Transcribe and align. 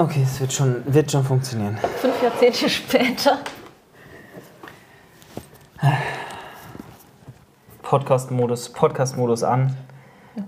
Okay, 0.00 0.22
es 0.22 0.40
wird 0.40 0.50
schon, 0.50 0.82
wird 0.86 1.12
schon 1.12 1.22
funktionieren. 1.22 1.76
Fünf 1.76 2.22
Jahrzehnte 2.22 2.70
später. 2.70 3.36
Podcast-Modus, 7.82 8.70
Podcast-Modus 8.70 9.42
an. 9.42 9.76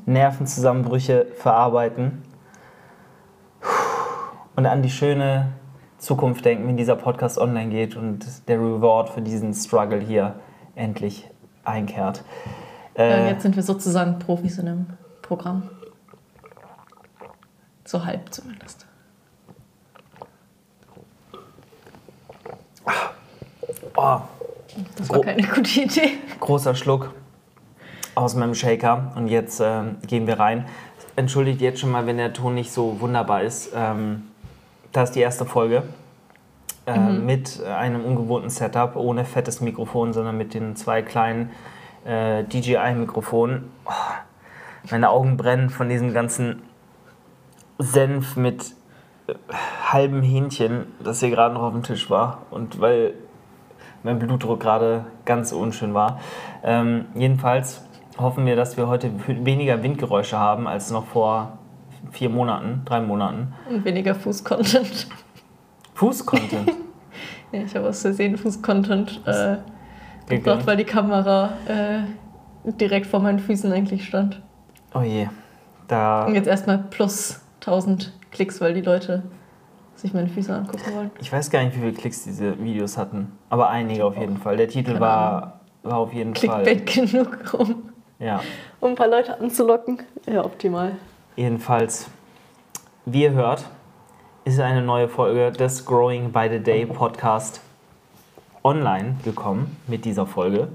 Nervenzusammenbrüche 0.07 1.27
verarbeiten. 1.37 2.23
Und 4.57 4.65
an 4.65 4.81
die 4.81 4.89
schöne 4.89 5.53
Zukunft 5.99 6.47
denken, 6.47 6.67
wenn 6.67 6.79
dieser 6.79 6.97
Podcast 6.97 7.37
online 7.37 7.69
geht 7.69 7.95
und 7.95 8.49
der 8.49 8.59
Reward 8.59 9.11
für 9.11 9.21
diesen 9.21 9.53
Struggle 9.53 10.01
hier 10.01 10.37
endlich 10.77 11.29
einkehrt. 11.63 12.25
Äh, 12.97 13.29
jetzt 13.29 13.43
sind 13.43 13.55
wir 13.55 13.63
sozusagen 13.63 14.19
Profis 14.19 14.57
in 14.57 14.65
dem 14.65 14.87
Programm. 15.21 15.69
So 17.85 18.07
halb 18.07 18.33
zumindest. 18.33 18.87
Oh, 23.97 24.21
Das 24.97 25.09
war 25.11 25.21
keine 25.21 25.43
gute 25.43 25.81
Idee. 25.81 26.11
großer 26.41 26.75
Schluck 26.75 27.13
aus 28.15 28.35
meinem 28.35 28.55
Shaker 28.55 29.13
und 29.17 29.29
jetzt 29.29 29.61
ähm, 29.61 29.97
gehen 30.07 30.27
wir 30.27 30.39
rein. 30.39 30.67
Entschuldigt 31.17 31.61
jetzt 31.61 31.81
schon 31.81 31.91
mal, 31.91 32.07
wenn 32.07 32.17
der 32.17 32.33
Ton 32.33 32.55
nicht 32.55 32.73
so 32.73 33.01
wunderbar 33.01 33.43
ist. 33.43 33.73
Ähm, 33.75 34.25
das 34.93 35.11
ist 35.11 35.17
die 35.17 35.21
erste 35.21 35.45
Folge 35.45 35.83
äh, 36.87 36.99
mit 36.99 37.63
einem 37.63 38.05
ungewohnten 38.05 38.51
Setup, 38.51 38.97
ohne 38.97 39.25
fettes 39.25 39.61
Mikrofon, 39.61 40.13
sondern 40.13 40.37
mit 40.37 40.55
den 40.55 40.77
zwei 40.77 41.03
kleinen 41.03 41.51
äh, 42.05 42.45
DJI-Mikrofonen. 42.45 43.71
Oh, 43.85 43.91
meine 44.91 45.11
Augen 45.11 45.37
brennen 45.37 45.71
von 45.71 45.89
diesem 45.89 46.13
ganzen 46.13 46.63
Senf 47.79 48.37
mit 48.37 48.75
äh, 49.27 49.35
halbem 49.91 50.23
Hähnchen, 50.23 50.87
das 51.03 51.21
hier 51.21 51.31
gerade 51.31 51.55
noch 51.55 51.63
auf 51.63 51.73
dem 51.73 51.83
Tisch 51.83 52.11
war. 52.11 52.43
Und 52.51 52.81
weil 52.81 53.15
mein 54.03 54.19
Blutdruck 54.19 54.61
gerade 54.61 55.07
ganz 55.25 55.53
unschön 55.53 55.95
war. 55.95 56.21
Ähm, 56.63 57.07
jedenfalls 57.15 57.85
hoffen 58.19 58.47
wir, 58.47 58.57
dass 58.57 58.77
wir 58.77 58.89
heute 58.89 59.11
weniger 59.27 59.83
Windgeräusche 59.83 60.39
haben 60.39 60.67
als 60.67 60.91
noch 60.91 61.07
vor 61.07 61.59
vier 62.11 62.29
Monaten, 62.29 62.83
drei 62.85 63.01
Monaten. 63.01 63.55
Und 63.71 63.85
weniger 63.85 64.15
Fuß-Content. 64.15 65.09
Fuß-Content. 65.95 66.73
Ja, 67.53 67.61
ich 67.65 67.77
habe 67.77 67.87
aus 67.87 68.01
Versehen 68.01 68.39
Fuß-Content 68.39 69.21
äh, 69.27 69.57
gebracht, 70.27 70.67
weil 70.67 70.79
die 70.79 70.85
Kamera 70.85 71.51
äh, 71.67 71.99
direkt 72.81 73.07
vor 73.07 73.21
meinen 73.21 73.41
Füßen 73.41 73.71
eigentlich 73.71 74.07
stand. 74.07 74.41
oh 74.95 75.03
je. 75.03 75.29
Da, 75.87 76.25
Und 76.25 76.35
jetzt 76.35 76.47
erstmal 76.47 76.79
plus 76.79 77.43
1000 77.61 78.11
Klicks, 78.31 78.63
weil 78.63 78.73
die 78.73 78.81
Leute 78.81 79.25
sich 80.03 80.13
meine 80.13 80.29
Füße 80.29 80.55
angucken 80.55 80.95
wollen. 80.95 81.11
ich 81.21 81.33
weiß 81.33 81.51
gar 81.51 81.63
nicht, 81.65 81.75
wie 81.77 81.81
viele 81.81 81.93
Klicks 81.93 82.25
diese 82.25 82.63
Videos 82.63 82.99
hatten, 82.99 83.33
aber 83.49 83.71
einige 83.71 84.05
auf 84.05 84.17
jeden 84.19 84.37
Fall. 84.37 84.57
Der 84.57 84.69
Titel 84.69 84.99
war, 85.01 85.61
war 85.83 85.99
auf 85.99 86.13
jeden 86.13 86.35
Fall. 86.35 86.63
Clickbait 86.65 86.87
genug, 87.11 87.55
um, 87.55 87.91
Ja. 88.19 88.41
um 88.81 88.91
ein 88.91 88.95
paar 88.97 89.09
Leute 89.09 89.39
anzulocken. 89.41 90.03
Ja, 90.27 90.45
optimal. 90.45 90.97
Jedenfalls, 91.37 92.09
wie 93.07 93.23
ihr 93.23 93.33
hört, 93.33 93.65
ist 94.45 94.59
eine 94.61 94.83
neue 94.83 95.09
Folge 95.09 95.53
des 95.53 95.87
Growing 95.87 96.33
by 96.33 96.49
the 96.51 96.59
Day 96.59 96.85
Podcast 96.85 97.61
online 98.65 99.17
gekommen 99.25 99.77
mit 99.87 100.05
dieser 100.05 100.27
Folge. 100.27 100.69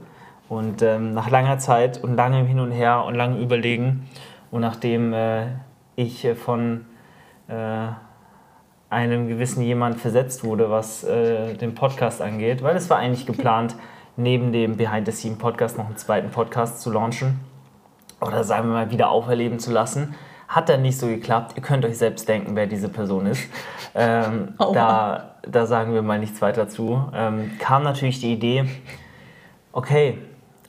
Und 0.50 0.82
ähm, 0.82 1.14
nach 1.14 1.30
langer 1.30 1.60
Zeit 1.60 2.02
und 2.02 2.16
langem 2.16 2.46
Hin 2.48 2.60
und 2.62 2.72
Her 2.72 3.04
und 3.06 3.16
langem 3.16 3.42
Überlegen 3.42 4.08
und 4.52 4.62
nachdem 4.62 5.12
äh, 5.14 5.48
ich 5.98 6.24
äh, 6.24 6.36
von 6.36 6.86
äh, 7.50 7.88
einem 8.90 9.28
gewissen 9.28 9.62
jemand 9.62 10.00
versetzt 10.00 10.44
wurde, 10.44 10.70
was 10.70 11.04
äh, 11.04 11.56
den 11.56 11.76
Podcast 11.76 12.22
angeht, 12.22 12.64
weil 12.64 12.76
es 12.76 12.90
war 12.90 12.98
eigentlich 12.98 13.26
geplant, 13.26 13.76
neben 14.16 14.52
dem 14.52 14.78
Behind 14.78 15.06
the 15.06 15.12
Scene 15.12 15.36
Podcast 15.36 15.78
noch 15.78 15.86
einen 15.86 15.98
zweiten 15.98 16.32
Podcast 16.32 16.82
zu 16.82 16.92
launchen 16.92 17.40
oder 18.22 18.44
sagen 18.44 18.68
wir 18.70 18.74
mal 18.74 18.92
wieder 18.92 19.10
auferleben 19.10 19.60
zu 19.60 19.72
lassen. 19.72 20.16
Hat 20.48 20.70
dann 20.70 20.82
nicht 20.82 20.98
so 20.98 21.08
geklappt. 21.08 21.54
Ihr 21.58 21.62
könnt 21.62 21.84
euch 21.84 21.98
selbst 21.98 22.28
denken, 22.28 22.56
wer 22.56 22.68
diese 22.68 22.90
Person 22.90 23.26
ist. 23.28 23.44
Ähm, 24.00 24.54
Aua. 24.60 24.74
da, 24.74 25.36
da 25.50 25.66
sagen 25.66 25.92
wir 25.92 26.04
mal 26.04 26.20
nichts 26.20 26.40
weiter 26.40 26.70
zu. 26.70 27.10
Ähm, 27.16 27.54
kam 27.58 27.82
natürlich 27.82 28.20
die 28.20 28.32
Idee, 28.32 28.66
okay, 29.72 30.20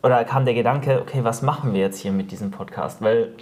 oder 0.03 0.25
kam 0.25 0.47
der 0.47 0.55
Gedanke, 0.55 1.03
okay, 1.03 1.25
was 1.25 1.43
machen 1.43 1.75
wir 1.75 1.81
jetzt 1.81 2.01
hier 2.01 2.13
mit 2.13 2.31
diesem 2.31 2.51
Podcast? 2.51 3.03
Weil 3.03 3.35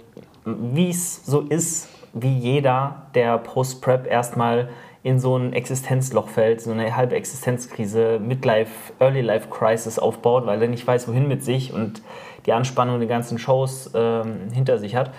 wie 0.43 0.89
es 0.89 1.25
so 1.25 1.39
ist, 1.39 1.87
wie 2.21 2.37
jeder, 2.37 3.03
der 3.15 3.37
Post-Prep 3.37 4.07
erstmal 4.07 4.69
in 5.03 5.19
so 5.19 5.37
ein 5.37 5.53
Existenzloch 5.53 6.27
fällt, 6.27 6.61
so 6.61 6.71
eine 6.71 6.95
halbe 6.95 7.15
Existenzkrise, 7.15 8.19
Midlife, 8.19 8.93
Early 8.99 9.21
Life 9.21 9.49
Crisis 9.49 9.99
aufbaut, 9.99 10.45
weil 10.45 10.61
er 10.61 10.67
nicht 10.67 10.85
weiß, 10.85 11.07
wohin 11.07 11.27
mit 11.27 11.43
sich 11.43 11.73
und 11.73 12.01
die 12.45 12.53
Anspannung 12.53 12.99
der 12.99 13.07
ganzen 13.07 13.37
Shows 13.37 13.91
ähm, 13.93 14.49
hinter 14.51 14.79
sich 14.79 14.95
hat. 14.95 15.11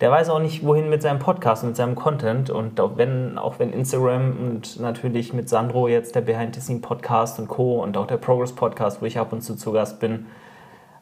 Der 0.00 0.10
weiß 0.10 0.28
auch 0.28 0.40
nicht, 0.40 0.64
wohin 0.64 0.90
mit 0.90 1.00
seinem 1.00 1.18
Podcast 1.18 1.64
mit 1.64 1.74
seinem 1.74 1.94
Content. 1.94 2.50
Und 2.50 2.78
auch 2.80 2.98
wenn, 2.98 3.38
auch 3.38 3.58
wenn 3.58 3.72
Instagram 3.72 4.36
und 4.38 4.78
natürlich 4.78 5.32
mit 5.32 5.48
Sandro 5.48 5.88
jetzt 5.88 6.14
der 6.14 6.20
Behind 6.20 6.54
the 6.54 6.60
Scene 6.60 6.80
Podcast 6.80 7.38
und 7.38 7.48
Co. 7.48 7.82
und 7.82 7.96
auch 7.96 8.06
der 8.06 8.18
Progress 8.18 8.52
Podcast, 8.52 9.00
wo 9.00 9.06
ich 9.06 9.18
ab 9.18 9.32
und 9.32 9.40
zu 9.40 9.56
zu 9.56 9.72
Gast 9.72 9.98
bin, 9.98 10.26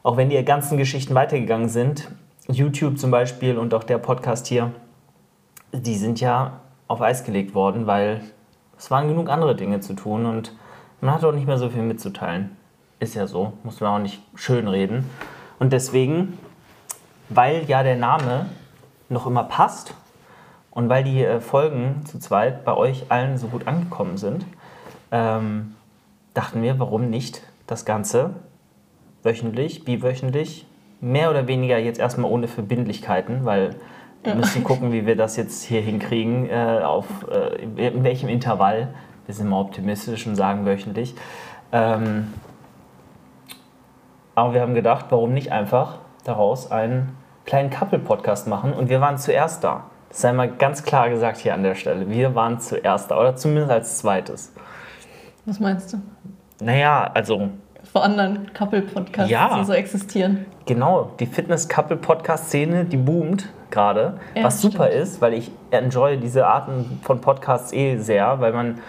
auch 0.01 0.15
wenn 0.17 0.29
die 0.29 0.45
ganzen 0.45 0.77
Geschichten 0.77 1.13
weitergegangen 1.13 1.67
sind, 1.67 2.09
YouTube 2.47 2.97
zum 2.97 3.11
Beispiel 3.11 3.57
und 3.57 3.73
auch 3.73 3.83
der 3.83 3.97
Podcast 3.97 4.47
hier, 4.47 4.71
die 5.81 5.95
sind 5.95 6.19
ja 6.21 6.59
auf 6.87 7.01
Eis 7.01 7.23
gelegt 7.23 7.55
worden, 7.55 7.87
weil 7.87 8.21
es 8.77 8.91
waren 8.91 9.07
genug 9.07 9.29
andere 9.29 9.55
Dinge 9.55 9.79
zu 9.79 9.93
tun 9.93 10.25
und 10.25 10.53
man 11.01 11.13
hat 11.13 11.23
auch 11.23 11.31
nicht 11.31 11.47
mehr 11.47 11.57
so 11.57 11.69
viel 11.69 11.81
mitzuteilen. 11.81 12.55
Ist 12.99 13.15
ja 13.15 13.27
so, 13.27 13.53
muss 13.63 13.79
man 13.79 13.91
auch 13.91 14.03
nicht 14.03 14.21
schön 14.35 14.67
reden. 14.67 15.09
Und 15.59 15.73
deswegen, 15.73 16.37
weil 17.29 17.65
ja 17.65 17.83
der 17.83 17.95
Name 17.95 18.47
noch 19.09 19.27
immer 19.27 19.43
passt 19.43 19.93
und 20.71 20.89
weil 20.89 21.03
die 21.03 21.23
äh, 21.23 21.39
Folgen 21.39 22.05
zu 22.05 22.19
zweit 22.19 22.65
bei 22.65 22.75
euch 22.75 23.05
allen 23.09 23.37
so 23.37 23.47
gut 23.47 23.67
angekommen 23.67 24.17
sind, 24.17 24.45
ähm, 25.11 25.75
dachten 26.33 26.61
wir, 26.61 26.79
warum 26.79 27.09
nicht 27.09 27.41
das 27.67 27.85
Ganze 27.85 28.31
wöchentlich, 29.23 29.85
biwöchentlich, 29.85 30.67
mehr 31.01 31.29
oder 31.29 31.47
weniger 31.47 31.77
jetzt 31.77 31.99
erstmal 31.99 32.31
ohne 32.31 32.47
Verbindlichkeiten, 32.47 33.45
weil 33.45 33.75
wir 34.25 34.35
müssen 34.35 34.63
gucken, 34.63 34.91
wie 34.91 35.05
wir 35.05 35.15
das 35.15 35.37
jetzt 35.37 35.63
hier 35.63 35.81
hinkriegen, 35.81 36.49
äh, 36.49 36.81
auf, 36.83 37.05
äh, 37.31 37.63
in- 37.63 38.03
welchem 38.03 38.29
Intervall. 38.29 38.89
Wir 39.25 39.33
sind 39.35 39.49
mal 39.49 39.59
optimistisch 39.59 40.27
und 40.27 40.35
sagen 40.35 40.65
wöchentlich. 40.65 41.15
Ähm, 41.71 42.33
aber 44.35 44.53
wir 44.53 44.61
haben 44.61 44.73
gedacht, 44.73 45.05
warum 45.09 45.33
nicht 45.33 45.51
einfach 45.51 45.99
daraus 46.23 46.71
einen 46.71 47.15
kleinen 47.45 47.69
Couple-Podcast 47.69 48.47
machen 48.47 48.73
und 48.73 48.89
wir 48.89 49.01
waren 49.01 49.17
zuerst 49.17 49.63
da. 49.63 49.85
Das 50.09 50.21
sei 50.21 50.33
mal 50.33 50.49
ganz 50.49 50.83
klar 50.83 51.09
gesagt 51.09 51.37
hier 51.37 51.53
an 51.53 51.63
der 51.63 51.75
Stelle. 51.75 52.09
Wir 52.09 52.35
waren 52.35 52.59
zuerst 52.59 53.11
da 53.11 53.19
oder 53.19 53.35
zumindest 53.35 53.71
als 53.71 53.97
zweites. 53.99 54.53
Was 55.45 55.59
meinst 55.59 55.93
du? 55.93 55.97
Naja, 56.61 57.09
also 57.13 57.49
Vor 57.95 58.03
anderen 58.03 58.51
Couple-Podcasts, 58.53 59.31
Ja. 59.31 59.57
die 59.57 59.63
so 59.63 59.71
existieren. 59.71 60.45
Genau, 60.65 61.11
die 61.17 61.25
Fitness-Couple-Podcast-Szene, 61.25 62.83
die 62.83 62.97
boomt 62.97 63.47
gerade, 63.71 64.15
Ja, 64.35 64.43
was 64.43 64.59
super 64.61 64.87
stimmt. 64.87 65.01
ist, 65.01 65.21
weil 65.21 65.33
ich 65.33 65.49
enjoy 65.71 66.17
diese 66.17 66.45
Arten 66.45 66.99
von 67.03 67.21
Podcasts 67.21 67.71
eh 67.71 67.95
sehr, 67.95 68.41
weil 68.41 68.51
man 68.51 68.79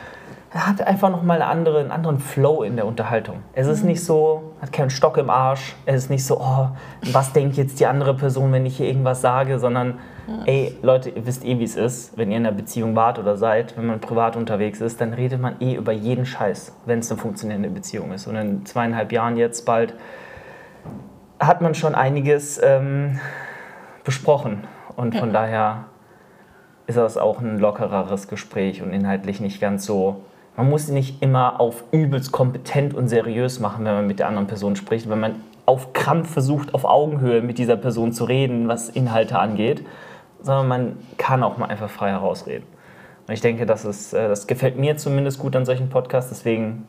hat 0.50 0.84
einfach 0.84 1.08
nochmal 1.10 1.40
eine 1.40 1.48
andere, 1.48 1.78
einen 1.78 1.92
anderen 1.92 2.18
Flow 2.18 2.64
in 2.64 2.74
der 2.74 2.84
Unterhaltung. 2.84 3.36
Es 3.52 3.68
Mhm. 3.68 3.72
ist 3.74 3.84
nicht 3.84 4.04
so, 4.04 4.54
hat 4.60 4.72
keinen 4.72 4.90
Stock 4.90 5.18
im 5.18 5.30
Arsch, 5.30 5.76
es 5.84 5.94
ist 6.02 6.10
nicht 6.10 6.24
so, 6.26 6.40
oh, 6.40 6.70
was 7.12 7.32
denkt 7.32 7.56
jetzt 7.56 7.78
die 7.78 7.86
andere 7.86 8.14
Person, 8.14 8.50
wenn 8.50 8.66
ich 8.66 8.78
hier 8.78 8.88
irgendwas 8.88 9.20
sage, 9.20 9.60
sondern, 9.60 10.00
ey, 10.46 10.76
Leute, 10.82 11.10
ihr 11.10 11.26
wisst 11.26 11.44
eh, 11.44 11.58
wie 11.58 11.64
es 11.64 11.76
ist, 11.76 12.16
wenn 12.16 12.30
ihr 12.30 12.36
in 12.36 12.46
einer 12.46 12.56
Beziehung 12.56 12.96
wart 12.96 13.18
oder 13.18 13.36
seid, 13.36 13.76
wenn 13.76 13.86
man 13.86 14.00
privat 14.00 14.36
unterwegs 14.36 14.80
ist, 14.80 15.00
dann 15.00 15.12
redet 15.12 15.40
man 15.40 15.60
eh 15.60 15.74
über 15.74 15.92
jeden 15.92 16.26
Scheiß, 16.26 16.74
wenn 16.84 16.98
es 16.98 17.10
eine 17.10 17.20
funktionierende 17.20 17.70
Beziehung 17.70 18.12
ist. 18.12 18.26
Und 18.26 18.36
in 18.36 18.66
zweieinhalb 18.66 19.12
Jahren 19.12 19.36
jetzt 19.36 19.64
bald 19.64 19.94
hat 21.38 21.60
man 21.60 21.74
schon 21.74 21.94
einiges 21.94 22.60
ähm, 22.62 23.20
besprochen. 24.04 24.64
Und 24.96 25.14
von 25.14 25.32
daher 25.32 25.84
ist 26.86 26.96
das 26.96 27.18
auch 27.18 27.40
ein 27.40 27.58
lockereres 27.58 28.28
Gespräch 28.28 28.82
und 28.82 28.92
inhaltlich 28.92 29.40
nicht 29.40 29.60
ganz 29.60 29.84
so. 29.84 30.22
Man 30.56 30.70
muss 30.70 30.88
nicht 30.88 31.22
immer 31.22 31.60
auf 31.60 31.84
übelst 31.92 32.32
kompetent 32.32 32.94
und 32.94 33.08
seriös 33.08 33.60
machen, 33.60 33.84
wenn 33.84 33.94
man 33.94 34.06
mit 34.06 34.18
der 34.18 34.28
anderen 34.28 34.46
Person 34.46 34.76
spricht, 34.76 35.08
wenn 35.10 35.20
man 35.20 35.34
auf 35.66 35.92
Krampf 35.92 36.32
versucht, 36.32 36.72
auf 36.74 36.84
Augenhöhe 36.84 37.42
mit 37.42 37.58
dieser 37.58 37.76
Person 37.76 38.12
zu 38.12 38.24
reden, 38.24 38.68
was 38.68 38.88
Inhalte 38.88 39.38
angeht, 39.38 39.84
sondern 40.46 40.68
man 40.68 40.96
kann 41.18 41.42
auch 41.42 41.58
mal 41.58 41.66
einfach 41.66 41.90
frei 41.90 42.10
herausreden. 42.10 42.64
Und 43.26 43.34
ich 43.34 43.40
denke, 43.40 43.66
das, 43.66 43.84
ist, 43.84 44.12
äh, 44.12 44.28
das 44.28 44.46
gefällt 44.46 44.78
mir 44.78 44.96
zumindest 44.96 45.38
gut 45.38 45.56
an 45.56 45.64
solchen 45.64 45.90
Podcasts, 45.90 46.30
deswegen 46.30 46.86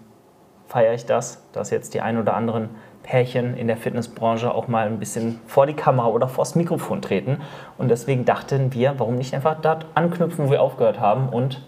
feiere 0.68 0.94
ich 0.94 1.06
das, 1.06 1.44
dass 1.51 1.71
jetzt 1.71 1.94
die 1.94 2.01
ein 2.01 2.18
oder 2.18 2.36
anderen 2.36 2.69
Pärchen 3.04 3.56
in 3.56 3.68
der 3.68 3.77
Fitnessbranche 3.77 4.54
auch 4.54 4.68
mal 4.68 4.86
ein 4.86 5.00
bisschen 5.00 5.39
vor 5.48 5.65
die 5.65 5.74
Kamera 5.74 6.07
oder 6.07 6.27
vors 6.27 6.56
Mikrofon 6.56 7.01
treten. 7.01 7.42
Und 7.77 7.89
deswegen 7.89 8.25
dachten 8.25 8.74
wir, 8.74 8.95
warum 8.98 9.15
nicht 9.15 9.33
einfach 9.33 9.62
dort 9.62 9.86
anknüpfen, 9.95 10.48
wo 10.48 10.51
wir 10.51 10.62
aufgehört 10.62 11.00
haben 11.00 11.30
und 11.30 11.63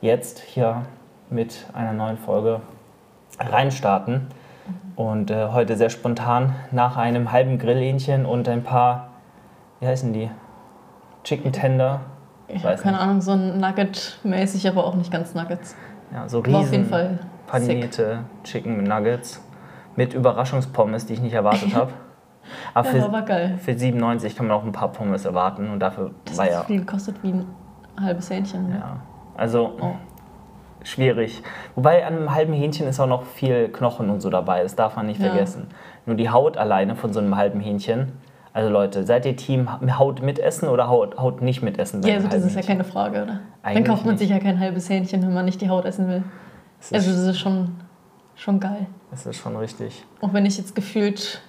jetzt 0.00 0.40
hier 0.40 0.82
mit 1.28 1.66
einer 1.74 1.92
neuen 1.92 2.16
Folge 2.16 2.60
reinstarten. 3.38 4.28
Und 4.96 5.30
äh, 5.30 5.48
heute 5.48 5.76
sehr 5.76 5.90
spontan 5.90 6.54
nach 6.70 6.96
einem 6.96 7.32
halben 7.32 7.58
Grillhähnchen 7.58 8.24
und 8.26 8.48
ein 8.48 8.62
paar, 8.62 9.10
wie 9.80 9.86
heißen 9.86 10.12
die? 10.12 10.30
Chicken 11.24 11.52
Tender. 11.52 12.00
Ich 12.48 12.64
habe 12.64 12.76
keine 12.76 12.98
Ahnung, 12.98 13.20
so 13.20 13.32
ein 13.32 13.58
Nugget-mäßig, 13.60 14.68
aber 14.68 14.84
auch 14.86 14.94
nicht 14.94 15.10
ganz 15.10 15.34
Nuggets. 15.34 15.74
Ja, 16.12 16.28
so 16.28 16.40
riesen 16.40 16.56
auf 16.60 16.72
jeden 16.72 16.86
Fall 16.86 17.18
panierte 17.46 18.20
Chicken 18.44 18.82
Nuggets 18.82 19.42
mit 19.96 20.14
Überraschungspommes, 20.14 21.06
die 21.06 21.14
ich 21.14 21.20
nicht 21.22 21.32
erwartet 21.34 21.74
habe. 21.74 21.92
Aber 22.74 22.88
Ja, 22.92 23.04
für, 23.04 23.12
war 23.12 23.22
geil. 23.22 23.56
für 23.58 23.78
97 23.78 24.34
kann 24.36 24.48
man 24.48 24.56
auch 24.56 24.64
ein 24.64 24.72
paar 24.72 24.88
Pommes 24.90 25.24
erwarten 25.24 25.70
und 25.70 25.78
dafür 25.80 26.10
Das 26.24 26.36
war 26.38 26.50
ja, 26.50 26.58
so 26.58 26.64
viel 26.64 26.80
gekostet 26.80 27.22
wie 27.22 27.28
ein 27.32 27.46
halbes 28.00 28.28
Hähnchen. 28.30 28.68
Ne? 28.68 28.76
ja. 28.80 28.96
Also 29.36 29.76
Oh. 29.80 29.92
schwierig. 30.82 31.42
Wobei 31.76 32.04
an 32.04 32.16
einem 32.16 32.34
halben 32.34 32.52
Hähnchen 32.52 32.88
ist 32.88 32.98
auch 32.98 33.06
noch 33.06 33.22
viel 33.22 33.68
Knochen 33.68 34.10
und 34.10 34.20
so 34.20 34.28
dabei, 34.28 34.62
das 34.64 34.74
darf 34.74 34.96
man 34.96 35.06
nicht 35.06 35.20
Ja. 35.20 35.28
vergessen. 35.30 35.68
Nur 36.04 36.16
die 36.16 36.30
Haut 36.30 36.56
alleine 36.56 36.96
von 36.96 37.12
so 37.12 37.20
einem 37.20 37.36
halben 37.36 37.60
Hähnchen. 37.60 38.12
Also 38.54 38.68
Leute, 38.68 39.04
seid 39.04 39.24
ihr 39.24 39.34
Team 39.36 39.68
Haut 39.98 40.20
mitessen 40.22 40.68
oder 40.68 40.88
Haut, 40.88 41.16
Haut 41.18 41.40
nicht 41.40 41.62
mitessen? 41.62 42.02
Ja, 42.02 42.16
also 42.16 42.28
das 42.28 42.44
ist 42.44 42.54
ja 42.54 42.60
keine 42.62 42.84
Frage, 42.84 43.22
oder? 43.22 43.40
Eigentlich 43.62 43.84
Dann 43.84 43.92
kauft 43.94 44.04
man 44.04 44.14
nicht. 44.14 44.20
sich 44.20 44.30
ja 44.30 44.38
kein 44.38 44.60
halbes 44.60 44.90
Hähnchen, 44.90 45.22
wenn 45.22 45.32
man 45.32 45.44
nicht 45.46 45.60
die 45.60 45.70
Haut 45.70 45.84
essen 45.86 46.06
will. 46.08 46.22
Das 46.78 46.86
ist, 46.90 46.94
Also 46.94 47.10
das 47.12 47.26
ist 47.34 47.38
schon, 47.40 47.76
schon 48.34 48.60
geil. 48.60 48.86
das 49.10 49.24
ist 49.24 49.36
schon 49.36 49.56
richtig. 49.56 50.04
Auch 50.20 50.32
wenn 50.34 50.44
ich 50.44 50.58
jetzt 50.58 50.74
gefühlt 50.74 51.40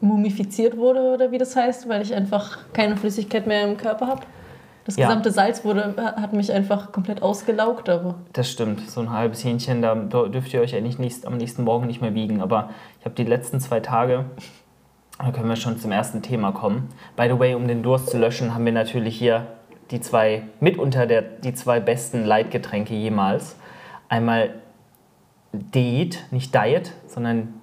mumifiziert 0.00 0.76
wurde 0.76 1.00
oder 1.14 1.30
wie 1.32 1.38
das 1.38 1.56
heißt, 1.56 1.88
weil 1.88 2.02
ich 2.02 2.14
einfach 2.14 2.58
keine 2.74 2.96
Flüssigkeit 2.96 3.46
mehr 3.46 3.66
im 3.66 3.76
Körper 3.76 4.06
habe. 4.06 4.20
Das 4.84 4.96
Ja. 4.96 5.08
gesamte 5.08 5.30
Salz 5.32 5.64
wurde, 5.64 5.94
hat 5.96 6.32
mich 6.32 6.52
einfach 6.52 6.92
komplett 6.92 7.22
ausgelaugt, 7.22 7.88
aber 7.88 8.16
Das 8.34 8.48
stimmt. 8.50 8.88
So 8.88 9.00
ein 9.00 9.10
halbes 9.10 9.42
Hähnchen, 9.42 9.82
da 9.82 9.94
dürft 9.94 10.52
ihr 10.54 10.60
euch 10.60 10.76
eigentlich 10.76 10.98
nicht, 10.98 11.26
am 11.26 11.38
nächsten 11.38 11.64
Morgen 11.64 11.86
nicht 11.86 12.02
mehr 12.02 12.14
wiegen. 12.14 12.40
Aber 12.40 12.70
ich 13.00 13.04
habe 13.04 13.14
die 13.16 13.24
letzten 13.24 13.58
zwei 13.58 13.80
Tage, 13.80 14.26
da 15.18 15.30
können 15.30 15.48
wir 15.48 15.56
schon 15.56 15.78
zum 15.78 15.92
ersten 15.92 16.22
Thema 16.22 16.52
kommen. 16.52 16.88
By 17.16 17.28
the 17.28 17.38
way, 17.38 17.54
um 17.54 17.66
den 17.66 17.82
Durst 17.82 18.10
zu 18.10 18.18
löschen, 18.18 18.54
haben 18.54 18.64
wir 18.64 18.72
natürlich 18.72 19.16
hier 19.16 19.46
die 19.90 20.00
zwei, 20.00 20.42
mitunter 20.60 21.06
der, 21.06 21.22
die 21.22 21.54
zwei 21.54 21.80
besten 21.80 22.24
Leitgetränke 22.24 22.94
jemals. 22.94 23.56
Einmal 24.08 24.54
Diet, 25.52 26.24
nicht 26.30 26.54
Diet, 26.54 26.92
sondern 27.06 27.54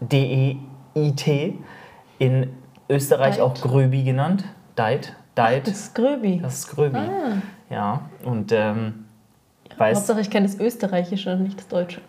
D-E-I-T, 0.00 1.58
in 2.18 2.50
Österreich 2.88 3.36
Diet. 3.36 3.42
auch 3.42 3.54
Gröbi 3.54 4.02
genannt. 4.02 4.44
Diet, 4.76 5.14
Diet, 5.36 5.66
das 5.66 5.78
ist 5.78 5.94
Gröbi. 5.94 6.40
das 6.42 6.58
ist 6.60 6.68
Gröbi. 6.68 6.98
Ah, 6.98 7.36
Ja, 7.70 8.02
und 8.24 8.52
ähm, 8.52 9.06
ich 9.68 9.78
weiß, 9.78 9.98
Hauptsache 9.98 10.20
ich 10.20 10.30
kenne 10.30 10.46
das 10.46 10.58
Österreichische 10.58 11.32
und 11.32 11.42
nicht 11.42 11.58
das 11.58 11.68
Deutsche. 11.68 12.00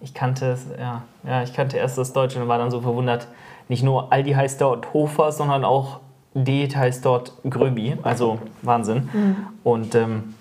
ich 0.00 0.14
kannte 0.14 0.52
es, 0.52 0.66
ja, 0.78 1.02
ja, 1.24 1.42
ich 1.42 1.52
kannte 1.54 1.76
erst 1.76 1.98
das 1.98 2.12
Deutsche 2.12 2.40
und 2.40 2.48
war 2.48 2.58
dann 2.58 2.70
so 2.70 2.80
verwundert. 2.80 3.28
Nicht 3.68 3.82
nur 3.82 4.12
Aldi 4.12 4.32
heißt 4.32 4.60
dort 4.60 4.92
Hofer, 4.94 5.32
sondern 5.32 5.64
auch 5.64 6.00
Diet 6.34 6.76
heißt 6.76 7.04
dort 7.04 7.32
Gröbi. 7.48 7.96
Also 8.02 8.38
Wahnsinn. 8.62 9.08
Und 9.64 9.94
ähm, 9.94 10.34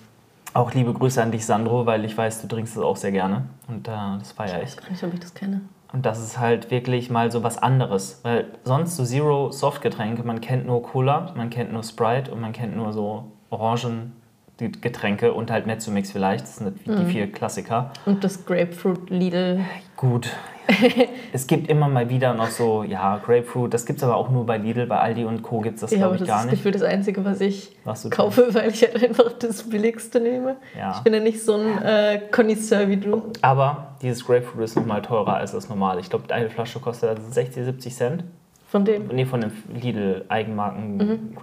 auch 0.54 0.74
liebe 0.74 0.94
Grüße 0.94 1.22
an 1.22 1.32
dich, 1.32 1.46
Sandro, 1.46 1.86
weil 1.86 2.06
ich 2.06 2.18
weiß, 2.18 2.42
du 2.42 2.48
trinkst 2.48 2.78
es 2.78 2.84
auch 2.84 2.96
sehr 2.98 3.12
gerne. 3.12 3.44
Und 3.68 3.88
äh, 3.88 3.92
das 4.20 4.32
feiere 4.32 4.64
ich. 4.64 4.70
Ich 4.70 4.78
weiß 4.78 4.84
gar 4.84 4.90
nicht, 4.92 5.04
ob 5.04 5.14
ich 5.14 5.20
das 5.20 5.34
kenne. 5.34 5.62
Und 5.94 6.06
das 6.06 6.22
ist 6.22 6.38
halt 6.38 6.70
wirklich 6.72 7.10
mal 7.10 7.32
so 7.32 7.44
was 7.44 7.58
anderes. 7.58 8.20
Weil 8.24 8.46
sonst 8.64 8.96
so 8.96 9.06
Zero 9.06 9.52
Softgetränke, 9.52 10.24
man 10.24 10.42
kennt 10.42 10.66
nur 10.66 10.84
Cola, 10.84 11.32
man 11.36 11.50
kennt 11.50 11.72
nur 11.72 11.84
Sprite 11.84 12.32
und 12.32 12.42
man 12.42 12.52
kennt 12.54 12.76
nur 12.76 12.92
so 12.94 13.32
Orangen. 13.50 14.14
Die 14.60 14.72
Getränke 14.72 15.34
und 15.34 15.52
halt 15.52 15.68
Mezzomix 15.68 16.12
vielleicht, 16.12 16.46
das 16.46 16.56
sind 16.56 16.80
die 16.88 17.06
vier 17.06 17.32
Klassiker. 17.32 17.92
Und 18.08 18.24
das 18.24 18.44
Grapefruit 18.44 19.12
Lidl. 19.12 19.64
Gut. 19.96 20.36
es 21.34 21.48
gibt 21.48 21.70
immer 21.70 21.88
mal 21.88 22.10
wieder 22.10 22.34
noch 22.34 22.48
so, 22.50 22.84
ja, 22.84 23.18
Grapefruit, 23.26 23.74
das 23.74 23.86
gibt 23.86 23.98
es 23.98 24.04
aber 24.04 24.16
auch 24.16 24.30
nur 24.30 24.46
bei 24.46 24.58
Lidl, 24.58 24.86
bei 24.86 24.98
Aldi 25.00 25.26
und 25.26 25.42
Co. 25.42 25.62
gibt 25.62 25.76
es 25.76 25.82
das, 25.82 25.92
Ja, 25.92 25.98
glaube 26.00 26.16
ich, 26.16 26.20
das 26.22 26.28
gar 26.28 26.40
ist 26.42 26.46
nicht. 26.46 26.56
gefühlt 26.56 26.76
das 26.76 26.82
Einzige, 26.84 27.24
was 27.24 27.40
ich 27.42 27.76
Was 27.86 28.10
kaufe, 28.10 28.54
weil 28.54 28.70
ich 28.70 28.82
halt 28.84 29.02
einfach 29.04 29.32
das 29.34 29.70
Billigste 29.70 30.20
nehme. 30.20 30.58
Ja. 30.78 30.92
Ich 30.96 31.00
bin 31.02 31.14
ja 31.14 31.20
nicht 31.20 31.44
so 31.44 31.56
ein 31.56 31.82
äh, 31.82 32.22
Connoisseur 32.32 32.88
wie 32.90 32.98
du. 32.98 33.24
Aber 33.42 33.96
dieses 34.02 34.26
Grapefruit 34.26 34.64
ist 34.64 34.76
nochmal 34.76 35.02
teurer 35.02 35.36
als 35.36 35.54
das 35.54 35.70
normale. 35.70 36.02
Ich 36.02 36.10
glaube, 36.10 36.34
eine 36.34 36.50
Flasche 36.50 36.80
kostet 36.80 37.10
also 37.10 37.22
60, 37.30 37.64
70 37.66 37.96
Cent. 37.96 38.24
Von 38.68 38.84
dem. 38.84 39.08
Nee, 39.08 39.26
von 39.26 39.40
dem 39.42 39.52
Lidl-Eigenmarken 39.74 40.98
Mhm. 40.98 41.38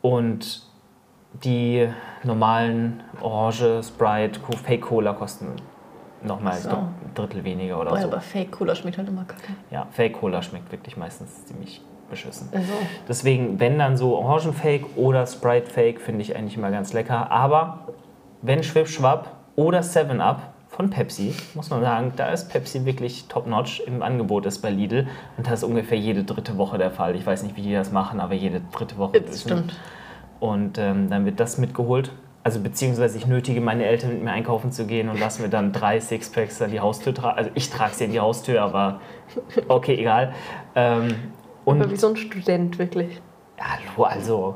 Und 0.00 0.62
die 1.44 1.88
normalen 2.24 3.02
Orange, 3.20 3.82
Sprite, 3.82 4.40
Fake 4.64 4.82
Cola 4.82 5.12
kosten 5.12 5.46
nochmal 6.22 6.54
so. 6.58 6.70
ein 6.70 6.88
Drittel 7.14 7.44
weniger 7.44 7.80
oder 7.80 7.90
Boah, 7.90 8.00
so. 8.00 8.08
aber 8.08 8.20
Fake 8.20 8.50
Cola 8.52 8.74
schmeckt 8.74 8.98
halt 8.98 9.08
immer 9.08 9.24
kacke. 9.24 9.52
Ja, 9.70 9.86
Fake 9.90 10.14
Cola 10.14 10.42
schmeckt 10.42 10.70
wirklich 10.72 10.96
meistens 10.96 11.44
ziemlich 11.46 11.80
beschissen. 12.10 12.48
Also, 12.52 12.72
Deswegen, 13.08 13.60
wenn 13.60 13.78
dann 13.78 13.96
so 13.96 14.16
Orangenfake 14.16 14.84
oder 14.96 15.26
Sprite 15.26 15.66
Fake, 15.70 16.00
finde 16.00 16.22
ich 16.22 16.34
eigentlich 16.36 16.56
immer 16.56 16.70
ganz 16.70 16.92
lecker. 16.92 17.30
Aber 17.30 17.88
wenn 18.42 18.62
Schwipschwapp 18.62 19.30
oder 19.56 19.80
7-Up 19.80 20.54
von 20.68 20.90
Pepsi, 20.90 21.34
muss 21.54 21.70
man 21.70 21.82
sagen, 21.82 22.12
da 22.16 22.28
ist 22.28 22.50
Pepsi 22.50 22.84
wirklich 22.84 23.26
top-notch 23.28 23.80
im 23.86 24.02
Angebot 24.02 24.46
ist 24.46 24.60
bei 24.60 24.70
Lidl. 24.70 25.06
Und 25.36 25.46
das 25.46 25.62
ist 25.62 25.64
ungefähr 25.64 25.98
jede 25.98 26.24
dritte 26.24 26.56
Woche 26.56 26.78
der 26.78 26.90
Fall. 26.90 27.14
Ich 27.16 27.26
weiß 27.26 27.42
nicht, 27.42 27.56
wie 27.56 27.62
die 27.62 27.72
das 27.72 27.90
machen, 27.92 28.20
aber 28.20 28.34
jede 28.34 28.60
dritte 28.72 28.96
Woche. 28.96 29.20
das 29.20 29.34
ist- 29.36 29.42
stimmt. 29.42 29.76
Und 30.40 30.78
ähm, 30.78 31.10
dann 31.10 31.24
wird 31.24 31.40
das 31.40 31.58
mitgeholt. 31.58 32.12
Also 32.48 32.60
beziehungsweise 32.60 33.18
ich 33.18 33.26
nötige 33.26 33.60
meine 33.60 33.84
Eltern 33.84 34.14
mit 34.14 34.24
mir 34.24 34.30
einkaufen 34.30 34.72
zu 34.72 34.86
gehen 34.86 35.10
und 35.10 35.20
lasse 35.20 35.42
mir 35.42 35.50
dann 35.50 35.70
drei 35.70 36.00
Sixpacks 36.00 36.62
an 36.62 36.70
die 36.70 36.80
Haustür 36.80 37.12
tragen. 37.12 37.36
Also 37.36 37.50
ich 37.52 37.68
trage 37.68 37.92
sie 37.92 38.04
in 38.04 38.12
die 38.12 38.20
Haustür, 38.20 38.62
aber 38.62 39.02
okay, 39.68 39.96
egal. 39.96 40.32
Ähm, 40.74 41.14
und 41.66 41.82
Aber 41.82 41.90
wie 41.90 41.96
so 41.96 42.08
ein 42.08 42.16
Student, 42.16 42.78
wirklich. 42.78 43.20
Hallo, 43.60 44.04
also 44.04 44.54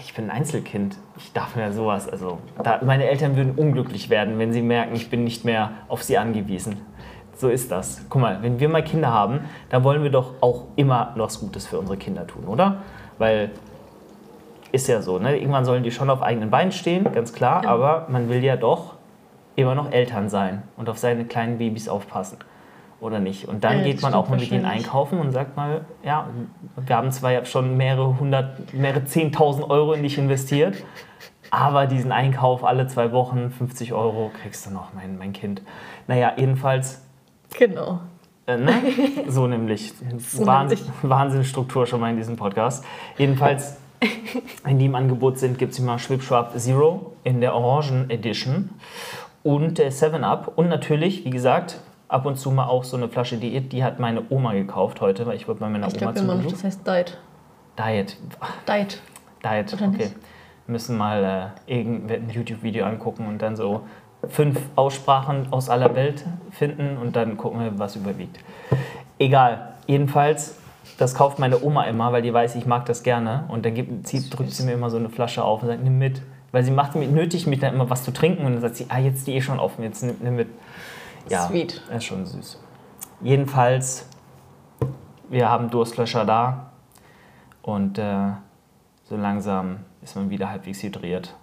ich 0.00 0.14
bin 0.14 0.30
ein 0.30 0.38
Einzelkind. 0.38 0.96
Ich 1.18 1.34
darf 1.34 1.54
mir 1.54 1.70
sowas, 1.70 2.08
also 2.08 2.38
da, 2.64 2.80
meine 2.82 3.06
Eltern 3.06 3.36
würden 3.36 3.52
unglücklich 3.56 4.08
werden, 4.08 4.38
wenn 4.38 4.54
sie 4.54 4.62
merken, 4.62 4.94
ich 4.94 5.10
bin 5.10 5.24
nicht 5.24 5.44
mehr 5.44 5.72
auf 5.88 6.02
sie 6.02 6.16
angewiesen. 6.16 6.78
So 7.36 7.50
ist 7.50 7.70
das. 7.70 8.06
Guck 8.08 8.22
mal, 8.22 8.42
wenn 8.42 8.58
wir 8.58 8.70
mal 8.70 8.82
Kinder 8.82 9.12
haben, 9.12 9.40
dann 9.68 9.84
wollen 9.84 10.02
wir 10.02 10.10
doch 10.10 10.40
auch 10.40 10.68
immer 10.76 11.12
noch 11.14 11.26
was 11.26 11.40
Gutes 11.40 11.66
für 11.66 11.78
unsere 11.78 11.98
Kinder 11.98 12.26
tun, 12.26 12.44
oder? 12.46 12.84
Weil 13.18 13.50
ist 14.72 14.88
ja 14.88 15.00
so, 15.02 15.18
ne? 15.18 15.36
Irgendwann 15.38 15.64
sollen 15.64 15.82
die 15.82 15.90
schon 15.90 16.10
auf 16.10 16.22
eigenen 16.22 16.50
Beinen 16.50 16.72
stehen, 16.72 17.10
ganz 17.12 17.32
klar, 17.32 17.64
Ja. 17.64 17.70
aber 17.70 18.06
man 18.08 18.28
will 18.28 18.42
ja 18.44 18.56
doch 18.56 18.94
immer 19.56 19.74
noch 19.74 19.90
Eltern 19.92 20.28
sein 20.28 20.62
und 20.76 20.88
auf 20.88 20.98
seine 20.98 21.24
kleinen 21.24 21.58
Babys 21.58 21.88
aufpassen. 21.88 22.38
Oder 23.00 23.20
nicht? 23.20 23.46
Und 23.48 23.62
dann 23.62 23.78
Ja, 23.78 23.84
geht 23.84 24.02
man 24.02 24.12
auch 24.14 24.28
mal 24.28 24.38
mit 24.40 24.50
ihnen 24.50 24.64
einkaufen 24.64 25.20
und 25.20 25.30
sagt 25.30 25.56
mal, 25.56 25.82
ja, 26.02 26.26
wir 26.76 26.96
haben 26.96 27.12
zwar 27.12 27.30
ja 27.30 27.44
schon 27.44 27.76
mehrere 27.76 28.18
hundert, 28.18 28.72
mehrere 28.74 29.04
zehntausend 29.04 29.70
Euro 29.70 29.92
in 29.92 30.02
dich 30.02 30.18
investiert, 30.18 30.82
aber 31.50 31.86
diesen 31.86 32.10
Einkauf 32.10 32.64
alle 32.64 32.88
zwei 32.88 33.12
Wochen, 33.12 33.50
50 33.50 33.92
Euro, 33.92 34.30
kriegst 34.42 34.66
du 34.66 34.70
noch, 34.70 34.92
mein, 34.94 35.16
mein 35.16 35.32
Kind. 35.32 35.62
Naja, 36.08 36.32
jedenfalls, 36.36 37.04
Genau. 37.56 38.00
äh, 38.46 38.56
ne? 38.56 38.72
so 39.28 39.46
nämlich. 39.46 39.94
So 40.18 40.44
Wahnsinn. 40.44 40.78
Wahnsinnsstruktur 41.02 41.86
schon 41.86 42.00
mal 42.00 42.10
in 42.10 42.16
diesem 42.16 42.36
Podcast. 42.36 42.84
Jedenfalls, 43.16 43.76
die 44.78 44.86
im 44.86 44.94
Angebot 44.94 45.38
sind, 45.38 45.58
gibt 45.58 45.72
es 45.72 45.78
immer 45.78 45.98
Schwipschwap 45.98 46.58
Zero 46.58 47.12
in 47.24 47.40
der 47.40 47.54
Orangen 47.54 48.10
Edition 48.10 48.70
und 49.42 49.78
der 49.78 49.92
7-Up 49.92 50.52
und 50.56 50.68
natürlich, 50.68 51.24
wie 51.24 51.30
gesagt, 51.30 51.80
ab 52.08 52.26
und 52.26 52.36
zu 52.36 52.50
mal 52.50 52.66
auch 52.66 52.84
so 52.84 52.96
eine 52.96 53.08
Flasche 53.08 53.36
Diät, 53.36 53.72
die 53.72 53.84
hat 53.84 53.98
meine 54.00 54.22
Oma 54.30 54.52
gekauft 54.52 55.00
heute, 55.00 55.26
weil 55.26 55.36
ich 55.36 55.46
wollte 55.48 55.60
bei 55.60 55.68
meiner 55.68 55.88
Ich 55.88 55.94
Oma 55.94 56.12
glaube 56.12 56.18
zu 56.18 56.26
Besuch. 56.26 56.52
das 56.52 56.64
heißt 56.64 56.86
Diet. 56.86 57.18
Diet. 57.78 58.16
Diet. 58.68 59.00
Diet, 59.44 59.72
Oder 59.74 59.88
okay. 59.88 59.96
nicht? 59.96 60.14
Wir 60.66 60.72
müssen 60.72 60.96
mal 60.96 61.52
äh, 61.66 61.78
irgendein 61.78 62.28
YouTube-Video 62.30 62.84
angucken 62.84 63.26
und 63.26 63.40
dann 63.40 63.56
so 63.56 63.82
fünf 64.28 64.58
Aussprachen 64.74 65.52
aus 65.52 65.70
aller 65.70 65.94
Welt 65.94 66.24
finden 66.50 66.98
und 66.98 67.14
dann 67.14 67.36
gucken 67.36 67.60
wir, 67.60 67.78
was 67.78 67.96
überwiegt. 67.96 68.38
Egal. 69.18 69.74
Jedenfalls, 69.86 70.57
das 70.96 71.14
kauft 71.14 71.38
meine 71.38 71.62
Oma 71.62 71.84
immer, 71.84 72.12
weil 72.12 72.22
die 72.22 72.32
weiß, 72.32 72.56
ich 72.56 72.66
mag 72.66 72.86
das 72.86 73.02
gerne. 73.02 73.44
Und 73.48 73.64
dann 73.64 73.74
gibt, 73.74 74.06
zieht, 74.06 74.36
drückt 74.36 74.52
sie 74.52 74.64
mir 74.64 74.72
immer 74.72 74.90
so 74.90 74.96
eine 74.96 75.10
Flasche 75.10 75.44
auf 75.44 75.62
und 75.62 75.68
sagt, 75.68 75.82
nimm 75.82 75.98
mit. 75.98 76.22
Weil 76.50 76.64
sie 76.64 76.70
macht 76.70 76.94
mir 76.94 77.06
nötig, 77.06 77.46
mich 77.46 77.60
dann 77.60 77.74
immer 77.74 77.90
was 77.90 78.04
zu 78.04 78.12
trinken. 78.12 78.46
Und 78.46 78.52
dann 78.52 78.62
sagt 78.62 78.76
sie, 78.76 78.86
ah, 78.88 78.98
jetzt 78.98 79.26
die 79.26 79.34
eh 79.34 79.40
schon 79.40 79.60
offen, 79.60 79.82
jetzt 79.84 80.02
nimm, 80.02 80.16
nimm 80.20 80.36
mit. 80.36 80.48
Ja, 81.28 81.46
Sweet. 81.46 81.82
ist 81.94 82.04
schon 82.04 82.24
süß. 82.24 82.60
Jedenfalls, 83.20 84.08
wir 85.28 85.50
haben 85.50 85.70
Durstlöscher 85.70 86.24
da. 86.24 86.70
Und 87.62 87.98
äh, 87.98 88.30
so 89.04 89.16
langsam 89.16 89.80
ist 90.02 90.16
man 90.16 90.30
wieder 90.30 90.48
halbwegs 90.50 90.82
hydriert. 90.82 91.34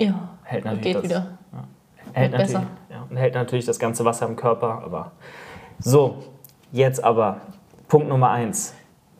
Ja, 0.00 0.28
Hält 0.42 0.64
natürlich 0.64 0.82
geht 0.82 0.96
das, 0.96 1.04
wieder. 1.04 1.26
Hält 2.12 2.32
Wird 2.32 2.40
natürlich, 2.40 2.52
besser. 2.52 2.66
ja, 2.90 3.06
und 3.08 3.16
hält 3.16 3.34
natürlich 3.34 3.64
das 3.66 3.78
ganze 3.78 4.04
Wasser 4.04 4.26
im 4.26 4.36
Körper. 4.36 4.82
Aber 4.84 5.12
so, 5.78 6.22
jetzt 6.72 7.02
aber 7.02 7.40
Punkt 7.88 8.08
Nummer 8.08 8.30
eins. 8.30 8.74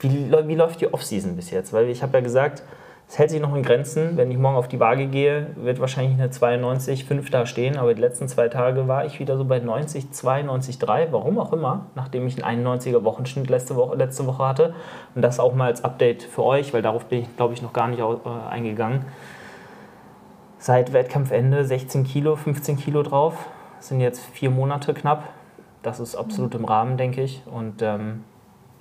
Wie, 0.04 0.30
wie 0.48 0.54
läuft 0.54 0.80
die 0.80 0.92
Offseason 0.92 1.36
bis 1.36 1.50
jetzt? 1.50 1.72
Weil 1.72 1.88
ich 1.88 2.02
habe 2.02 2.18
ja 2.18 2.22
gesagt, 2.22 2.62
es 3.08 3.18
hält 3.18 3.30
sich 3.30 3.40
noch 3.40 3.54
in 3.54 3.62
Grenzen. 3.62 4.16
Wenn 4.16 4.30
ich 4.30 4.38
morgen 4.38 4.56
auf 4.56 4.66
die 4.66 4.80
Waage 4.80 5.06
gehe, 5.06 5.48
wird 5.56 5.78
wahrscheinlich 5.78 6.18
eine 6.18 6.28
92,5 6.30 7.30
da 7.30 7.46
stehen. 7.46 7.76
Aber 7.76 7.94
die 7.94 8.00
letzten 8.00 8.28
zwei 8.28 8.48
Tage 8.48 8.88
war 8.88 9.04
ich 9.04 9.20
wieder 9.20 9.36
so 9.36 9.44
bei 9.44 9.58
90, 9.58 10.10
92, 10.10 10.78
3. 10.78 11.12
Warum 11.12 11.38
auch 11.38 11.52
immer. 11.52 11.86
Nachdem 11.94 12.26
ich 12.26 12.42
einen 12.44 12.66
91er 12.66 13.04
Wochenschnitt 13.04 13.50
letzte 13.50 13.76
Woche, 13.76 13.94
letzte 13.96 14.26
Woche 14.26 14.46
hatte. 14.46 14.74
Und 15.14 15.22
das 15.22 15.38
auch 15.38 15.54
mal 15.54 15.66
als 15.66 15.84
Update 15.84 16.22
für 16.22 16.44
euch, 16.44 16.72
weil 16.72 16.82
darauf 16.82 17.04
bin 17.06 17.20
ich, 17.20 17.36
glaube 17.36 17.54
ich, 17.54 17.62
noch 17.62 17.72
gar 17.72 17.88
nicht 17.88 18.00
äh, 18.00 18.50
eingegangen. 18.50 19.04
Seit 20.58 20.92
Wettkampfende 20.92 21.64
16 21.64 22.04
Kilo, 22.04 22.36
15 22.36 22.78
Kilo 22.78 23.02
drauf. 23.02 23.48
Das 23.76 23.88
sind 23.88 24.00
jetzt 24.00 24.20
vier 24.20 24.50
Monate 24.50 24.94
knapp. 24.94 25.28
Das 25.82 26.00
ist 26.00 26.16
absolut 26.16 26.54
im 26.54 26.64
Rahmen, 26.64 26.96
denke 26.96 27.22
ich. 27.22 27.42
Und 27.44 27.82
ähm, 27.82 28.24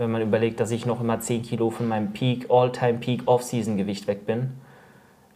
wenn 0.04 0.12
man 0.12 0.22
überlegt, 0.22 0.60
dass 0.60 0.72
ich 0.72 0.86
noch 0.86 1.02
immer 1.02 1.20
10 1.20 1.42
Kilo 1.44 1.70
von 1.70 1.88
meinem 1.88 2.14
Peak, 2.14 2.48
All-Time-Peak 2.50 3.24
Off-Season-Gewicht 3.26 4.08
weg 4.08 4.26
bin, 4.26 4.52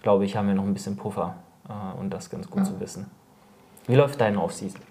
glaube 0.02 0.26
ich, 0.26 0.36
haben 0.36 0.48
wir 0.48 0.56
noch 0.56 0.66
ein 0.66 0.74
bisschen 0.74 0.98
Puffer 0.98 1.36
äh, 1.70 2.00
und 2.00 2.14
das 2.14 2.30
ganz 2.30 2.50
gut 2.50 2.60
ja. 2.60 2.66
zu 2.66 2.80
wissen. 2.80 3.10
Wie 3.88 3.96
läuft 3.96 4.20
deine 4.22 4.42
Off-Season? 4.42 4.82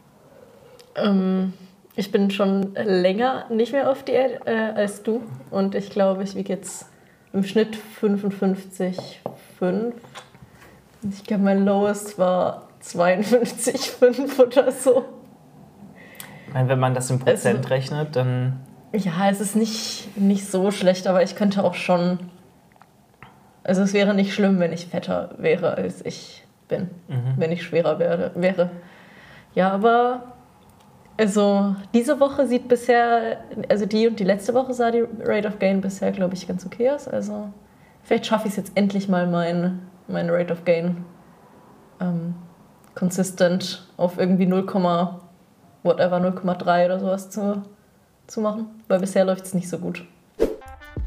Ähm, 0.96 1.52
ich 1.94 2.10
bin 2.10 2.30
schon 2.30 2.74
länger 2.74 3.44
nicht 3.50 3.72
mehr 3.72 3.90
auf 3.90 4.02
Diät 4.02 4.40
äh, 4.46 4.50
als 4.50 5.02
du 5.02 5.22
und 5.50 5.74
ich 5.74 5.90
glaube, 5.90 6.22
ich 6.22 6.34
wiege 6.34 6.54
jetzt 6.54 6.86
im 7.32 7.44
Schnitt 7.44 7.76
55,5. 8.00 9.92
Ich 11.10 11.24
glaube, 11.24 11.44
mein 11.44 11.64
Lowest 11.64 12.18
war 12.18 12.68
52,5 12.82 14.40
oder 14.40 14.72
so. 14.72 15.04
Wenn 16.52 16.78
man 16.78 16.94
das 16.94 17.10
in 17.10 17.18
Prozent 17.18 17.58
also, 17.58 17.68
rechnet, 17.68 18.16
dann 18.16 18.60
ja, 18.92 19.30
es 19.30 19.40
ist 19.40 19.56
nicht, 19.56 20.16
nicht 20.16 20.50
so 20.50 20.70
schlecht, 20.70 21.06
aber 21.06 21.22
ich 21.22 21.36
könnte 21.36 21.64
auch 21.64 21.74
schon. 21.74 22.18
Also 23.64 23.82
es 23.82 23.92
wäre 23.92 24.14
nicht 24.14 24.32
schlimm, 24.32 24.60
wenn 24.60 24.72
ich 24.72 24.86
fetter 24.86 25.34
wäre, 25.38 25.74
als 25.74 26.04
ich 26.04 26.44
bin. 26.68 26.90
Mhm. 27.08 27.34
Wenn 27.36 27.52
ich 27.52 27.62
schwerer 27.62 27.98
werde, 27.98 28.30
wäre. 28.34 28.70
Ja, 29.54 29.70
aber 29.70 30.36
also 31.18 31.74
diese 31.94 32.20
Woche 32.20 32.46
sieht 32.46 32.68
bisher, 32.68 33.38
also 33.68 33.86
die 33.86 34.06
und 34.06 34.20
die 34.20 34.24
letzte 34.24 34.54
Woche 34.54 34.74
sah 34.74 34.90
die 34.90 35.04
Rate 35.20 35.48
of 35.48 35.58
Gain 35.58 35.80
bisher, 35.80 36.12
glaube 36.12 36.34
ich, 36.34 36.46
ganz 36.46 36.64
okay 36.66 36.90
aus. 36.90 37.08
Also 37.08 37.50
vielleicht 38.02 38.26
schaffe 38.26 38.46
ich 38.46 38.52
es 38.52 38.56
jetzt 38.56 38.72
endlich 38.76 39.08
mal, 39.08 39.26
mein, 39.26 39.80
mein 40.08 40.30
Rate 40.30 40.52
of 40.52 40.64
Gain 40.64 41.04
ähm, 42.00 42.34
consistent 42.94 43.88
auf 43.96 44.18
irgendwie 44.18 44.46
0, 44.46 44.66
whatever, 45.82 46.18
0,3 46.18 46.84
oder 46.84 47.00
sowas 47.00 47.30
zu 47.30 47.62
zu 48.26 48.40
machen, 48.40 48.66
weil 48.88 49.00
bisher 49.00 49.24
läuft 49.24 49.44
es 49.44 49.54
nicht 49.54 49.68
so 49.68 49.78
gut. 49.78 50.04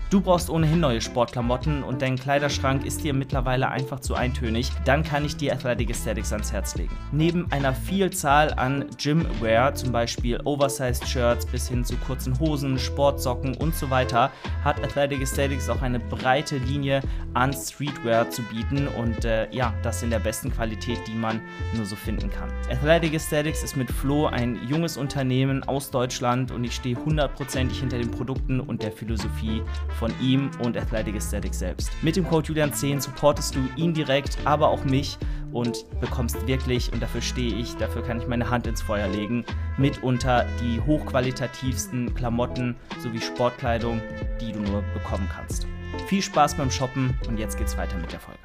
Du 0.09 0.21
brauchst 0.21 0.49
ohnehin 0.49 0.79
neue 0.79 1.01
Sportklamotten 1.01 1.83
und 1.83 2.01
dein 2.01 2.15
Kleiderschrank 2.15 2.83
ist 2.83 3.03
dir 3.03 3.13
mittlerweile 3.13 3.69
einfach 3.69 3.99
zu 3.99 4.15
eintönig, 4.15 4.71
dann 4.83 5.03
kann 5.03 5.23
ich 5.23 5.37
dir 5.37 5.53
Athletic 5.53 5.91
Aesthetics 5.91 6.33
ans 6.33 6.51
Herz 6.51 6.75
legen. 6.77 6.97
Neben 7.11 7.51
einer 7.51 7.75
Vielzahl 7.75 8.51
an 8.55 8.85
Gymwear, 8.97 9.75
zum 9.75 9.91
Beispiel 9.91 10.41
Oversized 10.45 11.07
Shirts 11.07 11.45
bis 11.45 11.69
hin 11.69 11.85
zu 11.85 11.95
kurzen 11.97 12.39
Hosen, 12.39 12.79
Sportsocken 12.79 13.55
und 13.57 13.75
so 13.75 13.91
weiter, 13.91 14.31
hat 14.63 14.83
Athletic 14.83 15.21
Aesthetics 15.21 15.69
auch 15.69 15.83
eine 15.83 15.99
breite 15.99 16.57
Linie 16.57 17.01
an 17.35 17.53
Streetwear 17.53 18.31
zu 18.31 18.41
bieten 18.41 18.87
und 18.87 19.25
äh, 19.25 19.47
ja, 19.51 19.75
das 19.83 20.01
in 20.01 20.09
der 20.09 20.17
besten 20.17 20.51
Qualität, 20.51 20.97
die 21.05 21.13
man 21.13 21.39
nur 21.75 21.85
so 21.85 21.95
finden 21.95 22.31
kann. 22.31 22.49
Athletic 22.71 23.13
Aesthetics 23.13 23.61
ist 23.61 23.77
mit 23.77 23.91
Flo 23.91 24.25
ein 24.25 24.57
junges 24.67 24.97
Unternehmen 24.97 25.63
aus 25.65 25.91
Deutschland 25.91 26.49
und 26.49 26.63
ich 26.63 26.73
stehe 26.73 26.95
hundertprozentig 26.95 27.79
hinter 27.79 27.99
den 27.99 28.09
Produkten 28.09 28.59
und 28.59 28.81
der 28.81 28.91
Philosophie 28.91 29.61
von 29.99 30.13
ihm 30.21 30.49
und 30.63 30.77
Athletic 30.77 31.15
Aesthetics 31.15 31.59
selbst. 31.59 31.91
Mit 32.01 32.15
dem 32.15 32.27
Code 32.27 32.47
Julian10 32.47 33.01
supportest 33.01 33.53
du 33.53 33.59
ihn 33.75 33.93
direkt, 33.93 34.37
aber 34.45 34.69
auch 34.69 34.85
mich 34.85 35.17
und 35.51 35.85
bekommst 35.99 36.47
wirklich, 36.47 36.91
und 36.93 37.01
dafür 37.01 37.21
stehe 37.21 37.53
ich, 37.53 37.75
dafür 37.75 38.01
kann 38.03 38.19
ich 38.19 38.27
meine 38.27 38.49
Hand 38.49 38.65
ins 38.65 38.81
Feuer 38.81 39.07
legen, 39.07 39.43
mitunter 39.77 40.45
die 40.61 40.79
hochqualitativsten 40.81 42.13
Klamotten 42.15 42.77
sowie 42.99 43.19
Sportkleidung, 43.19 44.01
die 44.39 44.53
du 44.53 44.59
nur 44.59 44.83
bekommen 44.93 45.27
kannst. 45.35 45.67
Viel 46.07 46.21
Spaß 46.21 46.55
beim 46.55 46.71
Shoppen 46.71 47.19
und 47.27 47.37
jetzt 47.37 47.57
geht's 47.57 47.77
weiter 47.77 47.97
mit 47.97 48.11
der 48.11 48.19
Folge. 48.19 48.39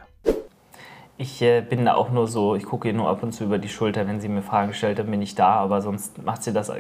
Ich 1.17 1.41
äh, 1.43 1.61
bin 1.61 1.85
da 1.85 1.95
auch 1.95 2.11
nur 2.11 2.27
so, 2.27 2.57
ich 2.57 2.65
gucke 2.65 2.89
ihr 2.89 2.95
nur 2.95 3.09
ab 3.09 3.23
und 3.23 3.33
zu 3.33 3.45
über 3.45 3.59
die 3.59 3.69
Schulter, 3.69 4.09
wenn 4.09 4.21
sie 4.21 4.29
mir 4.29 4.43
Fragen 4.43 4.75
stellt, 4.75 4.99
dann 4.99 5.11
bin 5.11 5.23
ich 5.23 5.37
da, 5.37 5.53
aber 5.55 5.81
sonst 5.81 6.21
macht 6.25 6.43
sie 6.43 6.53
das 6.53 6.73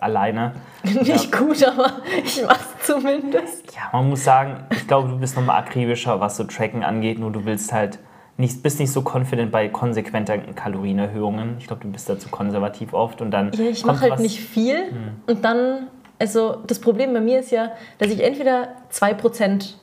alleine. 0.00 0.52
Nicht 0.82 1.32
ja. 1.32 1.38
gut, 1.38 1.62
aber 1.64 1.92
ich 2.24 2.42
mach's 2.44 2.68
zumindest. 2.82 3.74
Ja, 3.74 3.90
man 3.92 4.08
muss 4.08 4.24
sagen, 4.24 4.64
ich 4.70 4.86
glaube, 4.86 5.08
du 5.08 5.18
bist 5.18 5.36
nochmal 5.36 5.60
akribischer, 5.60 6.20
was 6.20 6.36
so 6.36 6.44
Tracken 6.44 6.82
angeht, 6.82 7.18
nur 7.18 7.30
du 7.30 7.44
willst 7.44 7.72
halt 7.72 7.98
nicht, 8.36 8.62
bist 8.62 8.80
nicht 8.80 8.90
so 8.90 9.02
confident 9.02 9.52
bei 9.52 9.68
konsequenten 9.68 10.54
Kalorienerhöhungen. 10.54 11.56
Ich 11.58 11.66
glaube, 11.66 11.82
du 11.82 11.92
bist 11.92 12.08
dazu 12.08 12.28
konservativ 12.30 12.94
oft 12.94 13.20
und 13.20 13.30
dann. 13.30 13.52
Ja, 13.52 13.64
ich 13.64 13.84
mache 13.84 14.00
halt 14.00 14.20
nicht 14.20 14.40
viel 14.40 14.90
hm. 14.90 14.94
und 15.26 15.44
dann, 15.44 15.88
also 16.18 16.56
das 16.66 16.80
Problem 16.80 17.12
bei 17.12 17.20
mir 17.20 17.40
ist 17.40 17.50
ja, 17.50 17.72
dass 17.98 18.10
ich 18.10 18.22
entweder 18.22 18.68
2% 18.92 19.74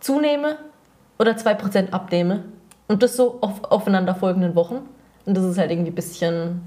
zunehme 0.00 0.56
oder 1.18 1.32
2% 1.32 1.90
abnehme 1.90 2.44
und 2.88 3.02
das 3.02 3.16
so 3.16 3.38
auf 3.42 3.64
aufeinanderfolgenden 3.64 4.54
Wochen. 4.54 4.80
Und 5.26 5.36
das 5.36 5.44
ist 5.44 5.58
halt 5.58 5.70
irgendwie 5.70 5.90
ein 5.90 5.94
bisschen 5.94 6.62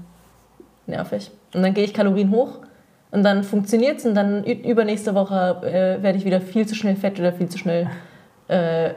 nervig. 0.86 1.30
Und 1.52 1.62
dann 1.62 1.74
gehe 1.74 1.84
ich 1.84 1.92
Kalorien 1.92 2.30
hoch 2.30 2.60
und 3.14 3.22
dann 3.22 3.44
funktioniert 3.44 3.98
es 3.98 4.04
und 4.04 4.16
dann 4.16 4.42
übernächste 4.42 5.14
Woche 5.14 5.60
äh, 5.62 6.02
werde 6.02 6.18
ich 6.18 6.24
wieder 6.24 6.40
viel 6.40 6.66
zu 6.66 6.74
schnell 6.74 6.96
fett 6.96 7.20
oder 7.20 7.32
viel 7.32 7.48
zu 7.48 7.58
schnell 7.58 7.88
äh, 8.48 8.90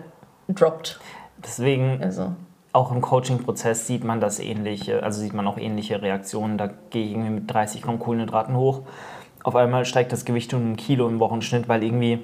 droppt. 0.49 0.99
Deswegen, 1.37 2.01
also. 2.01 2.33
auch 2.73 2.91
im 2.91 2.99
Coaching-Prozess 3.01 3.85
sieht 3.85 4.03
man 4.03 4.19
das 4.19 4.39
ähnliche, 4.39 5.03
also 5.03 5.21
sieht 5.21 5.35
man 5.35 5.45
auch 5.45 5.59
ähnliche 5.59 6.01
Reaktionen. 6.01 6.57
Da 6.57 6.67
gehe 6.89 7.05
ich 7.05 7.11
irgendwie 7.11 7.29
mit 7.29 7.53
30 7.53 7.83
Gramm 7.83 7.99
Kohlenhydraten 7.99 8.55
hoch. 8.55 8.81
Auf 9.43 9.55
einmal 9.55 9.85
steigt 9.85 10.11
das 10.11 10.25
Gewicht 10.25 10.51
um 10.55 10.71
ein 10.71 10.77
Kilo 10.77 11.07
im 11.07 11.19
Wochenschnitt, 11.19 11.69
weil 11.69 11.83
irgendwie 11.83 12.19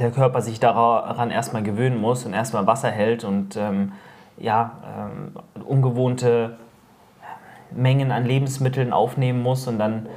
der 0.00 0.10
Körper 0.10 0.42
sich 0.42 0.58
daran 0.58 1.30
erstmal 1.30 1.62
gewöhnen 1.62 2.00
muss 2.00 2.26
und 2.26 2.32
erstmal 2.34 2.66
Wasser 2.66 2.90
hält 2.90 3.22
und 3.22 3.56
ähm, 3.56 3.92
ja, 4.38 4.72
ähm, 4.98 5.64
ungewohnte 5.64 6.56
Mengen 7.70 8.10
an 8.10 8.26
Lebensmitteln 8.26 8.92
aufnehmen 8.92 9.40
muss 9.40 9.68
und 9.68 9.78
dann 9.78 10.08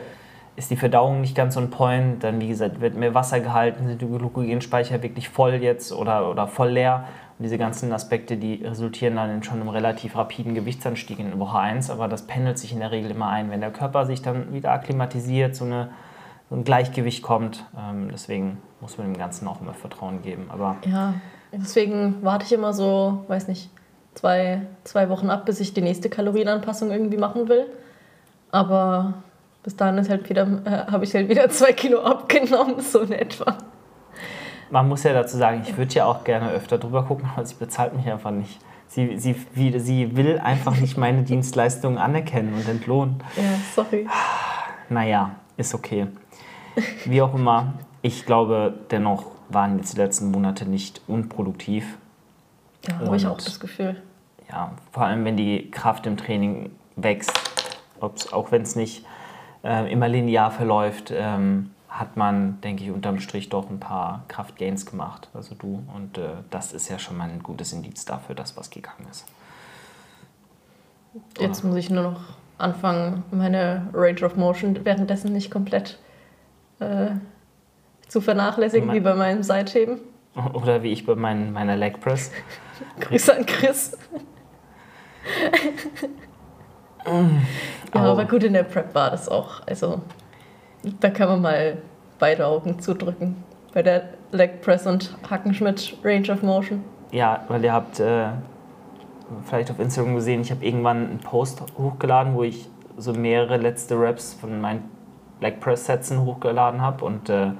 ist 0.59 0.69
die 0.69 0.75
Verdauung 0.75 1.21
nicht 1.21 1.35
ganz 1.35 1.55
on 1.55 1.69
point, 1.69 2.21
dann 2.21 2.41
wie 2.41 2.49
gesagt 2.49 2.81
wird 2.81 2.93
mehr 2.93 3.13
Wasser 3.13 3.39
gehalten, 3.39 3.87
sind 3.87 4.01
die 4.01 4.05
Glykogenspeicher 4.05 5.01
wirklich 5.01 5.29
voll 5.29 5.53
jetzt 5.53 5.93
oder, 5.93 6.29
oder 6.29 6.47
voll 6.47 6.71
leer. 6.71 7.05
Und 7.37 7.43
diese 7.43 7.57
ganzen 7.57 7.93
Aspekte, 7.93 8.35
die 8.35 8.65
resultieren 8.65 9.15
dann 9.15 9.29
in 9.29 9.41
schon 9.41 9.61
einem 9.61 9.69
relativ 9.69 10.17
rapiden 10.17 10.55
Gewichtsanstieg 10.55 11.17
in 11.19 11.39
Woche 11.39 11.57
1, 11.57 11.89
aber 11.89 12.09
das 12.09 12.27
pendelt 12.27 12.59
sich 12.59 12.73
in 12.73 12.79
der 12.79 12.91
Regel 12.91 13.09
immer 13.11 13.29
ein, 13.29 13.49
wenn 13.51 13.61
der 13.61 13.71
Körper 13.71 14.05
sich 14.05 14.21
dann 14.21 14.53
wieder 14.53 14.73
akklimatisiert, 14.73 15.55
so, 15.55 15.63
eine, 15.63 15.91
so 16.49 16.57
ein 16.57 16.65
Gleichgewicht 16.65 17.23
kommt. 17.23 17.63
Ähm, 17.77 18.09
deswegen 18.11 18.57
muss 18.81 18.97
man 18.97 19.07
dem 19.07 19.17
Ganzen 19.17 19.47
auch 19.47 19.61
immer 19.61 19.73
Vertrauen 19.73 20.21
geben. 20.23 20.47
Aber 20.49 20.75
ja, 20.85 21.13
deswegen 21.53 22.17
warte 22.21 22.43
ich 22.43 22.51
immer 22.51 22.73
so, 22.73 23.23
weiß 23.29 23.47
nicht, 23.47 23.69
zwei, 24.13 24.63
zwei 24.83 25.07
Wochen 25.07 25.29
ab, 25.29 25.45
bis 25.45 25.61
ich 25.61 25.73
die 25.73 25.81
nächste 25.81 26.09
Kalorienanpassung 26.09 26.91
irgendwie 26.91 27.17
machen 27.17 27.47
will. 27.47 27.67
Aber 28.51 29.13
bis 29.69 29.75
dahin 29.75 29.99
ist 29.99 30.09
halt 30.09 30.27
wieder, 30.27 30.47
äh, 30.65 30.91
habe 30.91 31.03
ich 31.03 31.13
halt 31.13 31.29
wieder 31.29 31.47
zwei 31.51 31.73
Kilo 31.73 32.01
abgenommen, 32.01 32.81
so 32.81 33.01
in 33.01 33.11
etwa. 33.11 33.55
Man 34.71 34.89
muss 34.89 35.03
ja 35.03 35.13
dazu 35.13 35.37
sagen, 35.37 35.61
ich 35.63 35.77
würde 35.77 35.93
ja 35.93 36.05
auch 36.05 36.23
gerne 36.23 36.49
öfter 36.49 36.79
drüber 36.79 37.03
gucken, 37.03 37.29
aber 37.35 37.45
sie 37.45 37.53
bezahlt 37.53 37.95
mich 37.95 38.11
einfach 38.11 38.31
nicht. 38.31 38.59
Sie, 38.87 39.19
sie, 39.19 39.35
wie, 39.53 39.77
sie 39.77 40.17
will 40.17 40.39
einfach 40.39 40.75
nicht 40.79 40.97
meine 40.97 41.21
Dienstleistungen 41.21 41.99
anerkennen 41.99 42.55
und 42.55 42.67
entlohnen. 42.67 43.23
Ja, 43.35 43.43
sorry. 43.75 44.07
Naja, 44.89 45.35
ist 45.55 45.75
okay. 45.75 46.07
Wie 47.05 47.21
auch 47.21 47.35
immer, 47.35 47.73
ich 48.01 48.25
glaube, 48.25 48.73
dennoch 48.89 49.25
waren 49.49 49.77
jetzt 49.77 49.93
die 49.93 49.97
letzten 49.97 50.31
Monate 50.31 50.67
nicht 50.67 51.01
unproduktiv. 51.05 51.99
Ja, 52.87 53.05
habe 53.05 53.17
ich 53.17 53.27
auch 53.27 53.37
das 53.37 53.59
Gefühl. 53.59 54.01
Ja, 54.49 54.71
vor 54.91 55.03
allem 55.03 55.25
wenn 55.25 55.37
die 55.37 55.69
Kraft 55.69 56.07
im 56.07 56.17
Training 56.17 56.71
wächst, 56.95 57.31
auch 57.99 58.51
wenn 58.51 58.63
es 58.63 58.75
nicht 58.75 59.05
äh, 59.63 59.91
immer 59.91 60.07
linear 60.07 60.51
verläuft, 60.51 61.11
ähm, 61.15 61.71
hat 61.89 62.17
man, 62.17 62.61
denke 62.61 62.83
ich, 62.83 62.91
unterm 62.91 63.19
Strich 63.19 63.49
doch 63.49 63.69
ein 63.69 63.79
paar 63.79 64.23
Kraftgains 64.27 64.85
gemacht, 64.85 65.29
also 65.33 65.55
du. 65.55 65.83
Und 65.95 66.17
äh, 66.17 66.29
das 66.49 66.71
ist 66.71 66.87
ja 66.87 66.99
schon 66.99 67.17
mal 67.17 67.29
ein 67.29 67.41
gutes 67.41 67.73
Indiz 67.73 68.05
dafür, 68.05 68.35
dass 68.35 68.55
was 68.55 68.69
gegangen 68.69 69.07
ist. 69.09 69.25
Jetzt 71.39 71.63
muss 71.63 71.75
ich 71.75 71.89
nur 71.89 72.03
noch 72.03 72.21
anfangen, 72.59 73.23
meine 73.31 73.89
Range 73.93 74.21
of 74.23 74.35
Motion 74.35 74.85
währenddessen 74.85 75.33
nicht 75.33 75.49
komplett 75.49 75.97
äh, 76.79 77.11
zu 78.07 78.21
vernachlässigen, 78.21 78.91
wie 78.93 78.99
bei 78.99 79.15
meinem 79.15 79.41
Seitheben. 79.41 79.99
Oder 80.53 80.83
wie 80.83 80.91
ich 80.91 81.05
bei 81.05 81.15
mein, 81.15 81.51
meiner 81.51 81.75
Leg 81.75 81.99
Press. 81.99 82.31
Grüße 82.99 83.35
an 83.35 83.45
Chris. 83.45 83.97
Ja, 87.05 88.01
aber 88.01 88.25
gut, 88.25 88.43
in 88.43 88.53
der 88.53 88.63
Prep 88.63 88.93
war 88.93 89.11
das 89.11 89.29
auch. 89.29 89.61
Also, 89.67 90.01
da 90.99 91.09
kann 91.09 91.29
man 91.29 91.41
mal 91.41 91.77
beide 92.19 92.45
Augen 92.45 92.79
zudrücken. 92.79 93.43
Bei 93.73 93.81
der 93.81 94.09
Leg 94.31 94.61
Press 94.61 94.85
und 94.85 95.15
Hackenschmidt 95.29 95.97
Range 96.03 96.31
of 96.31 96.41
Motion. 96.43 96.83
ja, 97.11 97.43
weil 97.47 97.63
ihr 97.63 97.73
habt 97.73 97.99
äh, 97.99 98.27
vielleicht 99.45 99.71
auf 99.71 99.79
Instagram 99.79 100.15
gesehen, 100.15 100.41
ich 100.41 100.51
habe 100.51 100.65
irgendwann 100.65 101.09
einen 101.09 101.19
Post 101.19 101.63
hochgeladen, 101.77 102.35
wo 102.35 102.43
ich 102.43 102.67
so 102.97 103.13
mehrere 103.13 103.57
letzte 103.57 103.99
Raps 103.99 104.33
von 104.33 104.59
meinen 104.59 104.89
Black 105.39 105.59
Press 105.59 105.85
Sätzen 105.85 106.21
hochgeladen 106.25 106.81
habe 106.81 107.05
und 107.05 107.29
äh, 107.29 107.51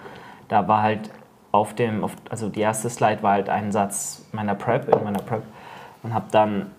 da 0.48 0.68
war 0.68 0.82
halt 0.82 1.10
auf 1.52 1.74
dem, 1.74 2.04
auf, 2.04 2.16
also 2.30 2.50
die 2.50 2.60
erste 2.60 2.90
Slide 2.90 3.24
war 3.24 3.34
halt 3.34 3.50
ein 3.50 3.72
Satz 3.72 4.26
meiner 4.32 4.56
Prep, 4.56 4.94
in 4.94 5.04
meiner 5.04 5.22
Prep 5.22 5.44
und 6.04 6.14
habe 6.14 6.26
dann, 6.32 6.72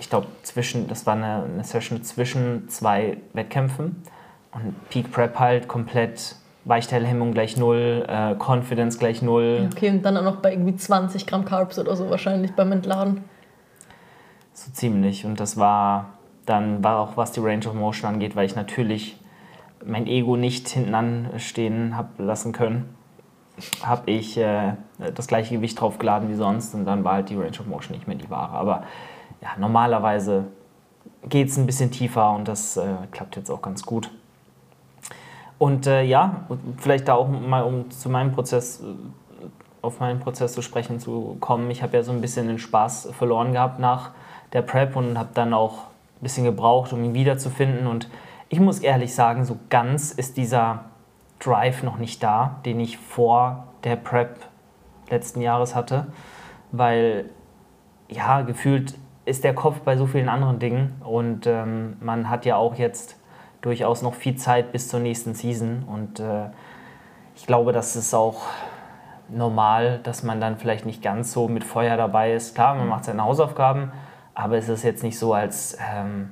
ich 0.00 0.08
glaube, 0.08 0.26
zwischen, 0.42 0.88
das 0.88 1.06
war 1.06 1.14
eine, 1.14 1.44
eine 1.44 1.62
Session 1.62 2.02
zwischen 2.02 2.68
zwei 2.68 3.18
Wettkämpfen 3.34 4.02
und 4.52 4.88
Peak 4.88 5.12
Prep 5.12 5.38
halt 5.38 5.68
komplett 5.68 6.36
Weichteilhemmung 6.64 7.32
gleich 7.32 7.56
null, 7.56 8.04
äh, 8.08 8.34
Confidence 8.34 8.98
gleich 8.98 9.22
null. 9.22 9.68
Okay, 9.72 9.90
und 9.90 10.02
dann 10.02 10.16
auch 10.16 10.22
noch 10.22 10.36
bei 10.36 10.52
irgendwie 10.52 10.74
20 10.74 11.26
Gramm 11.26 11.44
Carbs 11.44 11.78
oder 11.78 11.94
so 11.96 12.10
wahrscheinlich 12.10 12.52
beim 12.52 12.72
Entladen. 12.72 13.24
So 14.54 14.72
ziemlich. 14.72 15.24
Und 15.24 15.38
das 15.38 15.58
war 15.58 16.14
dann, 16.46 16.82
war 16.82 16.98
auch 16.98 17.16
was 17.16 17.32
die 17.32 17.40
Range 17.40 17.66
of 17.66 17.74
Motion 17.74 18.14
angeht, 18.14 18.36
weil 18.36 18.46
ich 18.46 18.56
natürlich 18.56 19.18
mein 19.84 20.06
Ego 20.06 20.36
nicht 20.36 20.68
hinten 20.68 20.94
anstehen 20.94 21.96
habe 21.96 22.22
lassen 22.22 22.52
können, 22.52 22.94
habe 23.82 24.10
ich 24.10 24.36
äh, 24.38 24.74
das 25.14 25.26
gleiche 25.26 25.56
Gewicht 25.56 25.80
draufgeladen 25.80 26.28
wie 26.30 26.34
sonst 26.34 26.74
und 26.74 26.84
dann 26.84 27.04
war 27.04 27.14
halt 27.14 27.30
die 27.30 27.36
Range 27.36 27.58
of 27.58 27.66
Motion 27.66 27.94
nicht 27.94 28.06
mehr 28.06 28.16
die 28.16 28.30
wahre. 28.30 28.56
Aber 28.56 28.84
ja, 29.40 29.50
normalerweise 29.58 30.44
geht 31.28 31.48
es 31.48 31.56
ein 31.56 31.66
bisschen 31.66 31.90
tiefer 31.90 32.32
und 32.32 32.48
das 32.48 32.76
äh, 32.76 32.94
klappt 33.10 33.36
jetzt 33.36 33.50
auch 33.50 33.62
ganz 33.62 33.84
gut. 33.84 34.10
Und 35.58 35.86
äh, 35.86 36.02
ja, 36.02 36.46
vielleicht 36.78 37.08
da 37.08 37.14
auch 37.14 37.28
mal, 37.28 37.62
um 37.62 37.90
zu 37.90 38.08
meinem 38.08 38.32
Prozess, 38.32 38.80
äh, 38.80 38.84
auf 39.82 40.00
meinen 40.00 40.20
Prozess 40.20 40.54
zu 40.54 40.62
sprechen 40.62 41.00
zu 41.00 41.36
kommen. 41.40 41.70
Ich 41.70 41.82
habe 41.82 41.96
ja 41.96 42.02
so 42.02 42.12
ein 42.12 42.20
bisschen 42.20 42.48
den 42.48 42.58
Spaß 42.58 43.10
verloren 43.12 43.52
gehabt 43.52 43.78
nach 43.78 44.12
der 44.52 44.62
Prep 44.62 44.96
und 44.96 45.18
habe 45.18 45.30
dann 45.34 45.54
auch 45.54 45.74
ein 45.74 46.22
bisschen 46.22 46.44
gebraucht, 46.44 46.92
um 46.92 47.04
ihn 47.04 47.14
wiederzufinden. 47.14 47.86
Und 47.86 48.08
ich 48.48 48.60
muss 48.60 48.78
ehrlich 48.80 49.14
sagen, 49.14 49.44
so 49.44 49.58
ganz 49.68 50.12
ist 50.12 50.36
dieser 50.36 50.86
Drive 51.38 51.82
noch 51.82 51.98
nicht 51.98 52.22
da, 52.22 52.56
den 52.64 52.80
ich 52.80 52.98
vor 52.98 53.68
der 53.84 53.96
Prep 53.96 54.36
letzten 55.08 55.40
Jahres 55.40 55.74
hatte, 55.74 56.06
weil 56.72 57.30
ja, 58.08 58.42
gefühlt 58.42 58.94
ist 59.24 59.44
der 59.44 59.54
Kopf 59.54 59.80
bei 59.80 59.96
so 59.96 60.06
vielen 60.06 60.28
anderen 60.28 60.58
Dingen 60.58 61.00
und 61.04 61.46
ähm, 61.46 61.96
man 62.00 62.30
hat 62.30 62.46
ja 62.46 62.56
auch 62.56 62.76
jetzt 62.76 63.16
durchaus 63.60 64.02
noch 64.02 64.14
viel 64.14 64.36
Zeit 64.36 64.72
bis 64.72 64.88
zur 64.88 65.00
nächsten 65.00 65.34
Season. 65.34 65.84
Und 65.86 66.20
äh, 66.20 66.46
ich 67.36 67.46
glaube, 67.46 67.72
das 67.72 67.96
ist 67.96 68.14
auch 68.14 68.42
normal, 69.28 70.00
dass 70.02 70.22
man 70.22 70.40
dann 70.40 70.56
vielleicht 70.56 70.86
nicht 70.86 71.02
ganz 71.02 71.32
so 71.32 71.48
mit 71.48 71.64
Feuer 71.64 71.96
dabei 71.96 72.32
ist. 72.32 72.54
Klar, 72.54 72.74
man 72.74 72.88
macht 72.88 73.04
seine 73.04 73.22
Hausaufgaben, 73.22 73.92
aber 74.34 74.56
es 74.56 74.68
ist 74.68 74.82
jetzt 74.82 75.02
nicht 75.02 75.18
so, 75.18 75.34
als 75.34 75.76
ähm, 75.94 76.30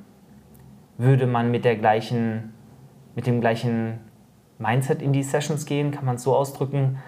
würde 0.97 1.26
man 1.26 1.50
mit, 1.50 1.64
der 1.64 1.76
gleichen, 1.76 2.54
mit 3.14 3.26
dem 3.26 3.40
gleichen 3.40 4.00
Mindset 4.59 5.02
in 5.02 5.12
die 5.12 5.23
Sessions 5.23 5.66
gehen, 5.66 5.92
kann 5.92 6.04
man 6.04 6.16
es 6.16 6.23
so 6.23 6.35
ausdrücken. 6.35 6.99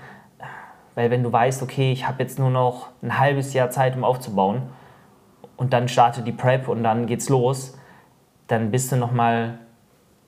Weil 0.95 1.11
wenn 1.11 1.23
du 1.23 1.33
weißt, 1.33 1.63
okay, 1.63 1.93
ich 1.93 2.07
habe 2.07 2.23
jetzt 2.23 2.39
nur 2.39 2.51
noch 2.51 2.89
ein 3.03 3.19
halbes 3.19 3.55
Jahr 3.55 3.71
Zeit, 3.71 3.97
um 3.97 4.05
aufzubauen 4.05 4.63
und 5.61 5.75
dann 5.75 5.89
startet 5.89 6.27
die 6.27 6.33
Prep 6.33 6.69
und 6.69 6.83
dann 6.83 7.05
geht's 7.05 7.29
los, 7.29 7.77
dann 8.47 8.71
bist 8.71 8.91
du 8.93 8.97
noch 8.97 9.13
mal 9.13 9.59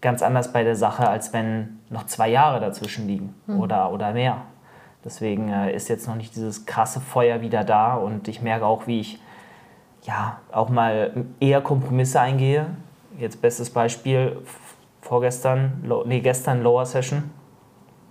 ganz 0.02 0.20
anders 0.20 0.52
bei 0.52 0.62
der 0.62 0.76
Sache, 0.76 1.08
als 1.08 1.32
wenn 1.32 1.80
noch 1.88 2.04
zwei 2.04 2.28
Jahre 2.28 2.60
dazwischen 2.60 3.06
liegen 3.06 3.34
mhm. 3.46 3.58
oder, 3.58 3.90
oder 3.92 4.12
mehr. 4.12 4.42
Deswegen 5.02 5.48
äh, 5.48 5.74
ist 5.74 5.88
jetzt 5.88 6.06
noch 6.06 6.16
nicht 6.16 6.36
dieses 6.36 6.66
krasse 6.66 7.00
Feuer 7.00 7.40
wieder 7.40 7.64
da 7.64 7.94
und 7.94 8.28
ich 8.28 8.42
merke 8.42 8.66
auch, 8.66 8.86
wie 8.86 9.00
ich 9.00 9.22
ja 10.02 10.36
auch 10.52 10.68
mal 10.68 11.24
eher 11.40 11.62
Kompromisse 11.62 12.20
eingehe. 12.20 12.66
Jetzt 13.18 13.40
bestes 13.40 13.70
Beispiel, 13.70 14.36
vorgestern, 15.00 15.82
nee, 16.04 16.20
gestern 16.20 16.62
Lower 16.62 16.84
Session, 16.84 17.30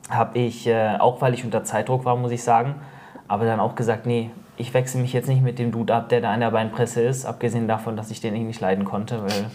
habe 0.10 0.40
ich, 0.40 0.66
äh, 0.66 0.98
auch 0.98 1.22
weil 1.22 1.36
ich 1.36 1.46
unter 1.46 1.64
Zeitdruck 1.64 2.04
war, 2.04 2.16
muss 2.16 2.32
ich 2.32 2.42
sagen, 2.42 2.82
aber 3.28 3.46
dann 3.46 3.60
auch 3.60 3.76
gesagt, 3.76 4.08
nee, 4.08 4.32
ich 4.62 4.74
wechsle 4.74 5.02
mich 5.02 5.12
jetzt 5.12 5.28
nicht 5.28 5.42
mit 5.42 5.60
dem 5.60 5.72
Dude 5.72 5.94
ab, 5.94 6.10
der 6.10 6.22
da 6.22 6.32
an 6.32 6.40
der 6.40 6.52
Beinpresse 6.52 7.02
ist, 7.02 7.26
abgesehen 7.26 7.68
davon, 7.68 7.98
dass 7.98 8.12
ich 8.12 8.22
den 8.22 8.36
eh 8.36 8.44
nicht 8.44 8.62
leiden 8.62 8.86
konnte, 8.86 9.24
weil 9.24 9.46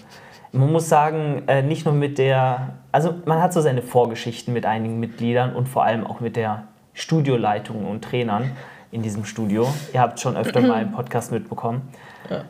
man 0.53 0.73
muss 0.73 0.89
sagen, 0.89 1.45
äh, 1.47 1.63
nicht 1.63 1.85
nur 1.85 1.95
mit 1.95 2.19
der, 2.19 2.75
also 2.93 3.15
man 3.25 3.41
hat 3.41 3.53
so 3.53 3.61
seine 3.61 3.83
Vorgeschichten 3.83 4.53
mit 4.53 4.67
einigen 4.67 4.99
Mitgliedern 4.99 5.55
und 5.55 5.69
vor 5.69 5.85
allem 5.85 6.07
auch 6.07 6.21
mit 6.21 6.35
der 6.35 6.65
Studioleitung 6.93 7.87
und 7.87 8.03
Trainern 8.03 8.51
in 8.91 9.03
diesem 9.03 9.25
Studio. 9.25 9.69
Ihr 9.93 10.01
habt 10.01 10.19
schon 10.19 10.37
öfter 10.37 10.61
mal 10.61 10.75
einen 10.75 10.93
Podcast 10.93 11.31
mitbekommen. 11.31 11.83
Ja. 12.31 12.43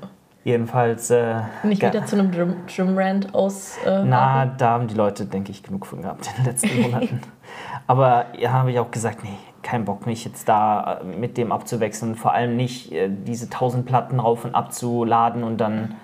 Jedenfalls. 0.44 1.10
Äh, 1.10 1.40
Nicht 1.64 1.82
wieder 1.82 2.06
zu 2.06 2.16
einem 2.16 2.30
Gym-Rant 2.66 3.34
aus. 3.34 3.78
Äh, 3.84 4.04
na, 4.04 4.46
da 4.46 4.70
haben 4.70 4.86
die 4.86 4.94
Leute, 4.94 5.26
denke 5.26 5.50
ich, 5.50 5.62
genug 5.62 5.86
von 5.86 6.02
gehabt 6.02 6.28
in 6.28 6.44
den 6.44 6.52
letzten 6.52 6.82
Monaten. 6.82 7.20
Aber 7.88 8.26
ja, 8.38 8.52
habe 8.52 8.70
ich 8.70 8.78
auch 8.78 8.90
gesagt, 8.90 9.24
nee, 9.24 9.36
kein 9.66 9.84
Bock, 9.84 10.06
mich 10.06 10.24
jetzt 10.24 10.48
da 10.48 11.00
äh, 11.00 11.04
mit 11.04 11.36
dem 11.36 11.52
abzuwechseln. 11.52 12.14
Vor 12.14 12.32
allem 12.32 12.56
nicht 12.56 12.92
äh, 12.92 13.10
diese 13.10 13.50
tausend 13.50 13.84
Platten 13.84 14.20
rauf 14.20 14.44
und 14.44 14.54
abzuladen 14.54 15.42
und 15.42 15.58
dann 15.58 15.96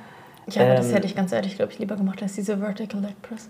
ja, 0.48 0.62
ähm, 0.62 0.76
das 0.76 0.92
hätte 0.92 1.06
ich 1.06 1.14
ganz 1.14 1.32
ehrlich, 1.32 1.56
glaube 1.56 1.72
ich, 1.72 1.78
lieber 1.78 1.96
gemacht 1.96 2.22
als 2.22 2.34
diese 2.34 2.58
Vertical 2.58 3.00
Leg 3.00 3.20
Press. 3.22 3.48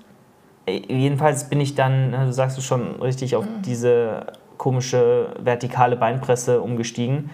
Äh, 0.67 0.83
jedenfalls 0.89 1.49
bin 1.49 1.61
ich 1.61 1.75
dann, 1.75 2.11
ne, 2.11 2.27
du 2.27 2.33
sagst 2.33 2.59
es 2.59 2.65
schon 2.65 3.01
richtig, 3.01 3.37
auf 3.37 3.45
mhm. 3.45 3.63
diese 3.63 4.27
komische 4.59 5.35
vertikale 5.39 5.97
Beinpresse 5.97 6.61
umgestiegen. 6.61 7.31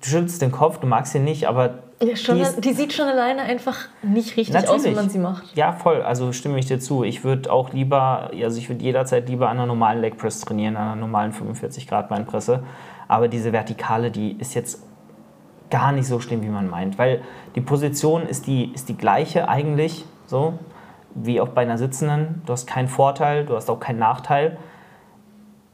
Du 0.00 0.08
schüttelst 0.08 0.42
den 0.42 0.52
Kopf, 0.52 0.78
du 0.78 0.86
magst 0.86 1.12
sie 1.12 1.20
nicht, 1.20 1.46
aber. 1.48 1.85
Ja, 2.02 2.14
schon, 2.14 2.36
die, 2.36 2.42
ist, 2.42 2.62
die, 2.62 2.72
sieht 2.74 2.92
schon 2.92 3.06
alleine 3.06 3.42
einfach 3.42 3.76
nicht 4.02 4.36
richtig 4.36 4.54
natürlich. 4.54 4.70
aus, 4.70 4.84
wenn 4.84 4.94
man 4.94 5.08
sie 5.08 5.18
macht. 5.18 5.56
Ja, 5.56 5.72
voll. 5.72 6.02
Also 6.02 6.32
stimme 6.32 6.58
ich 6.58 6.66
dir 6.66 6.78
zu. 6.78 7.04
Ich 7.04 7.24
würde 7.24 7.50
auch 7.50 7.72
lieber, 7.72 8.30
also 8.42 8.58
ich 8.58 8.68
würde 8.68 8.84
jederzeit 8.84 9.28
lieber 9.30 9.48
an 9.48 9.56
einer 9.56 9.66
normalen 9.66 10.02
Leg 10.02 10.18
Press 10.18 10.40
trainieren, 10.40 10.76
an 10.76 10.88
einer 10.88 10.96
normalen 10.96 11.32
45 11.32 11.86
Grad 11.86 12.10
Beinpresse. 12.10 12.62
Aber 13.08 13.28
diese 13.28 13.52
vertikale, 13.52 14.10
die 14.10 14.32
ist 14.32 14.54
jetzt 14.54 14.82
gar 15.70 15.92
nicht 15.92 16.06
so 16.06 16.20
schlimm, 16.20 16.42
wie 16.42 16.48
man 16.48 16.68
meint. 16.68 16.98
Weil 16.98 17.22
die 17.54 17.62
Position 17.62 18.26
ist 18.26 18.46
die, 18.46 18.72
ist 18.74 18.90
die 18.90 18.96
gleiche 18.96 19.48
eigentlich, 19.48 20.04
so 20.26 20.58
wie 21.14 21.40
auch 21.40 21.48
bei 21.48 21.62
einer 21.62 21.78
Sitzenden. 21.78 22.42
Du 22.44 22.52
hast 22.52 22.66
keinen 22.66 22.88
Vorteil, 22.88 23.46
du 23.46 23.56
hast 23.56 23.70
auch 23.70 23.80
keinen 23.80 23.98
Nachteil. 23.98 24.58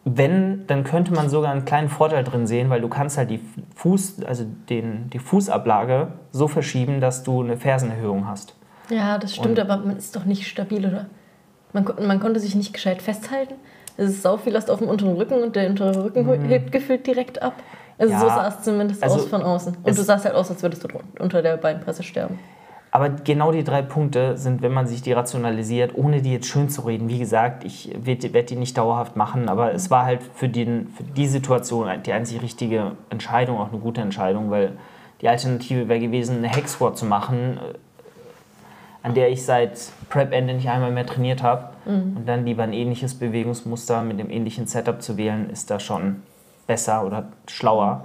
Wenn, 0.04 0.66
dann 0.66 0.82
könnte 0.82 1.12
man 1.12 1.28
sogar 1.28 1.52
einen 1.52 1.64
kleinen 1.64 1.88
Vorteil 1.88 2.24
drin 2.24 2.46
sehen, 2.46 2.70
weil 2.70 2.80
du 2.80 2.88
kannst 2.88 3.18
halt 3.18 3.30
die, 3.30 3.40
Fuß, 3.76 4.24
also 4.24 4.44
den, 4.68 5.10
die 5.10 5.20
Fußablage 5.20 6.08
so 6.32 6.48
verschieben, 6.48 7.00
dass 7.00 7.22
du 7.22 7.42
eine 7.42 7.56
Fersenerhöhung 7.56 8.26
hast. 8.26 8.54
Ja, 8.90 9.18
das 9.18 9.34
stimmt, 9.34 9.58
Und 9.58 9.70
aber 9.70 9.84
man 9.84 9.96
ist 9.96 10.16
doch 10.16 10.24
nicht 10.24 10.48
stabil, 10.48 10.84
oder? 10.84 11.06
Man, 11.72 11.86
man 12.06 12.20
konnte 12.20 12.40
sich 12.40 12.54
nicht 12.54 12.72
gescheit 12.72 13.00
festhalten. 13.00 13.54
Es 13.96 14.10
ist 14.10 14.22
sau 14.22 14.36
viel 14.36 14.52
Last 14.52 14.70
auf 14.70 14.80
dem 14.80 14.88
unteren 14.88 15.16
Rücken 15.16 15.42
und 15.42 15.54
der 15.54 15.68
untere 15.68 16.04
Rücken 16.04 16.26
mhm. 16.26 16.44
hebt 16.46 16.72
gefühlt 16.72 17.06
direkt 17.06 17.40
ab. 17.40 17.54
Also 17.98 18.12
ja, 18.12 18.20
so 18.20 18.26
sah 18.26 18.48
es 18.48 18.62
zumindest 18.62 19.02
also 19.02 19.16
aus 19.16 19.26
von 19.26 19.42
außen. 19.42 19.76
Und 19.82 19.98
du 19.98 20.02
sahst 20.02 20.24
halt 20.24 20.34
aus, 20.34 20.50
als 20.50 20.62
würdest 20.62 20.82
du 20.84 20.88
unter 21.20 21.42
der 21.42 21.56
Beinpresse 21.56 22.02
sterben. 22.02 22.38
Aber 22.94 23.08
genau 23.08 23.52
die 23.52 23.64
drei 23.64 23.80
Punkte 23.80 24.36
sind, 24.36 24.60
wenn 24.60 24.72
man 24.72 24.86
sich 24.86 25.00
die 25.00 25.12
rationalisiert, 25.12 25.92
ohne 25.94 26.20
die 26.20 26.34
jetzt 26.34 26.46
schön 26.46 26.68
zu 26.68 26.82
reden. 26.82 27.08
Wie 27.08 27.18
gesagt, 27.18 27.64
ich 27.64 27.90
werde 28.04 28.42
die 28.44 28.56
nicht 28.56 28.76
dauerhaft 28.76 29.16
machen, 29.16 29.48
aber 29.48 29.72
es 29.72 29.90
war 29.90 30.04
halt 30.04 30.22
für, 30.34 30.50
den, 30.50 30.88
für 30.88 31.02
die 31.02 31.26
Situation 31.26 31.88
die 32.04 32.12
einzig 32.12 32.42
richtige 32.42 32.92
Entscheidung, 33.08 33.58
auch 33.58 33.70
eine 33.70 33.80
gute 33.80 34.02
Entscheidung, 34.02 34.50
weil 34.50 34.72
die 35.22 35.28
Alternative 35.28 35.88
wäre 35.88 36.00
gewesen, 36.00 36.38
eine 36.38 36.48
Hex 36.48 36.72
Squat 36.72 36.98
zu 36.98 37.06
machen, 37.06 37.56
äh, 37.56 37.78
an 39.02 39.14
der 39.14 39.30
ich 39.30 39.42
seit 39.42 39.80
Prep-Ende 40.10 40.52
nicht 40.52 40.68
einmal 40.68 40.90
mehr 40.90 41.06
trainiert 41.06 41.42
habe. 41.42 41.70
Mhm. 41.86 42.18
Und 42.18 42.28
dann 42.28 42.44
lieber 42.44 42.62
ein 42.62 42.74
ähnliches 42.74 43.14
Bewegungsmuster 43.14 44.02
mit 44.02 44.18
dem 44.18 44.28
ähnlichen 44.28 44.66
Setup 44.66 45.00
zu 45.00 45.16
wählen, 45.16 45.48
ist 45.48 45.70
da 45.70 45.80
schon 45.80 46.22
besser 46.66 47.06
oder 47.06 47.28
schlauer. 47.48 48.04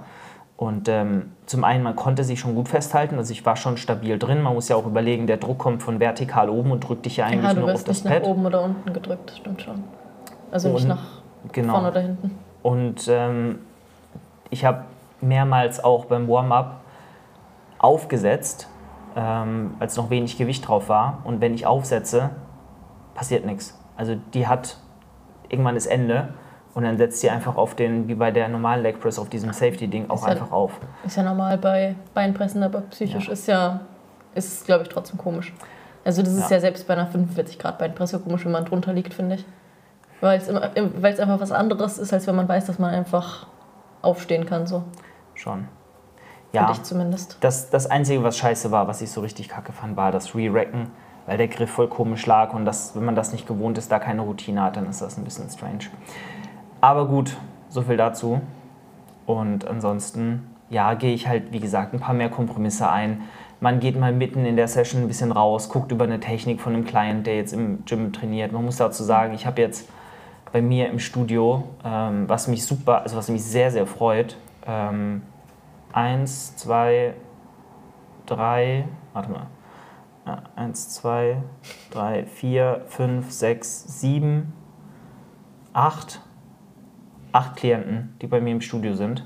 Und 0.58 0.88
ähm, 0.88 1.34
zum 1.46 1.62
einen, 1.62 1.84
man 1.84 1.94
konnte 1.94 2.24
sich 2.24 2.40
schon 2.40 2.56
gut 2.56 2.68
festhalten, 2.68 3.16
also 3.16 3.30
ich 3.30 3.46
war 3.46 3.54
schon 3.54 3.76
stabil 3.76 4.18
drin. 4.18 4.42
Man 4.42 4.54
muss 4.54 4.68
ja 4.68 4.74
auch 4.74 4.86
überlegen, 4.86 5.28
der 5.28 5.36
Druck 5.36 5.58
kommt 5.58 5.84
von 5.84 6.00
vertikal 6.00 6.50
oben 6.50 6.72
und 6.72 6.80
drückt 6.80 7.06
dich 7.06 7.18
ja 7.18 7.26
eigentlich 7.26 7.44
ja, 7.44 7.54
nur 7.54 7.72
auf 7.72 7.84
das 7.84 8.02
Pad. 8.02 8.10
nicht 8.10 8.22
nach 8.22 8.28
oben 8.28 8.44
oder 8.44 8.64
unten 8.64 8.92
gedrückt, 8.92 9.32
stimmt 9.36 9.62
schon. 9.62 9.84
Also 10.50 10.70
und, 10.70 10.74
nicht 10.74 10.88
nach 10.88 11.22
genau. 11.52 11.74
vorne 11.74 11.90
oder 11.92 12.00
hinten. 12.00 12.36
Und 12.64 13.06
ähm, 13.08 13.60
ich 14.50 14.64
habe 14.64 14.84
mehrmals 15.20 15.82
auch 15.82 16.06
beim 16.06 16.26
Warm-up 16.26 16.80
aufgesetzt, 17.78 18.68
ähm, 19.14 19.74
als 19.78 19.96
noch 19.96 20.10
wenig 20.10 20.38
Gewicht 20.38 20.66
drauf 20.66 20.88
war. 20.88 21.18
Und 21.22 21.40
wenn 21.40 21.54
ich 21.54 21.66
aufsetze, 21.66 22.30
passiert 23.14 23.46
nichts. 23.46 23.78
Also 23.96 24.16
die 24.34 24.48
hat, 24.48 24.78
irgendwann 25.48 25.76
ist 25.76 25.86
Ende. 25.86 26.30
Und 26.78 26.84
dann 26.84 26.96
setzt 26.96 27.22
sie 27.22 27.28
einfach 27.28 27.56
auf 27.56 27.74
den, 27.74 28.06
wie 28.06 28.14
bei 28.14 28.30
der 28.30 28.46
normalen 28.46 28.84
Leg 28.84 29.00
Press, 29.00 29.18
auf 29.18 29.28
diesem 29.28 29.52
Safety-Ding 29.52 30.10
auch 30.10 30.22
ist 30.22 30.28
einfach 30.28 30.46
ja, 30.46 30.52
auf. 30.52 30.78
Ist 31.04 31.16
ja 31.16 31.24
normal 31.24 31.58
bei 31.58 31.96
Beinpressen, 32.14 32.62
aber 32.62 32.82
psychisch 32.82 33.26
ja. 33.26 33.32
ist 33.32 33.48
ja, 33.48 33.80
ist 34.36 34.64
glaube 34.64 34.84
ich, 34.84 34.88
trotzdem 34.88 35.18
komisch. 35.18 35.52
Also 36.04 36.22
das 36.22 36.34
ist 36.34 36.48
ja, 36.50 36.58
ja 36.58 36.60
selbst 36.60 36.86
bei 36.86 36.94
einer 36.94 37.08
45 37.08 37.58
Grad 37.58 37.78
Beinpresse 37.78 38.20
komisch, 38.20 38.44
wenn 38.44 38.52
man 38.52 38.64
drunter 38.64 38.92
liegt, 38.92 39.12
finde 39.12 39.34
ich. 39.34 39.44
Weil 40.20 40.38
es 40.38 41.18
einfach 41.18 41.40
was 41.40 41.50
anderes 41.50 41.98
ist, 41.98 42.12
als 42.12 42.28
wenn 42.28 42.36
man 42.36 42.48
weiß, 42.48 42.66
dass 42.66 42.78
man 42.78 42.94
einfach 42.94 43.48
aufstehen 44.00 44.46
kann. 44.46 44.68
So. 44.68 44.84
Schon. 45.34 45.66
Ja, 46.52 46.66
Finde 46.66 46.74
ich 46.74 46.82
zumindest. 46.84 47.38
das, 47.40 47.70
das 47.70 47.90
Einzige, 47.90 48.22
was 48.22 48.38
scheiße 48.38 48.70
war, 48.70 48.86
was 48.86 49.02
ich 49.02 49.10
so 49.10 49.20
richtig 49.20 49.48
kacke 49.48 49.72
fand, 49.72 49.96
war 49.96 50.12
das 50.12 50.36
Re-Racken, 50.36 50.92
weil 51.26 51.38
der 51.38 51.48
Griff 51.48 51.70
voll 51.70 51.88
komisch 51.88 52.24
lag 52.24 52.54
und 52.54 52.64
das, 52.66 52.94
wenn 52.94 53.04
man 53.04 53.16
das 53.16 53.32
nicht 53.32 53.48
gewohnt 53.48 53.78
ist, 53.78 53.90
da 53.90 53.98
keine 53.98 54.22
Routine 54.22 54.62
hat, 54.62 54.76
dann 54.76 54.88
ist 54.88 55.02
das 55.02 55.18
ein 55.18 55.24
bisschen 55.24 55.50
strange. 55.50 55.86
Aber 56.80 57.06
gut, 57.06 57.36
so 57.68 57.82
viel 57.82 57.96
dazu. 57.96 58.40
Und 59.26 59.66
ansonsten, 59.66 60.54
ja, 60.70 60.94
gehe 60.94 61.12
ich 61.12 61.28
halt, 61.28 61.52
wie 61.52 61.60
gesagt, 61.60 61.92
ein 61.92 62.00
paar 62.00 62.14
mehr 62.14 62.30
Kompromisse 62.30 62.90
ein. 62.90 63.22
Man 63.60 63.80
geht 63.80 63.98
mal 63.98 64.12
mitten 64.12 64.44
in 64.46 64.56
der 64.56 64.68
Session 64.68 65.02
ein 65.02 65.08
bisschen 65.08 65.32
raus, 65.32 65.68
guckt 65.68 65.90
über 65.90 66.04
eine 66.04 66.20
Technik 66.20 66.60
von 66.60 66.74
einem 66.74 66.84
Client, 66.84 67.26
der 67.26 67.36
jetzt 67.36 67.52
im 67.52 67.84
Gym 67.84 68.12
trainiert. 68.12 68.52
Man 68.52 68.64
muss 68.64 68.76
dazu 68.76 69.02
sagen, 69.02 69.34
ich 69.34 69.46
habe 69.46 69.60
jetzt 69.60 69.88
bei 70.52 70.62
mir 70.62 70.88
im 70.88 70.98
Studio, 70.98 71.64
ähm, 71.84 72.28
was 72.28 72.48
mich 72.48 72.64
super, 72.64 73.02
also 73.02 73.16
was 73.16 73.28
mich 73.28 73.44
sehr, 73.44 73.70
sehr 73.70 73.86
freut, 73.86 74.36
ähm, 74.66 75.22
eins, 75.92 76.56
zwei, 76.56 77.14
drei, 78.26 78.86
warte 79.12 79.30
mal, 79.30 79.46
Ja, 80.26 80.42
eins, 80.56 80.90
zwei, 80.90 81.42
drei, 81.90 82.24
vier, 82.24 82.82
fünf, 82.86 83.32
sechs, 83.32 84.00
sieben, 84.00 84.52
acht, 85.72 86.20
acht 87.32 87.56
Klienten, 87.56 88.14
die 88.22 88.26
bei 88.26 88.40
mir 88.40 88.52
im 88.52 88.60
Studio 88.60 88.94
sind, 88.94 89.24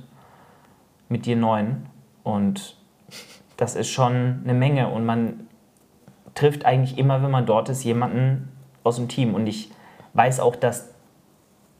mit 1.08 1.26
dir 1.26 1.36
neun 1.36 1.86
und 2.22 2.76
das 3.56 3.74
ist 3.76 3.90
schon 3.90 4.40
eine 4.44 4.54
Menge 4.54 4.88
und 4.88 5.04
man 5.04 5.46
trifft 6.34 6.64
eigentlich 6.64 6.98
immer, 6.98 7.22
wenn 7.22 7.30
man 7.30 7.46
dort 7.46 7.68
ist, 7.68 7.84
jemanden 7.84 8.48
aus 8.84 8.96
dem 8.96 9.08
Team 9.08 9.34
und 9.34 9.46
ich 9.46 9.70
weiß 10.14 10.40
auch, 10.40 10.56
dass 10.56 10.90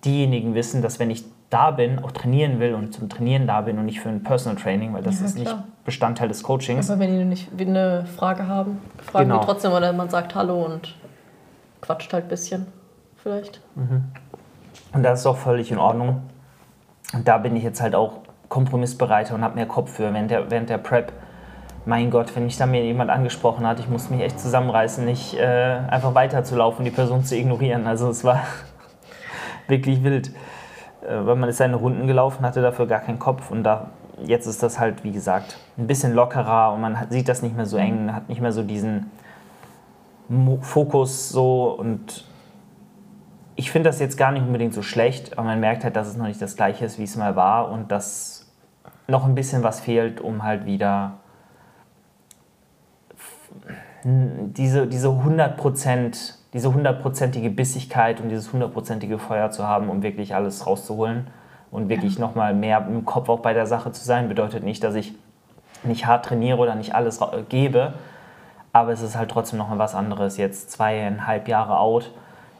diejenigen 0.05 0.55
wissen, 0.55 0.83
dass 0.83 0.99
wenn 0.99 1.11
ich 1.11 1.25
da 1.51 1.71
bin, 1.71 1.99
auch 1.99 2.13
trainieren 2.13 2.61
will 2.61 2.75
und 2.75 2.95
zum 2.95 3.09
Trainieren 3.11 3.47
da 3.47 3.61
bin 3.61 3.79
und 3.79 3.85
nicht 3.85 4.01
für 4.01 4.09
ein 4.09 4.23
Personal 4.23 4.57
Training, 4.57 4.95
weil 4.95 5.03
das 5.03 5.21
Ja, 5.21 5.27
ist 5.27 5.35
nicht 5.35 5.47
klar. 5.47 5.65
Bestandteil 5.85 6.29
des 6.29 6.43
Coachings. 6.43 6.91
Aber 6.91 7.01
wenn 7.01 7.19
die 7.19 7.25
nicht 7.25 7.51
eine 7.59 8.07
Frage 8.07 8.47
haben, 8.47 8.79
fragen 9.03 9.29
Genau. 9.29 9.41
die 9.41 9.47
trotzdem 9.47 9.73
oder 9.73 9.93
man 9.93 10.09
sagt 10.09 10.35
Hallo 10.35 10.65
und 10.65 10.95
quatscht 11.83 12.13
halt 12.13 12.25
ein 12.25 12.29
bisschen. 12.29 12.67
Vielleicht. 13.17 13.61
Und 14.93 15.03
das 15.03 15.21
ist 15.21 15.27
auch 15.27 15.37
völlig 15.37 15.71
in 15.71 15.79
Ordnung. 15.79 16.23
Und 17.13 17.29
da 17.29 17.39
bin 17.39 17.57
ich 17.57 17.63
jetzt 17.63 17.81
halt 17.81 17.95
auch 17.95 18.19
kompromissbereiter 18.49 19.35
und 19.35 19.43
habe 19.43 19.55
mehr 19.55 19.67
Kopf 19.67 19.93
für 19.93 20.13
während 20.13 20.31
der, 20.31 20.51
während 20.51 20.69
der 20.69 20.79
Prep. 20.79 21.13
Mein 21.85 22.11
Gott, 22.11 22.37
wenn 22.37 22.45
mich 22.45 22.59
da 22.59 22.67
mir 22.67 22.85
jemand 22.85 23.11
angesprochen 23.11 23.67
hat, 23.67 23.81
ich 23.81 23.89
musste 23.89 24.13
mich 24.13 24.23
echt 24.23 24.39
zusammenreißen, 24.39 25.05
nicht 25.05 25.35
äh, 25.35 25.79
einfach 25.89 26.15
weiterzulaufen, 26.15 26.85
die 26.85 26.91
Person 26.91 27.25
zu 27.25 27.37
ignorieren. 27.37 27.87
Also 27.87 28.09
es 28.09 28.23
war 28.23 28.41
wirklich 29.69 30.05
wild. 30.05 30.33
Äh, 31.03 31.27
weil 31.27 31.37
man 31.37 31.49
ist 31.49 31.57
seine 31.57 31.77
Runden 31.77 32.07
gelaufen, 32.07 32.45
hatte 32.45 32.63
dafür 32.63 32.87
gar 32.87 33.01
keinen 33.01 33.19
Kopf 33.19 33.51
und 33.51 33.65
da 33.65 33.89
jetzt 34.25 34.47
ist 34.47 34.63
das 34.63 34.79
halt, 34.79 35.05
wie 35.05 35.11
gesagt, 35.11 35.57
ein 35.79 35.87
bisschen 35.87 36.15
lockerer 36.15 36.73
und 36.73 36.81
man 36.81 37.01
hat, 37.01 37.11
sieht 37.11 37.29
das 37.29 37.43
nicht 37.43 37.57
mehr 37.57 37.67
so 37.67 37.77
eng, 37.77 38.15
hat 38.15 38.29
nicht 38.29 38.41
mehr 38.41 38.53
so 38.53 38.63
diesen 38.63 39.11
Mo 40.29 40.59
Fokus 40.61 41.31
so 41.31 41.71
und 41.71 42.25
ich 43.57 43.71
finde 43.71 43.91
das 43.91 44.01
jetzt 44.01 44.17
gar 44.17 44.33
nicht 44.33 44.43
unbedingt 44.43 44.75
so 44.75 44.83
schlecht, 44.83 45.33
aber 45.37 45.45
man 45.45 45.61
merkt 45.61 45.85
halt, 45.85 45.97
dass 45.97 46.09
es 46.09 46.17
noch 46.17 46.27
nicht 46.27 46.41
das 46.41 46.57
gleiche 46.57 46.85
ist, 46.85 46.99
wie 46.99 47.05
es 47.05 47.17
mal 47.17 47.37
war 47.37 47.71
und 47.71 47.91
dass 47.91 48.51
noch 49.09 49.27
ein 49.27 49.35
bisschen 49.35 49.63
was 49.63 49.81
fehlt, 49.81 50.21
um 50.21 50.43
halt 50.43 50.65
wieder 50.65 51.19
diese, 54.05 54.87
diese 54.87 55.09
100%, 55.09 56.35
diese 56.53 56.75
hundertprozentige 56.75 57.51
Bissigkeit 57.51 58.21
und 58.21 58.31
dieses 58.31 58.53
hundertprozentige 58.53 59.19
Feuer 59.19 59.51
zu 59.51 59.67
haben, 59.67 59.89
um 59.89 60.03
wirklich 60.03 60.35
alles 60.35 60.67
rauszuholen 60.67 61.29
und 61.71 61.89
wirklich 61.89 62.19
nochmal 62.19 62.55
mehr 62.55 62.87
im 62.87 63.05
Kopf 63.05 63.29
auch 63.29 63.41
bei 63.41 63.55
der 63.55 63.67
Sache 63.67 63.93
zu 63.93 64.05
sein. 64.05 64.29
Bedeutet 64.29 64.65
nicht, 64.65 64.83
dass 64.83 64.95
ich 64.95 65.15
nicht 65.85 66.07
hart 66.07 66.25
trainiere 66.25 66.59
oder 66.59 66.75
nicht 66.75 66.95
alles 66.95 67.21
gebe, 67.49 67.95
aber 68.73 68.93
es 68.93 69.03
ist 69.03 69.17
halt 69.17 69.31
trotzdem 69.31 69.59
noch 69.59 69.69
mal 69.69 69.79
was 69.79 69.95
anderes. 69.95 70.37
Jetzt 70.37 70.71
zweieinhalb 70.71 71.49
Jahre 71.49 71.79
out 71.79 72.11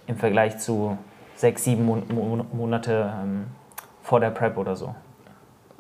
im 0.07 0.17
Vergleich 0.17 0.59
zu 0.59 0.97
sechs, 1.35 1.65
sieben 1.65 1.85
Mon 1.87 2.03
Mon 2.15 2.47
Monate 2.53 3.13
ähm, 3.23 3.47
vor 4.03 4.21
der 4.21 4.31
Prep 4.31 4.57
oder 4.57 4.77
so. 4.77 4.95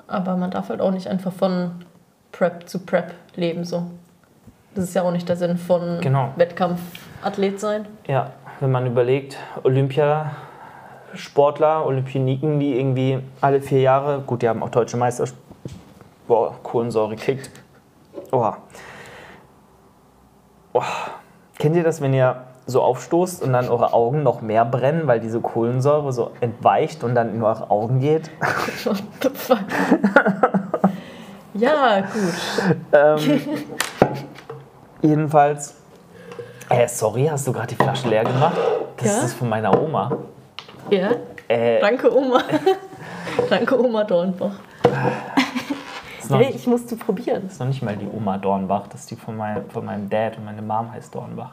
Aber 0.06 0.36
man 0.36 0.50
darf 0.50 0.68
halt 0.68 0.80
auch 0.80 0.90
nicht 0.90 1.08
einfach 1.08 1.32
von 1.32 1.84
Prep 2.32 2.68
zu 2.68 2.80
Prep 2.80 3.14
leben 3.34 3.64
so. 3.64 3.84
Das 4.74 4.84
ist 4.84 4.94
ja 4.94 5.02
auch 5.02 5.12
nicht 5.12 5.28
der 5.28 5.36
Sinn 5.36 5.56
von 5.58 6.00
Genau. 6.00 6.30
Wettkampfathlet 6.36 7.60
sein. 7.60 7.86
Ja, 8.06 8.30
wenn 8.60 8.70
man 8.70 8.86
überlegt, 8.86 9.36
Olympiasportler, 9.64 11.84
Olympioniken, 11.84 12.58
die 12.58 12.78
irgendwie 12.78 13.18
alle 13.40 13.60
vier 13.60 13.80
Jahre, 13.80 14.20
gut, 14.20 14.42
die 14.42 14.48
haben 14.48 14.62
auch 14.62 14.70
deutsche 14.70 14.96
Meister, 14.96 15.24
boah, 16.26 16.54
Kohlensäure 16.62 17.16
kickt. 17.16 17.50
Oha. 18.30 18.58
Boah. 20.72 20.84
Kennt 21.58 21.76
ihr 21.76 21.84
das, 21.84 22.00
wenn 22.00 22.14
ihr 22.14 22.42
so 22.66 22.80
aufstoßt 22.82 23.42
und 23.42 23.52
dann 23.52 23.68
eure 23.68 23.92
Augen 23.92 24.22
noch 24.22 24.40
mehr 24.40 24.64
brennen, 24.64 25.06
weil 25.06 25.20
diese 25.20 25.40
Kohlensäure 25.40 26.12
so 26.12 26.30
entweicht 26.40 27.02
und 27.04 27.14
dann 27.14 27.34
in 27.34 27.42
eure 27.42 27.70
Augen 27.70 28.00
geht? 28.00 28.30
What 28.84 29.02
the 29.22 29.28
fuck? 29.30 29.58
ja, 31.54 32.00
gut. 32.00 32.82
Ähm, 32.92 33.40
jedenfalls, 35.02 35.74
äh, 36.68 36.88
sorry, 36.88 37.26
hast 37.30 37.46
du 37.46 37.52
gerade 37.52 37.68
die 37.68 37.74
Flasche 37.76 38.08
leer 38.08 38.24
gemacht? 38.24 38.56
Das 38.96 39.06
Ja. 39.18 39.22
ist 39.24 39.34
von 39.34 39.48
meiner 39.48 39.80
Oma. 39.80 40.12
Ja, 40.90 41.10
Äh, 41.48 41.80
danke 41.80 42.14
Oma. 42.16 42.40
danke 43.50 43.78
Oma 43.78 44.04
Dornbach. 44.04 44.52
noch, 46.28 46.38
Hey, 46.38 46.52
ich 46.54 46.66
musste 46.66 46.96
probieren. 46.96 47.46
ist 47.46 47.58
noch 47.60 47.66
nicht 47.66 47.82
mal 47.82 47.96
die 47.96 48.06
Oma 48.08 48.38
Dornbach, 48.38 48.86
das 48.88 49.00
ist 49.00 49.10
die 49.10 49.16
von, 49.16 49.36
mein, 49.36 49.68
von 49.68 49.84
meinem 49.84 50.08
Dad 50.08 50.38
und 50.38 50.44
meine 50.44 50.62
Mom 50.62 50.90
heißt 50.92 51.14
Dornbach. 51.14 51.52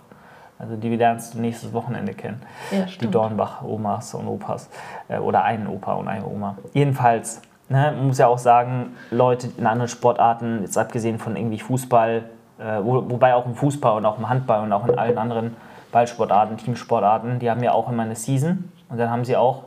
Also 0.60 0.76
die 0.76 0.93
lernst 0.95 1.34
du 1.34 1.39
nächstes 1.39 1.74
Wochenende 1.74 2.13
kennen. 2.13 2.41
Ja, 2.69 2.86
Die. 2.86 3.08
Dornbach-Omas 3.08 4.13
und 4.13 4.28
Opas. 4.28 4.69
Äh, 5.08 5.17
oder 5.17 5.43
einen 5.43 5.67
Opa 5.67 5.93
und 5.93 6.10
eine 6.10 6.26
Oma. 6.26 6.58
Jedenfalls, 6.74 7.41
ne, 7.69 7.93
man 7.95 8.08
muss 8.08 8.17
ja 8.17 8.28
auch 8.28 8.38
sagen, 8.38 8.98
Leute 9.10 9.50
in 9.58 9.65
anderen 9.65 9.88
Sportarten, 9.88 10.62
jetzt 10.62 10.78
abgesehen 10.78 11.17
von 11.17 11.38
irgendwie 11.38 11.60
Fußball, 11.60 12.24
äh, 12.60 12.63
wo, 12.84 13.10
wobei 13.10 13.34
auch 13.36 13.45
im 13.45 13.56
Fußball 13.56 13.98
und 13.98 14.06
auch 14.06 14.17
im 14.17 14.28
Handball 14.28 14.62
und 14.62 14.74
auch 14.74 14.86
in 14.86 15.00
allen 15.00 15.17
anderen 15.17 15.56
Ballsportarten, 15.93 16.58
Teamsportarten, 16.58 17.39
die 17.39 17.50
haben 17.50 17.63
ja 17.63 17.72
auch 17.72 17.89
immer 17.89 18.04
eine 18.04 18.15
Season 18.15 18.72
und 18.89 18.98
dann 18.98 19.10
haben 19.10 19.24
sie 19.24 19.38
auch 19.38 19.63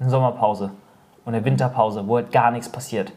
eine 0.00 0.10
Sommerpause 0.10 0.70
und 1.24 1.34
eine 1.34 1.44
Winterpause, 1.44 2.06
wo 2.08 2.16
halt 2.16 2.32
gar 2.32 2.50
nichts 2.50 2.68
passiert. 2.68 3.12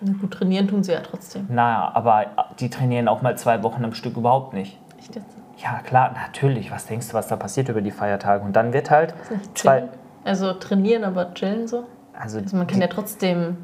Na 0.00 0.12
gut, 0.18 0.30
trainieren 0.30 0.66
tun 0.66 0.82
sie 0.82 0.92
ja 0.92 1.00
trotzdem. 1.00 1.46
Naja, 1.50 1.90
aber 1.92 2.24
die 2.58 2.70
trainieren 2.70 3.06
auch 3.06 3.20
mal 3.20 3.36
zwei 3.36 3.62
Wochen 3.62 3.84
am 3.84 3.92
Stück 3.92 4.16
überhaupt 4.16 4.54
nicht. 4.54 4.78
Echt 4.98 5.14
jetzt? 5.14 5.39
Ja, 5.62 5.80
klar, 5.84 6.12
natürlich. 6.14 6.70
Was 6.70 6.86
denkst 6.86 7.08
du, 7.08 7.14
was 7.14 7.28
da 7.28 7.36
passiert 7.36 7.68
über 7.68 7.80
die 7.82 7.90
Feiertage? 7.90 8.44
Und 8.44 8.54
dann 8.54 8.72
wird 8.72 8.90
halt 8.90 9.14
zwei. 9.54 9.78
Chillen? 9.80 9.88
Also 10.24 10.52
trainieren, 10.54 11.04
aber 11.04 11.34
chillen 11.34 11.66
so? 11.68 11.84
Also, 12.18 12.38
Also 12.38 12.56
man 12.56 12.66
kann 12.66 12.76
die, 12.76 12.82
ja 12.82 12.88
trotzdem. 12.88 13.56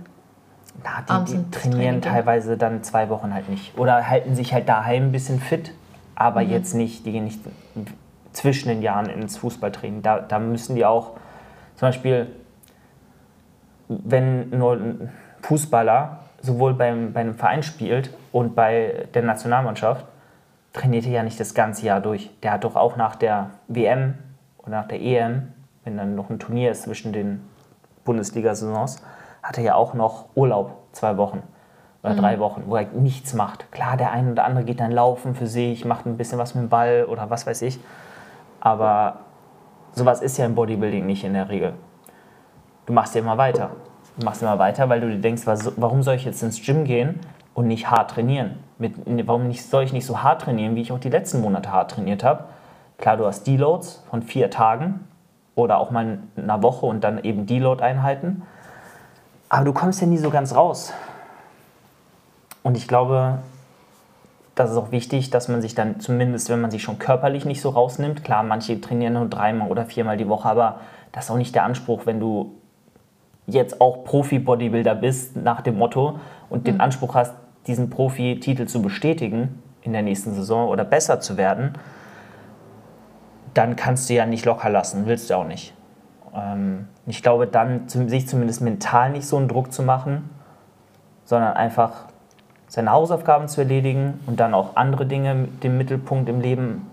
na, 0.82 1.20
die, 1.24 1.32
die 1.34 1.50
trainieren 1.50 2.00
teilweise 2.02 2.56
dann 2.56 2.82
zwei 2.82 3.08
Wochen 3.08 3.32
halt 3.34 3.48
nicht. 3.48 3.76
Oder 3.78 4.08
halten 4.08 4.34
sich 4.34 4.52
halt 4.52 4.68
daheim 4.68 5.04
ein 5.08 5.12
bisschen 5.12 5.40
fit, 5.40 5.72
aber 6.14 6.42
Mhm. 6.42 6.50
jetzt 6.50 6.74
nicht, 6.74 7.04
die 7.06 7.12
gehen 7.12 7.24
nicht 7.24 7.40
zwischen 8.32 8.68
den 8.68 8.82
Jahren 8.82 9.06
ins 9.08 9.36
Fußballtraining. 9.38 10.02
Da, 10.02 10.18
da 10.20 10.38
müssen 10.38 10.76
die 10.76 10.84
auch, 10.84 11.12
zum 11.76 11.88
Beispiel, 11.88 12.26
wenn 13.88 14.50
nur 14.50 14.74
ein 14.74 15.12
Fußballer 15.42 16.18
sowohl 16.42 16.74
beim, 16.74 17.12
bei 17.12 17.20
einem 17.20 17.34
Verein 17.34 17.62
spielt 17.62 18.10
und 18.32 18.54
bei 18.54 19.06
der 19.14 19.22
Nationalmannschaft, 19.22 20.04
trainiert 20.76 21.06
er 21.06 21.12
ja 21.12 21.22
nicht 21.22 21.40
das 21.40 21.54
ganze 21.54 21.86
Jahr 21.86 22.00
durch. 22.00 22.30
Der 22.42 22.52
hat 22.52 22.64
doch 22.64 22.76
auch 22.76 22.96
nach 22.96 23.16
der 23.16 23.50
WM 23.66 24.14
oder 24.58 24.70
nach 24.70 24.86
der 24.86 25.00
EM, 25.00 25.52
wenn 25.84 25.96
dann 25.96 26.14
noch 26.14 26.28
ein 26.28 26.38
Turnier 26.38 26.70
ist 26.70 26.82
zwischen 26.82 27.12
den 27.12 27.40
Bundesliga-Saisons, 28.04 29.02
hat 29.42 29.56
er 29.56 29.64
ja 29.64 29.74
auch 29.74 29.94
noch 29.94 30.26
Urlaub, 30.34 30.82
zwei 30.92 31.16
Wochen 31.16 31.42
oder 32.02 32.14
drei 32.14 32.38
Wochen, 32.38 32.64
wo 32.66 32.76
er 32.76 32.84
nichts 32.92 33.32
macht. 33.32 33.72
Klar, 33.72 33.96
der 33.96 34.12
eine 34.12 34.32
oder 34.32 34.44
andere 34.44 34.64
geht 34.64 34.78
dann 34.78 34.92
laufen 34.92 35.34
für 35.34 35.46
sich, 35.46 35.84
macht 35.84 36.06
ein 36.06 36.18
bisschen 36.18 36.38
was 36.38 36.54
mit 36.54 36.64
dem 36.64 36.68
Ball 36.68 37.06
oder 37.08 37.30
was 37.30 37.46
weiß 37.46 37.62
ich. 37.62 37.80
Aber 38.60 39.20
sowas 39.92 40.20
ist 40.20 40.36
ja 40.36 40.44
im 40.44 40.54
Bodybuilding 40.54 41.06
nicht 41.06 41.24
in 41.24 41.32
der 41.32 41.48
Regel. 41.48 41.72
Du 42.84 42.92
machst 42.92 43.14
ja 43.14 43.22
immer 43.22 43.38
weiter. 43.38 43.70
Du 44.18 44.24
machst 44.24 44.42
immer 44.42 44.58
weiter, 44.58 44.88
weil 44.88 45.00
du 45.00 45.08
dir 45.08 45.20
denkst, 45.20 45.42
warum 45.46 46.02
soll 46.02 46.16
ich 46.16 46.24
jetzt 46.24 46.42
ins 46.42 46.64
Gym 46.64 46.84
gehen 46.84 47.20
und 47.54 47.66
nicht 47.66 47.90
hart 47.90 48.10
trainieren? 48.10 48.58
Mit, 48.78 48.94
warum 49.26 49.48
nicht, 49.48 49.64
soll 49.68 49.84
ich 49.84 49.92
nicht 49.92 50.06
so 50.06 50.22
hart 50.22 50.42
trainieren, 50.42 50.74
wie 50.74 50.82
ich 50.82 50.92
auch 50.92 50.98
die 50.98 51.08
letzten 51.08 51.40
Monate 51.40 51.72
hart 51.72 51.92
trainiert 51.92 52.22
habe? 52.22 52.44
Klar, 52.98 53.16
du 53.16 53.26
hast 53.26 53.46
Deloads 53.46 54.02
von 54.10 54.22
vier 54.22 54.50
Tagen 54.50 55.06
oder 55.54 55.78
auch 55.78 55.90
mal 55.90 56.18
in 56.36 56.42
einer 56.42 56.62
Woche 56.62 56.86
und 56.86 57.02
dann 57.02 57.22
eben 57.24 57.46
Deload-Einheiten. 57.46 58.42
Aber 59.48 59.64
du 59.64 59.72
kommst 59.72 60.00
ja 60.00 60.06
nie 60.06 60.18
so 60.18 60.30
ganz 60.30 60.54
raus. 60.54 60.92
Und 62.62 62.76
ich 62.76 62.88
glaube, 62.88 63.38
das 64.56 64.70
ist 64.70 64.76
auch 64.76 64.90
wichtig, 64.90 65.30
dass 65.30 65.48
man 65.48 65.62
sich 65.62 65.74
dann 65.74 66.00
zumindest, 66.00 66.48
wenn 66.48 66.60
man 66.60 66.70
sich 66.70 66.82
schon 66.82 66.98
körperlich 66.98 67.44
nicht 67.44 67.60
so 67.60 67.68
rausnimmt, 67.70 68.24
klar, 68.24 68.42
manche 68.42 68.80
trainieren 68.80 69.12
nur 69.12 69.26
dreimal 69.26 69.70
oder 69.70 69.84
viermal 69.84 70.16
die 70.16 70.28
Woche, 70.28 70.48
aber 70.48 70.80
das 71.12 71.26
ist 71.26 71.30
auch 71.30 71.36
nicht 71.36 71.54
der 71.54 71.64
Anspruch, 71.64 72.06
wenn 72.06 72.18
du 72.18 72.54
jetzt 73.46 73.80
auch 73.80 74.04
Profi-Bodybuilder 74.04 74.94
bist, 74.94 75.36
nach 75.36 75.60
dem 75.60 75.78
Motto, 75.78 76.18
und 76.50 76.66
den 76.66 76.80
Anspruch 76.80 77.14
hast, 77.14 77.34
diesen 77.66 77.90
Profi-Titel 77.90 78.66
zu 78.66 78.82
bestätigen 78.82 79.62
in 79.82 79.92
der 79.92 80.02
nächsten 80.02 80.34
Saison 80.34 80.68
oder 80.68 80.84
besser 80.84 81.20
zu 81.20 81.36
werden, 81.36 81.74
dann 83.54 83.76
kannst 83.76 84.10
du 84.10 84.14
ja 84.14 84.26
nicht 84.26 84.44
locker 84.44 84.68
lassen, 84.68 85.06
willst 85.06 85.30
du 85.30 85.34
auch 85.34 85.46
nicht. 85.46 85.74
Ähm, 86.34 86.88
ich 87.06 87.22
glaube, 87.22 87.46
dann 87.46 87.88
sich 87.88 88.28
zumindest 88.28 88.60
mental 88.60 89.10
nicht 89.10 89.26
so 89.26 89.36
einen 89.36 89.48
Druck 89.48 89.72
zu 89.72 89.82
machen, 89.82 90.28
sondern 91.24 91.54
einfach 91.54 91.92
seine 92.68 92.90
Hausaufgaben 92.90 93.48
zu 93.48 93.62
erledigen 93.62 94.20
und 94.26 94.40
dann 94.40 94.52
auch 94.52 94.76
andere 94.76 95.06
Dinge 95.06 95.48
den 95.62 95.78
Mittelpunkt 95.78 96.28
im 96.28 96.40
Leben 96.40 96.90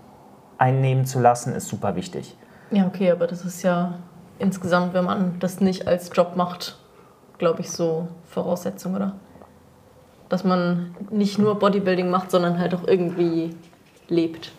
einnehmen 0.56 1.04
zu 1.04 1.20
lassen, 1.20 1.52
ist 1.54 1.68
super 1.68 1.96
wichtig. 1.96 2.36
Ja, 2.70 2.86
okay, 2.86 3.10
aber 3.10 3.26
das 3.26 3.44
ist 3.44 3.62
ja 3.62 3.94
insgesamt, 4.38 4.94
wenn 4.94 5.04
man 5.04 5.38
das 5.40 5.60
nicht 5.60 5.86
als 5.86 6.10
Job 6.14 6.36
macht, 6.36 6.78
glaube 7.38 7.60
ich, 7.60 7.70
so 7.70 8.08
Voraussetzung, 8.24 8.94
oder? 8.94 9.14
Dass 10.34 10.42
man 10.42 10.96
nicht 11.10 11.38
nur 11.38 11.60
Bodybuilding 11.60 12.10
macht, 12.10 12.32
sondern 12.32 12.58
halt 12.58 12.74
auch 12.74 12.88
irgendwie 12.88 13.54
lebt. 14.08 14.50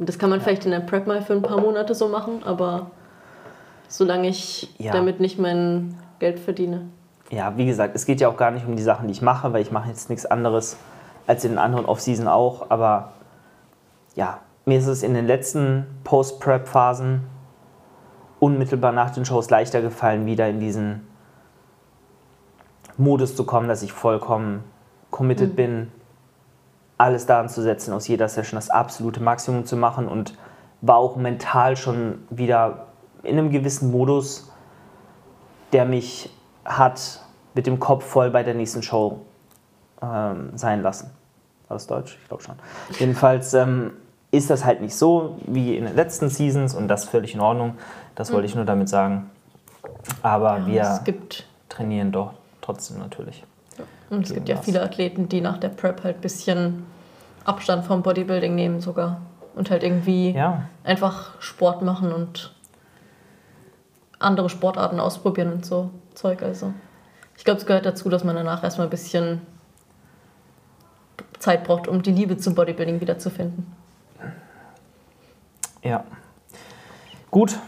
Und 0.00 0.08
das 0.08 0.18
kann 0.18 0.30
man 0.30 0.40
vielleicht 0.40 0.64
in 0.64 0.72
der 0.72 0.80
Prep 0.80 1.06
mal 1.06 1.22
für 1.22 1.32
ein 1.32 1.42
paar 1.42 1.60
Monate 1.60 1.94
so 1.94 2.08
machen, 2.08 2.42
aber 2.44 2.90
solange 3.86 4.26
ich 4.26 4.74
ja. 4.78 4.90
damit 4.90 5.20
nicht 5.20 5.38
mein 5.38 5.96
Geld 6.18 6.40
verdiene. 6.40 6.88
Ja, 7.30 7.56
wie 7.56 7.66
gesagt, 7.66 7.94
es 7.94 8.04
geht 8.04 8.20
ja 8.20 8.26
auch 8.26 8.36
gar 8.36 8.50
nicht 8.50 8.66
um 8.66 8.74
die 8.74 8.82
Sachen, 8.82 9.06
die 9.06 9.12
ich 9.12 9.22
mache, 9.22 9.52
weil 9.52 9.62
ich 9.62 9.70
mache 9.70 9.90
jetzt 9.90 10.10
nichts 10.10 10.26
anderes 10.26 10.76
als 11.28 11.44
in 11.44 11.52
den 11.52 11.58
anderen 11.58 11.86
Off-Season 11.86 12.26
auch. 12.26 12.68
Aber 12.70 13.12
ja, 14.16 14.40
mir 14.64 14.80
ist 14.80 14.88
es 14.88 15.04
in 15.04 15.14
den 15.14 15.28
letzten 15.28 15.86
Post-Prep-Phasen 16.02 17.20
unmittelbar 18.40 18.90
nach 18.90 19.10
den 19.10 19.24
Shows 19.24 19.50
leichter 19.50 19.82
gefallen, 19.82 20.26
wieder 20.26 20.48
in 20.48 20.58
diesen 20.58 21.13
Modus 22.98 23.36
zu 23.36 23.44
kommen, 23.44 23.68
dass 23.68 23.82
ich 23.82 23.92
vollkommen 23.92 24.64
committed 25.10 25.52
mhm. 25.52 25.56
bin, 25.56 25.92
alles 26.98 27.26
daran 27.26 27.48
zu 27.48 27.62
setzen, 27.62 27.92
aus 27.92 28.08
jeder 28.08 28.28
Session 28.28 28.56
das 28.56 28.70
absolute 28.70 29.20
Maximum 29.20 29.64
zu 29.64 29.76
machen 29.76 30.08
und 30.08 30.34
war 30.80 30.96
auch 30.96 31.16
mental 31.16 31.76
schon 31.76 32.18
wieder 32.30 32.86
in 33.22 33.38
einem 33.38 33.50
gewissen 33.50 33.90
Modus, 33.90 34.50
der 35.72 35.84
mich 35.86 36.30
hat 36.64 37.20
mit 37.54 37.66
dem 37.66 37.80
Kopf 37.80 38.04
voll 38.04 38.30
bei 38.30 38.42
der 38.42 38.54
nächsten 38.54 38.82
Show 38.82 39.20
ähm, 40.02 40.50
sein 40.54 40.82
lassen. 40.82 41.10
War 41.68 41.76
das 41.76 41.86
Deutsch? 41.86 42.18
Ich 42.20 42.28
glaube 42.28 42.42
schon. 42.42 42.56
Jedenfalls 42.98 43.54
ähm, 43.54 43.92
ist 44.30 44.50
das 44.50 44.64
halt 44.64 44.80
nicht 44.80 44.94
so 44.94 45.38
wie 45.46 45.76
in 45.76 45.84
den 45.84 45.96
letzten 45.96 46.28
Seasons 46.28 46.74
und 46.74 46.88
das 46.88 47.04
völlig 47.04 47.34
in 47.34 47.40
Ordnung. 47.40 47.74
Das 48.14 48.32
wollte 48.32 48.46
ich 48.46 48.54
nur 48.54 48.64
damit 48.64 48.88
sagen. 48.88 49.30
Aber 50.22 50.58
ja, 50.68 51.00
wir 51.04 51.14
trainieren 51.68 52.12
doch 52.12 52.34
trotzdem 52.64 52.98
natürlich. 52.98 53.44
Ja. 53.78 53.84
Und 54.10 54.24
es 54.26 54.34
gibt 54.34 54.48
ja 54.48 54.56
viele 54.56 54.82
Athleten, 54.82 55.28
die 55.28 55.40
nach 55.40 55.58
der 55.58 55.68
Prep 55.68 56.04
halt 56.04 56.16
ein 56.16 56.20
bisschen 56.20 56.86
Abstand 57.44 57.84
vom 57.84 58.02
Bodybuilding 58.02 58.54
nehmen 58.54 58.80
sogar. 58.80 59.20
Und 59.54 59.70
halt 59.70 59.84
irgendwie 59.84 60.32
ja. 60.32 60.68
einfach 60.82 61.40
Sport 61.40 61.82
machen 61.82 62.12
und 62.12 62.52
andere 64.18 64.48
Sportarten 64.48 64.98
ausprobieren 64.98 65.52
und 65.52 65.66
so 65.66 65.90
Zeug. 66.14 66.42
Also 66.42 66.72
ich 67.36 67.44
glaube, 67.44 67.60
es 67.60 67.66
gehört 67.66 67.86
dazu, 67.86 68.08
dass 68.08 68.24
man 68.24 68.34
danach 68.34 68.64
erstmal 68.64 68.86
ein 68.88 68.90
bisschen 68.90 69.42
Zeit 71.38 71.64
braucht, 71.64 71.86
um 71.88 72.02
die 72.02 72.10
Liebe 72.10 72.36
zum 72.36 72.54
Bodybuilding 72.54 73.00
wiederzufinden. 73.00 73.72
Ja. 75.82 76.04
Gut, 77.30 77.58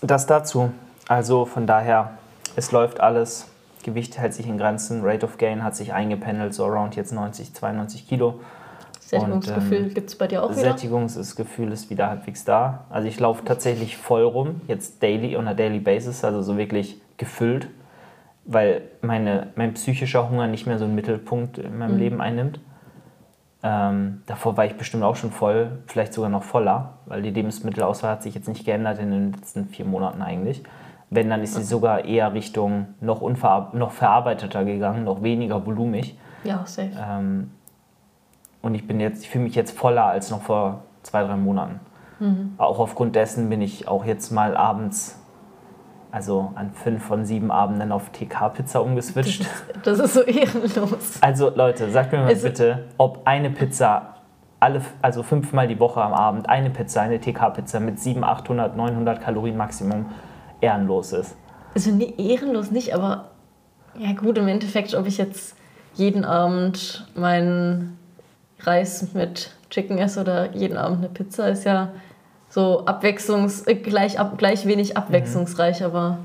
das 0.00 0.26
dazu. 0.26 0.72
Also 1.08 1.44
von 1.44 1.66
daher, 1.66 2.18
es 2.54 2.70
läuft 2.70 3.00
alles. 3.00 3.46
Gewicht 3.88 4.18
hält 4.18 4.34
sich 4.34 4.46
in 4.46 4.58
Grenzen. 4.58 5.02
Rate 5.02 5.24
of 5.24 5.38
Gain 5.38 5.62
hat 5.62 5.74
sich 5.74 5.92
eingependelt, 5.92 6.54
so 6.54 6.64
around 6.64 6.96
jetzt 6.96 7.12
90, 7.12 7.54
92 7.54 8.08
Kilo. 8.08 8.40
Sättigungsgefühl 9.00 9.86
ähm, 9.86 9.94
gibt 9.94 10.10
es 10.10 10.18
bei 10.18 10.26
dir 10.26 10.42
auch 10.42 10.50
wieder? 10.50 10.60
Sättigungsgefühl 10.60 11.72
ist 11.72 11.88
wieder 11.88 12.10
halbwegs 12.10 12.44
da. 12.44 12.84
Also 12.90 13.08
ich 13.08 13.18
laufe 13.18 13.42
tatsächlich 13.44 13.96
voll 13.96 14.22
rum, 14.22 14.60
jetzt 14.68 15.02
daily, 15.02 15.36
on 15.36 15.48
a 15.48 15.54
daily 15.54 15.80
basis, 15.80 16.24
also 16.24 16.42
so 16.42 16.58
wirklich 16.58 17.00
gefüllt, 17.16 17.68
weil 18.44 18.82
meine, 19.00 19.48
mein 19.56 19.72
psychischer 19.74 20.28
Hunger 20.28 20.46
nicht 20.46 20.66
mehr 20.66 20.78
so 20.78 20.84
einen 20.84 20.94
Mittelpunkt 20.94 21.56
in 21.56 21.78
meinem 21.78 21.94
mhm. 21.94 21.98
Leben 21.98 22.20
einnimmt. 22.20 22.60
Ähm, 23.62 24.22
davor 24.26 24.56
war 24.58 24.66
ich 24.66 24.74
bestimmt 24.74 25.02
auch 25.02 25.16
schon 25.16 25.32
voll, 25.32 25.78
vielleicht 25.86 26.12
sogar 26.12 26.30
noch 26.30 26.44
voller, 26.44 26.98
weil 27.06 27.22
die 27.22 27.30
Lebensmittelauswahl 27.30 28.12
hat 28.12 28.22
sich 28.22 28.34
jetzt 28.34 28.46
nicht 28.46 28.64
geändert 28.66 28.98
in 28.98 29.10
den 29.10 29.32
letzten 29.32 29.66
vier 29.68 29.86
Monaten 29.86 30.20
eigentlich. 30.20 30.62
Wenn, 31.10 31.30
dann 31.30 31.42
ist 31.42 31.54
sie 31.54 31.62
sogar 31.62 32.04
eher 32.04 32.34
Richtung 32.34 32.88
noch, 33.00 33.22
noch 33.72 33.90
verarbeiteter 33.92 34.64
gegangen, 34.64 35.04
noch 35.04 35.22
weniger 35.22 35.64
volumig. 35.64 36.18
Ja, 36.44 36.62
safe. 36.66 36.90
Ähm, 36.98 37.50
und 38.60 38.74
ich 38.74 38.86
bin 38.86 39.00
jetzt, 39.00 39.22
ich 39.22 39.30
fühle 39.30 39.44
mich 39.44 39.54
jetzt 39.54 39.76
voller 39.76 40.04
als 40.04 40.30
noch 40.30 40.42
vor 40.42 40.82
zwei, 41.02 41.24
drei 41.24 41.36
Monaten. 41.36 41.80
Mhm. 42.18 42.54
Auch 42.58 42.78
aufgrund 42.78 43.16
dessen 43.16 43.48
bin 43.48 43.62
ich 43.62 43.88
auch 43.88 44.04
jetzt 44.04 44.30
mal 44.30 44.56
abends 44.56 45.18
also 46.10 46.52
an 46.54 46.70
fünf 46.72 47.04
von 47.04 47.24
sieben 47.24 47.50
Abenden 47.50 47.92
auf 47.92 48.10
TK-Pizza 48.10 48.82
umgeswitcht. 48.82 49.46
Das 49.84 49.98
ist 49.98 50.14
so 50.14 50.22
ehrenlos. 50.22 51.18
Also 51.20 51.50
Leute, 51.54 51.90
sagt 51.90 52.12
mir 52.12 52.18
mal 52.18 52.28
also, 52.28 52.48
bitte, 52.48 52.84
ob 52.96 53.20
eine 53.26 53.50
Pizza, 53.50 54.14
alle, 54.58 54.80
also 55.02 55.22
fünfmal 55.22 55.68
die 55.68 55.78
Woche 55.78 56.02
am 56.02 56.14
Abend, 56.14 56.48
eine 56.48 56.70
Pizza, 56.70 57.02
eine 57.02 57.20
TK-Pizza 57.20 57.80
mit 57.80 58.00
700, 58.00 58.30
800, 58.40 58.76
900 58.76 59.20
Kalorien 59.20 59.56
Maximum 59.56 60.06
ehrenlos 60.60 61.12
ist. 61.12 61.36
Also 61.74 61.90
nee, 61.90 62.14
ehrenlos 62.16 62.70
nicht, 62.70 62.94
aber 62.94 63.30
ja 63.98 64.12
gut, 64.12 64.38
im 64.38 64.48
Endeffekt, 64.48 64.94
ob 64.94 65.06
ich 65.06 65.18
jetzt 65.18 65.56
jeden 65.94 66.24
Abend 66.24 67.06
meinen 67.14 67.98
Reis 68.60 69.12
mit 69.14 69.50
Chicken 69.70 69.98
esse 69.98 70.20
oder 70.20 70.54
jeden 70.54 70.76
Abend 70.76 70.98
eine 70.98 71.08
Pizza, 71.08 71.48
ist 71.48 71.64
ja 71.64 71.90
so 72.48 72.84
abwechslungs 72.86 73.66
äh, 73.66 73.74
gleich, 73.74 74.18
ab, 74.18 74.38
gleich 74.38 74.66
wenig 74.66 74.96
abwechslungsreich, 74.96 75.80
mhm. 75.80 75.86
aber 75.86 76.18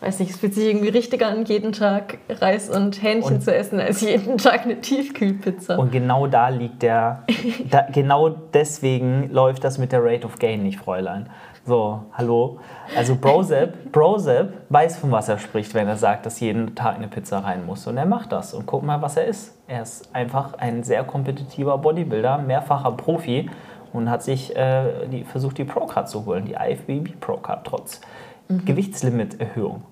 weiß 0.00 0.20
nicht, 0.20 0.30
es 0.30 0.36
fühlt 0.36 0.54
sich 0.54 0.66
irgendwie 0.66 0.88
richtig 0.88 1.24
an, 1.24 1.44
jeden 1.44 1.72
Tag 1.72 2.18
Reis 2.28 2.70
und 2.70 3.02
Hähnchen 3.02 3.36
und 3.36 3.40
zu 3.42 3.52
essen, 3.54 3.80
als 3.80 4.00
jeden 4.00 4.38
Tag 4.38 4.64
eine 4.64 4.80
Tiefkühlpizza. 4.80 5.76
Und 5.76 5.90
genau 5.90 6.28
da 6.28 6.50
liegt 6.50 6.82
der, 6.82 7.24
da, 7.70 7.86
genau 7.92 8.28
deswegen 8.28 9.30
läuft 9.32 9.64
das 9.64 9.78
mit 9.78 9.90
der 9.90 10.04
Rate 10.04 10.24
of 10.24 10.38
Gain 10.38 10.62
nicht, 10.62 10.78
Fräulein. 10.78 11.28
So, 11.68 12.00
hallo. 12.14 12.60
Also 12.96 13.14
Brozep, 13.16 13.92
Brozep 13.92 14.54
weiß, 14.70 14.96
von 14.96 15.10
was 15.10 15.28
er 15.28 15.36
spricht, 15.36 15.74
wenn 15.74 15.86
er 15.86 15.98
sagt, 15.98 16.24
dass 16.24 16.40
jeden 16.40 16.74
Tag 16.74 16.96
eine 16.96 17.08
Pizza 17.08 17.40
rein 17.40 17.66
muss. 17.66 17.86
Und 17.86 17.98
er 17.98 18.06
macht 18.06 18.32
das. 18.32 18.54
Und 18.54 18.64
guck 18.64 18.82
mal, 18.82 19.02
was 19.02 19.18
er 19.18 19.26
ist. 19.26 19.54
Er 19.66 19.82
ist 19.82 20.08
einfach 20.14 20.54
ein 20.54 20.82
sehr 20.82 21.04
kompetitiver 21.04 21.76
Bodybuilder, 21.76 22.38
mehrfacher 22.38 22.92
Profi 22.92 23.50
und 23.92 24.08
hat 24.08 24.22
sich 24.22 24.56
äh, 24.56 25.08
die, 25.08 25.24
versucht, 25.24 25.58
die 25.58 25.64
Pro-Card 25.64 26.08
zu 26.08 26.24
holen, 26.24 26.46
die 26.46 26.54
IFBB 26.54 27.20
Pro-Card, 27.20 27.66
trotz 27.66 28.00
mhm. 28.48 28.64
Gewichtslimit-Erhöhung. 28.64 29.82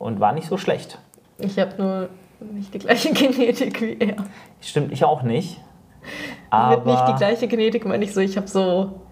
Und 0.00 0.18
war 0.18 0.32
nicht 0.32 0.48
so 0.48 0.56
schlecht. 0.56 0.98
Ich 1.38 1.60
habe 1.60 1.74
nur 1.78 2.08
nicht 2.40 2.74
die 2.74 2.80
gleiche 2.80 3.12
Genetik 3.14 3.80
wie 3.80 3.96
er. 4.00 4.16
Stimmt, 4.60 4.90
ich 4.90 5.04
auch 5.04 5.22
nicht. 5.22 5.60
Aber 6.50 6.78
Mit 6.78 6.86
nicht 6.86 7.08
die 7.08 7.14
gleiche 7.14 7.46
Genetik 7.46 7.86
meine 7.86 8.02
ich 8.02 8.12
so, 8.12 8.18
ich 8.18 8.36
habe 8.36 8.48
so 8.48 9.02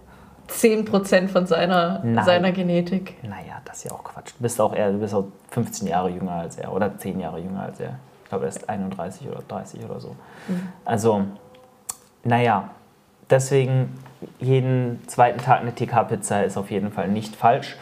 10% 0.49 1.29
von 1.29 1.47
seiner, 1.47 2.03
seiner 2.25 2.53
Genetik. 2.53 3.17
Naja, 3.23 3.61
das 3.65 3.79
ist 3.79 3.85
ja 3.85 3.93
auch 3.93 4.05
Quatsch. 4.05 4.33
Du 4.37 4.43
bist 4.43 4.61
auch, 4.61 4.75
eher, 4.75 4.93
du 4.93 4.99
bist 4.99 5.15
auch 5.15 5.27
15 5.51 5.87
Jahre 5.87 6.11
jünger 6.11 6.33
als 6.33 6.57
er 6.57 6.73
oder 6.73 6.97
10 6.97 7.21
Jahre 7.21 7.39
jünger 7.39 7.63
als 7.63 7.81
er. 7.81 7.99
Ich 8.25 8.29
glaube, 8.29 8.45
er 8.45 8.49
ist 8.49 8.69
31 8.69 9.29
oder 9.29 9.43
30 9.47 9.85
oder 9.85 10.01
so. 10.01 10.17
Mhm. 10.49 10.69
Also, 10.85 11.25
naja, 12.25 12.71
deswegen 13.31 13.99
jeden 14.39 15.01
zweiten 15.07 15.39
Tag 15.39 15.61
eine 15.61 15.75
TK-Pizza 15.75 16.43
ist 16.45 16.57
auf 16.57 16.71
jeden 16.71 16.93
Fall 16.93 17.09
nicht 17.09 17.37
falsch. 17.37 17.77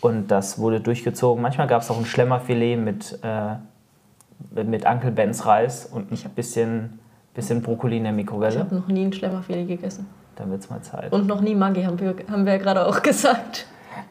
Und 0.00 0.28
das 0.28 0.58
wurde 0.58 0.80
durchgezogen. 0.80 1.42
Manchmal 1.42 1.66
gab 1.66 1.82
es 1.82 1.90
auch 1.90 1.98
ein 1.98 2.04
Schlemmerfilet 2.04 2.76
mit, 2.76 3.18
äh, 3.22 4.62
mit 4.62 4.84
Uncle 4.86 5.10
Bens 5.10 5.46
Reis 5.46 5.86
und 5.86 6.12
ein 6.12 6.30
bisschen, 6.34 6.98
bisschen 7.34 7.62
Brokkoli 7.62 7.96
in 7.96 8.04
der 8.04 8.12
Mikrowelle. 8.12 8.54
Ich 8.54 8.60
habe 8.60 8.74
noch 8.74 8.88
nie 8.88 9.04
ein 9.04 9.12
Schlemmerfilet 9.12 9.66
gegessen. 9.66 10.06
Dann 10.36 10.50
wird 10.50 10.62
es 10.62 10.70
mal 10.70 10.82
Zeit. 10.82 11.12
Und 11.12 11.26
noch 11.26 11.40
nie 11.40 11.54
Maggi, 11.54 11.82
haben 11.82 11.98
wir, 11.98 12.14
haben 12.30 12.46
wir 12.46 12.52
ja 12.54 12.58
gerade 12.58 12.86
auch 12.86 13.02
gesagt. 13.02 13.66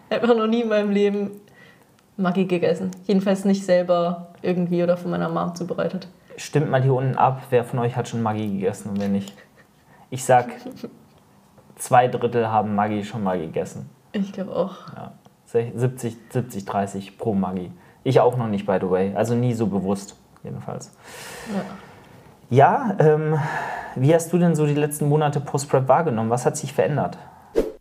Einfach 0.09 0.35
noch 0.35 0.47
nie 0.47 0.61
in 0.61 0.69
meinem 0.69 0.91
Leben 0.91 1.31
Maggi 2.17 2.45
gegessen. 2.45 2.91
Jedenfalls 3.05 3.45
nicht 3.45 3.65
selber 3.65 4.33
irgendwie 4.41 4.83
oder 4.83 4.97
von 4.97 5.11
meiner 5.11 5.29
Mom 5.29 5.55
zubereitet. 5.55 6.07
Stimmt 6.37 6.69
mal 6.69 6.81
hier 6.81 6.93
unten 6.93 7.15
ab, 7.15 7.43
wer 7.49 7.63
von 7.63 7.79
euch 7.79 7.95
hat 7.95 8.07
schon 8.07 8.21
Maggi 8.21 8.47
gegessen 8.47 8.89
und 8.89 8.99
wer 8.99 9.07
nicht. 9.07 9.33
Ich 10.09 10.23
sag, 10.25 10.49
zwei 11.75 12.07
Drittel 12.07 12.47
haben 12.47 12.75
Maggi 12.75 13.03
schon 13.03 13.23
mal 13.23 13.39
gegessen. 13.39 13.89
Ich 14.11 14.33
glaube 14.33 14.55
auch. 14.55 14.75
Ja, 14.95 15.13
70, 15.45 16.17
70, 16.29 16.65
30 16.65 17.17
pro 17.17 17.33
Maggi. 17.33 17.71
Ich 18.03 18.19
auch 18.19 18.37
noch 18.37 18.47
nicht, 18.47 18.65
by 18.65 18.77
the 18.79 18.89
way. 18.89 19.15
Also 19.15 19.35
nie 19.35 19.53
so 19.53 19.67
bewusst, 19.67 20.15
jedenfalls. 20.43 20.91
Ja, 21.53 21.61
ja 22.49 22.95
ähm, 22.99 23.39
wie 23.95 24.13
hast 24.13 24.31
du 24.33 24.37
denn 24.37 24.55
so 24.55 24.65
die 24.65 24.73
letzten 24.73 25.07
Monate 25.07 25.39
Post-Prep 25.39 25.87
wahrgenommen? 25.87 26.29
Was 26.29 26.45
hat 26.45 26.57
sich 26.57 26.73
verändert? 26.73 27.17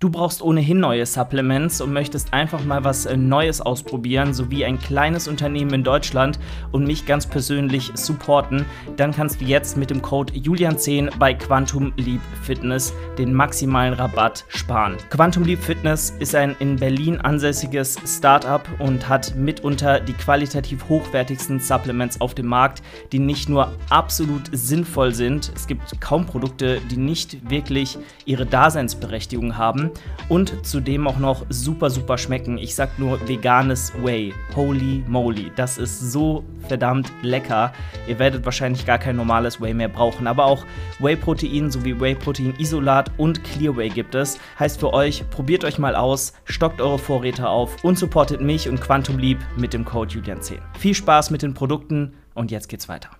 Du 0.05 0.11
brauchst 0.11 0.43
ohnehin 0.43 0.81
neue 0.81 1.07
Supplements 1.07 1.81
und 1.81 1.95
möchtest 1.95 2.35
einfach 2.35 2.63
mal 2.63 2.85
was 2.85 3.07
äh, 3.07 3.17
Neues 3.17 3.63
ausprobieren, 3.63 4.35
sowie 4.35 4.63
ein 4.67 4.79
kleines 4.79 5.29
Unternehmen 5.29 5.73
in 5.73 5.83
Deutschland 5.83 6.39
und 6.73 6.87
mich 6.87 7.07
ganz 7.07 7.25
persönlich 7.25 7.91
supporten, 7.95 8.67
dann 8.99 9.13
kannst 9.13 9.41
du 9.41 9.47
jetzt 9.47 9.79
mit 9.79 9.89
dem 9.89 10.03
Code 10.03 10.35
Julian10 10.35 11.17
bei 11.19 11.33
Quantum 11.33 11.95
Leap 11.97 12.21
Fitness 12.43 12.93
den 13.17 13.33
maximalen 13.33 13.95
Rabatt 13.95 14.45
sparen. 14.49 14.99
Quantum 15.09 15.45
Leap 15.45 15.63
Fitness 15.63 16.11
ist 16.19 16.35
ein 16.35 16.55
in 16.59 16.77
Berlin 16.77 17.19
ansässiges 17.23 17.97
Startup 18.05 18.61
und 18.81 19.09
hat 19.09 19.35
mitunter 19.37 20.01
die 20.01 20.13
qualitativ 20.13 20.87
hochwertigsten 20.87 21.61
Supplements 21.61 22.21
auf 22.21 22.35
dem 22.35 22.49
Markt, 22.49 22.83
die 23.11 23.21
nicht 23.21 23.49
nur 23.49 23.73
absolut 23.89 24.51
sinnvoll 24.53 25.15
sind, 25.15 25.51
es 25.57 25.67
gibt 25.67 25.99
kaum 26.03 26.27
Produkte, 26.27 26.83
die 26.91 26.99
nicht 26.99 27.49
wirklich 27.49 27.97
ihre 28.27 28.45
Daseinsberechtigung 28.45 29.57
haben 29.57 29.93
und 30.29 30.67
zudem 30.67 31.07
auch 31.07 31.19
noch 31.19 31.45
super, 31.49 31.91
super 31.91 32.19
schmecken. 32.19 32.59
Ich 32.59 32.75
sag 32.75 32.99
nur 32.99 33.27
veganes 33.29 33.93
Whey. 34.03 34.33
Holy 34.55 35.05
moly, 35.07 35.53
das 35.57 35.79
ist 35.79 36.13
so 36.13 36.45
verdammt 36.69 37.13
lecker. 37.23 37.73
Ihr 38.07 38.19
werdet 38.19 38.45
wahrscheinlich 38.45 38.87
gar 38.87 38.99
kein 38.99 39.17
normales 39.17 39.61
Whey 39.61 39.75
mehr 39.75 39.89
brauchen, 39.89 40.27
aber 40.27 40.47
auch 40.47 40.65
Whey-Protein 40.99 41.71
sowie 41.71 42.01
Whey-Protein-Isolat 42.01 43.11
und 43.19 43.45
Clear 43.45 43.77
Whey 43.77 43.89
gibt 43.89 44.15
es. 44.15 44.39
Heißt 44.59 44.81
für 44.81 44.93
euch, 44.93 45.29
probiert 45.31 45.65
euch 45.65 45.79
mal 45.79 45.95
aus, 45.95 46.33
stockt 46.45 46.81
eure 46.81 46.99
Vorräte 46.99 47.49
auf 47.49 47.83
und 47.85 47.99
supportet 47.99 48.41
mich 48.41 48.69
und 48.69 48.81
Quantum 48.81 49.19
Leap 49.19 49.39
mit 49.57 49.75
dem 49.75 49.85
Code 49.85 50.15
Julian10. 50.15 50.59
Viel 50.79 50.95
Spaß 50.95 51.31
mit 51.31 51.43
den 51.43 51.55
Produkten 51.55 52.15
und 52.35 52.51
jetzt 52.51 52.69
geht's 52.69 52.89
weiter. 52.89 53.11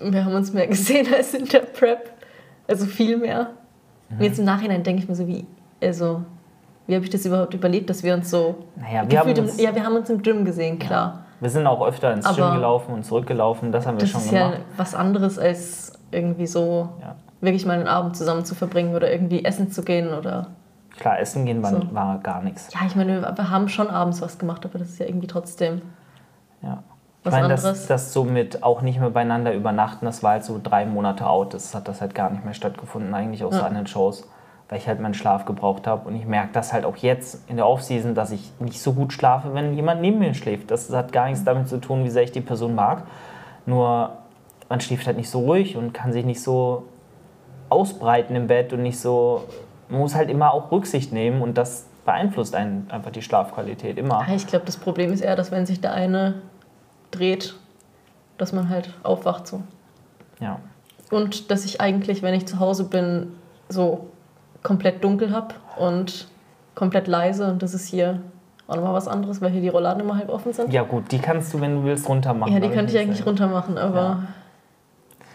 Wir 0.00 0.24
haben 0.24 0.34
uns 0.34 0.52
mehr 0.52 0.66
gesehen 0.66 1.06
als 1.14 1.32
in 1.34 1.46
der 1.46 1.60
Prep. 1.60 2.12
Also 2.68 2.86
viel 2.86 3.16
mehr. 3.16 3.54
Und 4.10 4.20
jetzt 4.22 4.38
im 4.38 4.44
Nachhinein 4.44 4.82
denke 4.82 5.02
ich 5.02 5.08
mir 5.08 5.14
so, 5.14 5.26
wie, 5.26 5.46
also, 5.82 6.22
wie 6.86 6.94
habe 6.94 7.04
ich 7.04 7.10
das 7.10 7.24
überhaupt 7.26 7.54
überlebt, 7.54 7.90
dass 7.90 8.02
wir 8.02 8.14
uns 8.14 8.30
so. 8.30 8.56
Naja, 8.76 9.04
wir 9.08 9.18
haben 9.20 9.30
uns- 9.36 9.58
im, 9.58 9.64
ja, 9.64 9.74
wir 9.74 9.84
haben 9.84 9.96
uns 9.96 10.08
im 10.10 10.22
Gym 10.22 10.44
gesehen, 10.44 10.78
klar. 10.78 11.24
Wir 11.40 11.50
sind 11.50 11.66
auch 11.66 11.84
öfter 11.86 12.12
ins 12.14 12.26
Gym 12.34 12.44
Aber 12.44 12.54
gelaufen 12.54 12.94
und 12.94 13.04
zurückgelaufen, 13.04 13.72
das 13.72 13.86
haben 13.86 13.96
wir 13.96 14.00
Das 14.02 14.10
schon 14.10 14.20
ist 14.22 14.30
gemacht. 14.30 14.54
ja 14.54 14.60
was 14.76 14.94
anderes, 14.94 15.38
als 15.38 15.92
irgendwie 16.12 16.46
so 16.46 16.88
Ja. 17.02 17.16
wirklich 17.40 17.66
mal 17.66 17.74
einen 17.78 17.88
Abend 17.88 18.16
zusammen 18.16 18.44
zu 18.44 18.54
verbringen 18.54 18.94
oder 18.94 19.10
irgendwie 19.12 19.44
essen 19.44 19.70
zu 19.70 19.82
gehen 19.82 20.14
oder. 20.14 20.46
Klar, 20.98 21.18
essen 21.20 21.44
gehen 21.44 21.62
war, 21.62 21.72
So. 21.72 21.82
war 21.94 22.18
gar 22.20 22.42
nichts. 22.42 22.72
Ja, 22.72 22.80
ich 22.86 22.96
meine, 22.96 23.20
wir 23.20 23.50
haben 23.50 23.68
schon 23.68 23.88
abends 23.90 24.22
was 24.22 24.38
gemacht, 24.38 24.64
aber 24.64 24.78
das 24.78 24.88
ist 24.88 24.98
ja 24.98 25.06
irgendwie 25.06 25.26
trotzdem 25.26 25.82
Ja. 26.62 26.82
Was 27.26 27.34
ich 27.34 27.40
meine, 27.40 27.54
anderes. 27.54 27.62
das, 27.62 27.86
das 27.86 28.12
so 28.12 28.24
mit 28.24 28.62
auch 28.62 28.82
nicht 28.82 29.00
mehr 29.00 29.10
beieinander 29.10 29.52
übernachten, 29.52 30.04
das 30.06 30.22
war 30.22 30.32
halt 30.32 30.44
so 30.44 30.60
drei 30.62 30.86
Monate 30.86 31.26
out. 31.26 31.54
Das 31.54 31.74
hat 31.74 31.88
das 31.88 32.00
halt 32.00 32.14
gar 32.14 32.30
nicht 32.30 32.44
mehr 32.44 32.54
stattgefunden, 32.54 33.12
eigentlich 33.14 33.44
außer 33.44 33.58
Ja. 33.58 33.66
an 33.66 33.74
den 33.74 33.86
Shows, 33.86 34.28
weil 34.68 34.78
ich 34.78 34.88
halt 34.88 35.00
meinen 35.00 35.14
Schlaf 35.14 35.44
gebraucht 35.44 35.86
habe. 35.86 36.08
Und 36.08 36.16
ich 36.16 36.24
merke 36.26 36.50
das 36.52 36.72
halt 36.72 36.84
auch 36.84 36.96
jetzt 36.96 37.48
in 37.48 37.56
der 37.56 37.66
Offseason, 37.68 38.14
dass 38.14 38.30
ich 38.30 38.52
nicht 38.58 38.80
so 38.80 38.92
gut 38.92 39.12
schlafe, 39.12 39.52
wenn 39.54 39.74
jemand 39.74 40.00
neben 40.00 40.18
mir 40.18 40.34
schläft. 40.34 40.70
Das 40.70 40.90
hat 40.92 41.12
gar 41.12 41.26
nichts 41.26 41.44
damit 41.44 41.68
zu 41.68 41.78
tun, 41.78 42.04
wie 42.04 42.10
sehr 42.10 42.22
ich 42.22 42.32
die 42.32 42.40
Person 42.40 42.74
mag. 42.74 43.02
Nur 43.66 44.10
man 44.68 44.80
schläft 44.80 45.06
halt 45.06 45.16
nicht 45.16 45.30
so 45.30 45.40
ruhig 45.40 45.76
und 45.76 45.92
kann 45.92 46.12
sich 46.12 46.24
nicht 46.24 46.42
so 46.42 46.84
ausbreiten 47.68 48.36
im 48.36 48.46
Bett 48.46 48.72
und 48.72 48.82
nicht 48.82 48.98
so. 49.00 49.44
Man 49.88 50.00
muss 50.00 50.14
halt 50.14 50.30
immer 50.30 50.52
auch 50.52 50.70
Rücksicht 50.72 51.12
nehmen 51.12 51.42
und 51.42 51.56
das 51.56 51.86
beeinflusst 52.04 52.54
einen 52.54 52.88
einfach 52.90 53.10
die 53.10 53.22
Schlafqualität 53.22 53.98
immer. 53.98 54.24
Ich 54.34 54.46
glaube, 54.46 54.64
das 54.64 54.76
Problem 54.76 55.12
ist 55.12 55.20
eher, 55.20 55.36
dass 55.36 55.50
wenn 55.50 55.66
sich 55.66 55.80
der 55.80 55.92
eine 55.92 56.34
dreht, 57.16 57.54
dass 58.38 58.52
man 58.52 58.68
halt 58.68 58.92
aufwacht 59.02 59.46
so. 59.46 59.62
Ja. 60.40 60.60
Und 61.10 61.50
dass 61.50 61.64
ich 61.64 61.80
eigentlich, 61.80 62.22
wenn 62.22 62.34
ich 62.34 62.46
zu 62.46 62.58
Hause 62.60 62.84
bin, 62.84 63.32
so 63.68 64.10
komplett 64.62 65.02
dunkel 65.02 65.32
habe 65.32 65.54
und 65.78 66.28
komplett 66.74 67.06
leise. 67.06 67.50
Und 67.50 67.62
das 67.62 67.74
ist 67.74 67.86
hier 67.86 68.20
auch 68.66 68.76
nochmal 68.76 68.94
was 68.94 69.08
anderes, 69.08 69.40
weil 69.40 69.50
hier 69.50 69.60
die 69.60 69.68
Rollladen 69.68 70.02
immer 70.02 70.16
halb 70.16 70.28
offen 70.28 70.52
sind. 70.52 70.72
Ja 70.72 70.82
gut, 70.82 71.10
die 71.12 71.18
kannst 71.18 71.54
du, 71.54 71.60
wenn 71.60 71.76
du 71.76 71.84
willst, 71.84 72.08
runter 72.08 72.34
machen. 72.34 72.52
Ja, 72.52 72.60
die 72.60 72.68
könnte 72.68 72.92
ich 72.92 72.98
eigentlich 72.98 73.24
runter 73.24 73.46
machen, 73.46 73.78
aber 73.78 74.24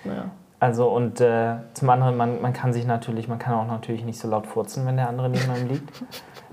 naja. 0.03 0.25
Also 0.59 0.89
und 0.89 1.19
äh, 1.21 1.55
zum 1.73 1.89
anderen, 1.89 2.15
man, 2.17 2.39
man 2.41 2.53
kann 2.53 2.71
sich 2.71 2.85
natürlich, 2.85 3.27
man 3.27 3.39
kann 3.39 3.55
auch 3.55 3.65
natürlich 3.65 4.05
nicht 4.05 4.19
so 4.19 4.27
laut 4.27 4.45
furzen, 4.45 4.85
wenn 4.85 4.95
der 4.95 5.09
andere 5.09 5.27
neben 5.29 5.49
einem 5.49 5.69
liegt. 5.69 6.03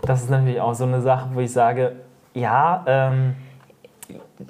Das 0.01 0.23
ist 0.23 0.31
natürlich 0.31 0.61
auch 0.61 0.75
so 0.75 0.85
eine 0.85 1.03
Sache, 1.03 1.29
wo 1.35 1.41
ich 1.41 1.53
sage, 1.53 1.97
ja, 2.33 2.85
ähm, 2.87 3.35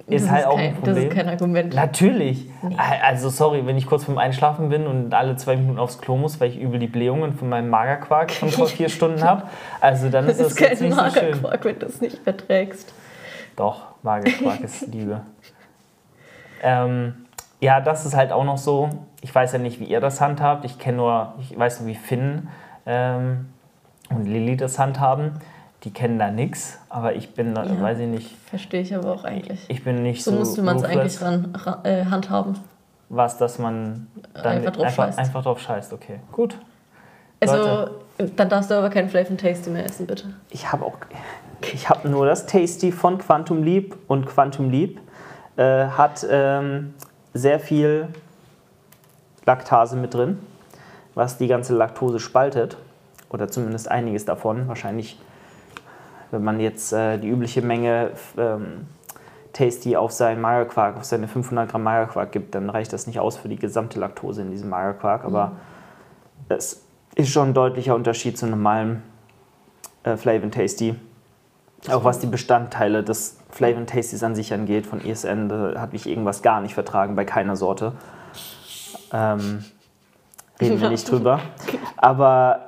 ist 0.06 0.26
das 0.26 0.30
halt 0.30 0.46
auch 0.46 0.56
kein, 0.56 0.66
ein 0.66 0.74
Problem. 0.74 0.94
Das 0.94 1.04
ist 1.04 1.14
kein 1.14 1.28
Argument. 1.28 1.74
Natürlich. 1.74 2.46
Also 2.76 3.30
sorry, 3.30 3.66
wenn 3.66 3.76
ich 3.76 3.86
kurz 3.86 4.04
vorm 4.04 4.18
Einschlafen 4.18 4.68
bin 4.68 4.86
und 4.86 5.14
alle 5.14 5.36
zwei 5.36 5.56
Minuten 5.56 5.78
aufs 5.78 5.98
Klo 6.00 6.16
muss, 6.16 6.40
weil 6.40 6.50
ich 6.50 6.60
übel 6.60 6.78
die 6.78 6.86
Blähungen 6.86 7.32
von 7.32 7.48
meinem 7.48 7.70
Magerquark 7.70 8.30
von 8.30 8.50
vor 8.50 8.66
vier 8.66 8.88
Stunden 8.88 9.22
habe, 9.22 9.44
also 9.80 10.10
dann 10.10 10.26
das 10.26 10.38
ist 10.38 10.48
ist 10.48 10.60
das 10.60 10.68
jetzt 10.68 10.80
kein 10.80 10.88
nicht 10.88 10.98
so 10.98 11.20
schön. 11.20 11.30
Magerquark, 11.30 11.64
wenn 11.64 11.78
du 11.78 11.86
es 11.86 12.00
nicht 12.00 12.18
verträgst. 12.18 12.92
Doch, 13.56 13.86
Magerquark 14.02 14.60
ist 14.60 14.86
Liebe. 14.88 15.22
Ähm, 16.62 17.14
ja, 17.60 17.80
das 17.80 18.06
ist 18.06 18.14
halt 18.14 18.32
auch 18.32 18.44
noch 18.44 18.58
so. 18.58 18.90
Ich 19.20 19.34
weiß 19.34 19.52
ja 19.52 19.58
nicht, 19.58 19.80
wie 19.80 19.84
ihr 19.84 20.00
das 20.00 20.20
handhabt. 20.20 20.64
Ich 20.64 20.78
kenne 20.78 20.98
nur, 20.98 21.34
ich 21.40 21.58
weiß 21.58 21.80
nur, 21.80 21.88
wie 21.88 21.94
Finn 21.94 22.48
ähm, 22.86 23.46
und 24.10 24.26
Lilly 24.26 24.56
das 24.56 24.78
handhaben. 24.78 25.40
Die 25.84 25.92
kennen 25.92 26.18
da 26.18 26.30
nichts, 26.30 26.78
aber 26.88 27.14
ich 27.14 27.34
bin, 27.34 27.54
da, 27.54 27.64
Ja. 27.64 27.80
weiß 27.80 28.00
ich 28.00 28.08
nicht, 28.08 28.36
Verstehe 28.50 28.80
ich 28.82 28.94
aber 28.94 29.12
auch 29.12 29.24
eigentlich. 29.24 29.64
ich 29.68 29.84
bin 29.84 30.02
nicht 30.02 30.24
So 30.24 30.32
so. 30.32 30.38
müsste 30.38 30.62
man 30.62 30.76
es 30.76 30.84
eigentlich 30.84 31.20
ran, 31.22 31.54
ran, 31.54 31.84
äh, 31.84 32.04
handhaben. 32.06 32.56
Was, 33.10 33.38
dass 33.38 33.58
man 33.58 34.08
dann 34.34 34.44
Einfach 34.58 34.72
drauf 34.72 34.86
einfach, 34.86 35.04
scheißt. 35.06 35.18
einfach 35.18 35.42
drauf 35.42 35.60
scheißt. 35.60 35.92
Okay, 35.92 36.18
gut. 36.32 36.58
Also, 37.40 37.56
Leute. 37.56 38.32
dann 38.36 38.48
darfst 38.48 38.70
du 38.70 38.74
aber 38.74 38.90
kein 38.90 39.08
Flavor 39.08 39.36
Tasty 39.36 39.70
mehr 39.70 39.84
essen, 39.84 40.06
bitte. 40.06 40.24
Ich 40.50 40.70
habe 40.72 40.84
auch, 40.84 40.96
ich 41.72 41.88
habe 41.88 42.08
nur 42.08 42.26
das 42.26 42.46
Tasty 42.46 42.90
von 42.90 43.16
Quantum 43.18 43.62
Leap 43.62 43.96
und 44.08 44.26
Quantum 44.26 44.70
Leap 44.70 45.00
äh, 45.56 45.86
hat 45.86 46.26
ähm, 46.28 46.94
sehr 47.34 47.60
viel 47.60 48.08
Laktase 49.46 49.96
mit 49.96 50.12
drin, 50.14 50.38
was 51.14 51.38
die 51.38 51.46
ganze 51.46 51.74
Laktose 51.74 52.18
spaltet 52.18 52.76
oder 53.30 53.48
zumindest 53.48 53.90
einiges 53.90 54.24
davon. 54.24 54.68
Wahrscheinlich, 54.68 55.18
wenn 56.30 56.44
man 56.44 56.60
jetzt 56.60 56.92
äh, 56.92 57.18
die 57.18 57.28
übliche 57.28 57.62
Menge 57.62 58.12
ähm, 58.36 58.86
Tasty 59.52 59.96
auf 59.96 60.12
seinen 60.12 60.40
Magerquark, 60.40 60.96
auf 60.96 61.04
seine 61.04 61.26
500 61.26 61.70
Gramm 61.70 61.82
Magerquark 61.82 62.32
gibt, 62.32 62.54
dann 62.54 62.70
reicht 62.70 62.92
das 62.92 63.06
nicht 63.06 63.18
aus 63.18 63.36
für 63.36 63.48
die 63.48 63.56
gesamte 63.56 63.98
Laktose 63.98 64.42
in 64.42 64.50
diesem 64.50 64.68
Magerquark. 64.68 65.24
Aber 65.24 65.52
es 66.48 66.84
ist 67.14 67.30
schon 67.30 67.48
ein 67.48 67.54
deutlicher 67.54 67.94
Unterschied 67.94 68.38
zu 68.38 68.46
normalem 68.46 69.02
äh, 70.04 70.16
Flavor 70.16 70.50
Tasty. 70.50 70.94
Auch 71.90 72.04
was 72.04 72.18
die 72.18 72.26
Bestandteile 72.26 73.02
des 73.02 73.38
Flavor 73.50 73.86
Tasties 73.86 74.22
an 74.22 74.34
sich 74.34 74.52
angeht, 74.52 74.86
von 74.86 75.04
ESN, 75.04 75.48
da 75.48 75.74
habe 75.76 75.96
ich 75.96 76.08
irgendwas 76.08 76.42
gar 76.42 76.60
nicht 76.60 76.74
vertragen 76.74 77.14
bei 77.16 77.24
keiner 77.24 77.56
Sorte. 77.56 77.92
Ähm, 79.12 79.64
reden 80.60 80.80
wir 80.80 80.90
nicht 80.90 81.10
drüber. 81.10 81.40
Aber 81.96 82.67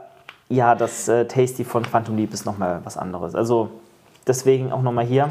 ja, 0.51 0.75
das 0.75 1.09
äh, 1.09 1.27
Tasty 1.27 1.65
von 1.65 1.85
Quantum 1.85 2.17
Leap 2.17 2.35
ist 2.35 2.45
nochmal 2.45 2.81
was 2.85 2.99
anderes. 2.99 3.35
Also 3.35 3.71
deswegen 4.27 4.73
auch 4.73 4.83
nochmal 4.83 5.05
hier, 5.05 5.31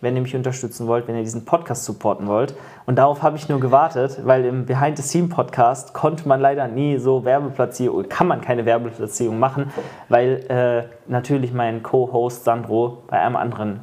wenn 0.00 0.16
ihr 0.16 0.22
mich 0.22 0.34
unterstützen 0.34 0.86
wollt, 0.86 1.06
wenn 1.06 1.14
ihr 1.14 1.22
diesen 1.22 1.44
Podcast 1.44 1.84
supporten 1.84 2.26
wollt. 2.26 2.54
Und 2.86 2.96
darauf 2.96 3.22
habe 3.22 3.36
ich 3.36 3.50
nur 3.50 3.60
gewartet, 3.60 4.18
weil 4.24 4.46
im 4.46 4.64
Behind 4.64 4.96
the 4.96 5.02
Scene 5.02 5.28
Podcast 5.28 5.92
konnte 5.92 6.26
man 6.26 6.40
leider 6.40 6.68
nie 6.68 6.96
so 6.96 7.24
Werbeplatzierung, 7.24 8.08
kann 8.08 8.28
man 8.28 8.40
keine 8.40 8.64
Werbeplatzierung 8.64 9.38
machen, 9.38 9.70
weil 10.08 10.46
äh, 10.48 10.84
natürlich 11.06 11.52
mein 11.52 11.82
Co-Host 11.82 12.44
Sandro 12.44 13.02
bei 13.08 13.20
einem 13.20 13.36
anderen 13.36 13.80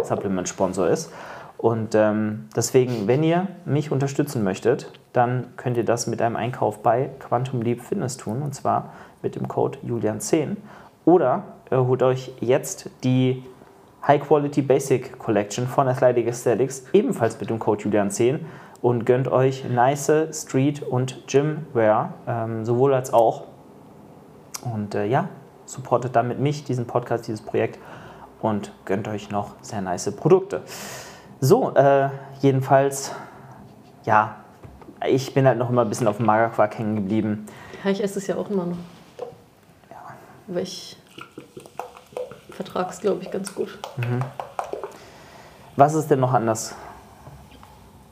Supplement-Sponsor 0.00 0.86
ist. 0.86 1.10
Und 1.58 1.94
ähm, 1.94 2.48
deswegen, 2.54 3.06
wenn 3.06 3.22
ihr 3.22 3.48
mich 3.64 3.90
unterstützen 3.90 4.44
möchtet, 4.44 4.92
dann 5.12 5.48
könnt 5.56 5.76
ihr 5.76 5.84
das 5.84 6.06
mit 6.06 6.20
einem 6.20 6.36
Einkauf 6.36 6.82
bei 6.82 7.10
Quantum 7.18 7.62
Leap 7.62 7.80
Fitness 7.80 8.16
tun 8.16 8.42
und 8.42 8.54
zwar 8.54 8.92
mit 9.22 9.36
dem 9.36 9.48
Code 9.48 9.78
Julian10. 9.86 10.56
Oder 11.04 11.44
ihr 11.70 11.86
holt 11.86 12.02
euch 12.02 12.32
jetzt 12.40 12.90
die 13.04 13.42
High 14.06 14.22
Quality 14.22 14.62
Basic 14.62 15.18
Collection 15.18 15.66
von 15.66 15.88
Athletic 15.88 16.28
Aesthetics, 16.28 16.84
ebenfalls 16.92 17.40
mit 17.40 17.50
dem 17.50 17.58
Code 17.58 17.84
Julian10 17.84 18.40
und 18.82 19.06
gönnt 19.06 19.28
euch 19.28 19.64
nice 19.68 20.12
Street- 20.32 20.82
und 20.82 21.26
Gymwear, 21.26 22.14
ähm, 22.28 22.64
sowohl 22.64 22.94
als 22.94 23.12
auch. 23.12 23.44
Und 24.62 24.94
äh, 24.94 25.06
ja, 25.06 25.28
supportet 25.64 26.14
damit 26.14 26.38
mich, 26.38 26.64
diesen 26.64 26.86
Podcast, 26.86 27.26
dieses 27.26 27.40
Projekt 27.40 27.78
und 28.40 28.72
gönnt 28.84 29.08
euch 29.08 29.30
noch 29.30 29.54
sehr 29.60 29.80
nice 29.80 30.14
Produkte. 30.14 30.62
So, 31.40 31.74
äh, 31.74 32.08
jedenfalls, 32.40 33.12
ja, 34.04 34.36
ich 35.06 35.34
bin 35.34 35.46
halt 35.46 35.58
noch 35.58 35.68
immer 35.70 35.82
ein 35.82 35.88
bisschen 35.88 36.08
auf 36.08 36.16
dem 36.16 36.26
Magerquark 36.26 36.78
hängen 36.78 36.96
geblieben. 36.96 37.46
Ja, 37.84 37.90
ich 37.90 38.02
esse 38.02 38.18
es 38.18 38.26
ja 38.26 38.36
auch 38.36 38.48
immer 38.50 38.66
noch. 38.66 38.76
Aber 40.48 40.60
ich 40.60 40.96
vertrage 42.50 42.88
es, 42.90 43.00
glaube 43.00 43.22
ich, 43.22 43.30
ganz 43.30 43.54
gut. 43.54 43.78
Was 45.76 45.94
ist 45.94 46.08
denn 46.10 46.20
noch 46.20 46.32
anders 46.32 46.74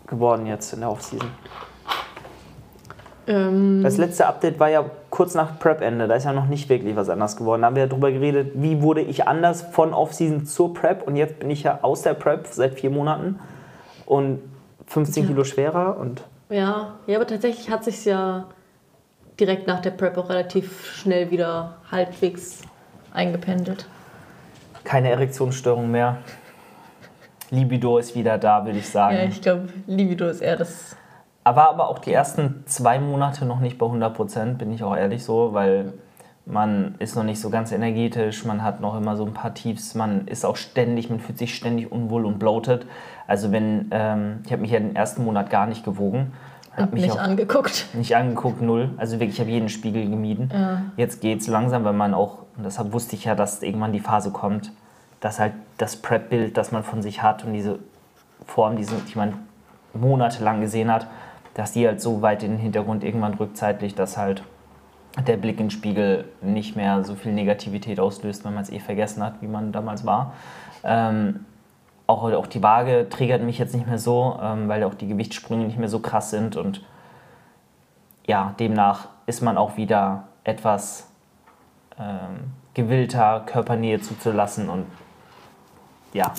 geworden 0.06 0.46
jetzt 0.46 0.72
in 0.72 0.80
der 0.80 0.90
Offseason? 0.90 1.30
Ähm, 3.26 3.82
Das 3.82 3.96
letzte 3.96 4.26
Update 4.26 4.58
war 4.60 4.68
ja 4.68 4.84
kurz 5.14 5.34
nach 5.34 5.60
Prep-Ende, 5.60 6.08
da 6.08 6.16
ist 6.16 6.24
ja 6.24 6.32
noch 6.32 6.46
nicht 6.46 6.68
wirklich 6.68 6.96
was 6.96 7.08
anders 7.08 7.36
geworden. 7.36 7.62
Da 7.62 7.68
haben 7.68 7.76
wir 7.76 7.86
darüber 7.86 8.10
geredet, 8.10 8.50
wie 8.56 8.82
wurde 8.82 9.00
ich 9.00 9.28
anders 9.28 9.62
von 9.62 9.94
Off-Season 9.94 10.44
zur 10.44 10.74
Prep 10.74 11.06
und 11.06 11.14
jetzt 11.14 11.38
bin 11.38 11.50
ich 11.50 11.62
ja 11.62 11.78
aus 11.82 12.02
der 12.02 12.14
Prep 12.14 12.48
seit 12.48 12.74
vier 12.80 12.90
Monaten 12.90 13.38
und 14.06 14.40
15 14.88 15.22
Ja. 15.22 15.28
Kilo 15.28 15.44
schwerer 15.44 15.96
und 15.98 16.24
Ja, 16.50 16.94
ja, 17.06 17.16
aber 17.16 17.28
tatsächlich 17.28 17.70
hat 17.70 17.84
sich 17.84 18.04
ja 18.04 18.46
direkt 19.38 19.68
nach 19.68 19.80
der 19.80 19.92
Prep 19.92 20.18
auch 20.18 20.28
relativ 20.30 20.84
schnell 20.96 21.30
wieder 21.30 21.76
halbwegs 21.92 22.62
eingependelt. 23.12 23.86
keine 24.82 25.10
Erektionsstörung 25.10 25.92
mehr. 25.92 26.16
Libido 27.50 27.98
ist 27.98 28.16
wieder 28.16 28.36
da, 28.36 28.64
würde 28.66 28.80
ich 28.80 28.88
sagen. 28.88 29.16
Ja, 29.16 29.22
ich 29.24 29.40
glaube, 29.40 29.68
Libido 29.86 30.26
ist 30.26 30.40
eher 30.40 30.56
das. 30.56 30.96
Aber 31.45 31.68
aber 31.70 31.88
auch 31.88 31.99
die 31.99 32.12
ersten 32.12 32.64
zwei 32.66 32.99
Monate 32.99 33.45
noch 33.45 33.61
nicht 33.61 33.78
bei 33.78 33.86
100 33.86 34.14
Prozent, 34.14 34.59
bin 34.59 34.72
ich 34.72 34.82
auch 34.82 34.97
ehrlich 34.97 35.22
so, 35.22 35.53
weil 35.53 35.92
man 36.47 36.95
ist 36.99 37.16
noch 37.16 37.24
nicht 37.24 37.40
so 37.40 37.51
ganz 37.51 37.72
energetisch, 37.72 38.45
man 38.45 38.62
hat 38.62 38.80
noch 38.80 38.97
immer 38.97 39.16
so 39.16 39.24
ein 39.24 39.32
paar 39.32 39.55
Tiefs, 39.55 39.95
man 39.95 40.26
ist 40.26 40.45
auch 40.45 40.57
ständig, 40.57 41.09
man 41.09 41.20
fühlt 41.20 41.38
sich 41.38 41.55
ständig 41.55 41.90
unwohl 41.90 42.26
und 42.26 42.38
bloated. 42.38 42.86
Also 43.26 43.53
wenn, 43.53 43.88
ähm, 43.92 44.40
ich 44.45 44.53
habe 44.53 44.62
mich 44.62 44.70
ja 44.70 44.78
den 44.78 44.97
ersten 44.97 45.24
Monat 45.24 45.49
gar 45.51 45.66
nicht 45.66 45.84
gewogen, 45.84 46.32
habe 46.72 46.88
Und 46.88 46.95
mich 46.95 47.05
nicht 47.05 47.18
angeguckt. 47.18 47.86
nicht 47.95 48.16
angeguckt, 48.16 48.61
null. 48.61 48.90
Also 48.97 49.20
wirklich, 49.20 49.36
ich 49.36 49.40
habe 49.40 49.51
jeden 49.51 49.68
Spiegel 49.68 50.09
gemieden. 50.09 50.51
Ja. 50.53 50.82
Jetzt 50.97 51.20
geht 51.20 51.40
es 51.40 51.47
langsam, 51.47 51.84
weil 51.84 51.92
man 51.92 52.14
auch, 52.14 52.38
und 52.57 52.64
deshalb 52.64 52.92
wusste 52.92 53.16
ich 53.16 53.24
ja, 53.24 53.34
dass 53.34 53.62
irgendwann 53.62 53.92
die 53.92 54.01
Phase 54.01 54.30
kommt, 54.30 54.72
dass 55.20 55.38
halt 55.38 55.53
das 55.78 55.97
Prep-Bild, 55.97 56.57
das 56.57 56.72
man 56.72 56.82
von 56.82 57.01
sich 57.01 57.22
hat 57.22 57.45
und 57.45 57.55
diese 57.55 57.78
Form, 58.47 58.76
die 58.76 58.86
man 59.16 59.34
monatelang 59.95 60.61
gesehen 60.61 60.92
hat, 60.92 61.07
dass 61.55 61.72
die 61.72 61.86
halt 61.86 62.00
so 62.00 62.22
weit 62.22 62.42
in 62.42 62.52
den 62.52 62.59
Hintergrund 62.59 63.05
irgendwann 63.05 63.34
rückt 63.34 63.61
dass 63.96 64.16
halt 64.16 64.42
der 65.26 65.36
Blick 65.36 65.61
in 65.61 65.66
den 65.66 65.70
Spiegel 65.70 66.24
nicht 66.40 66.74
mehr 66.74 67.05
so 67.05 67.14
viel 67.14 67.32
Negativität 67.32 68.00
auslöst, 68.00 68.44
wenn 68.44 68.55
man 68.55 68.64
es 68.64 68.70
eh 68.70 68.80
vergessen 68.80 69.22
hat, 69.22 69.40
wie 69.40 69.46
man 69.46 69.70
damals 69.70 70.05
war. 70.05 70.32
Ähm, 70.82 71.46
auch, 72.07 72.24
auch 72.32 72.46
die 72.46 72.62
Waage 72.62 73.09
triggert 73.09 73.42
mich 73.42 73.59
jetzt 73.59 73.74
nicht 73.74 73.86
mehr 73.86 73.98
so, 73.98 74.38
ähm, 74.42 74.68
weil 74.68 74.82
auch 74.84 74.94
die 74.94 75.09
Gewichtssprünge 75.09 75.64
nicht 75.64 75.78
mehr 75.78 75.88
so 75.88 76.00
krass 76.00 76.30
sind 76.30 76.57
und 76.57 76.84
ja, 78.26 78.55
demnach 78.59 79.09
ist 79.26 79.40
man 79.40 79.57
auch 79.57 79.76
wieder 79.76 80.24
etwas 80.42 81.09
ähm, 81.98 82.52
gewillter, 82.74 83.42
Körpernähe 83.46 84.00
zuzulassen 84.00 84.68
und 84.68 84.86
ja, 86.12 86.32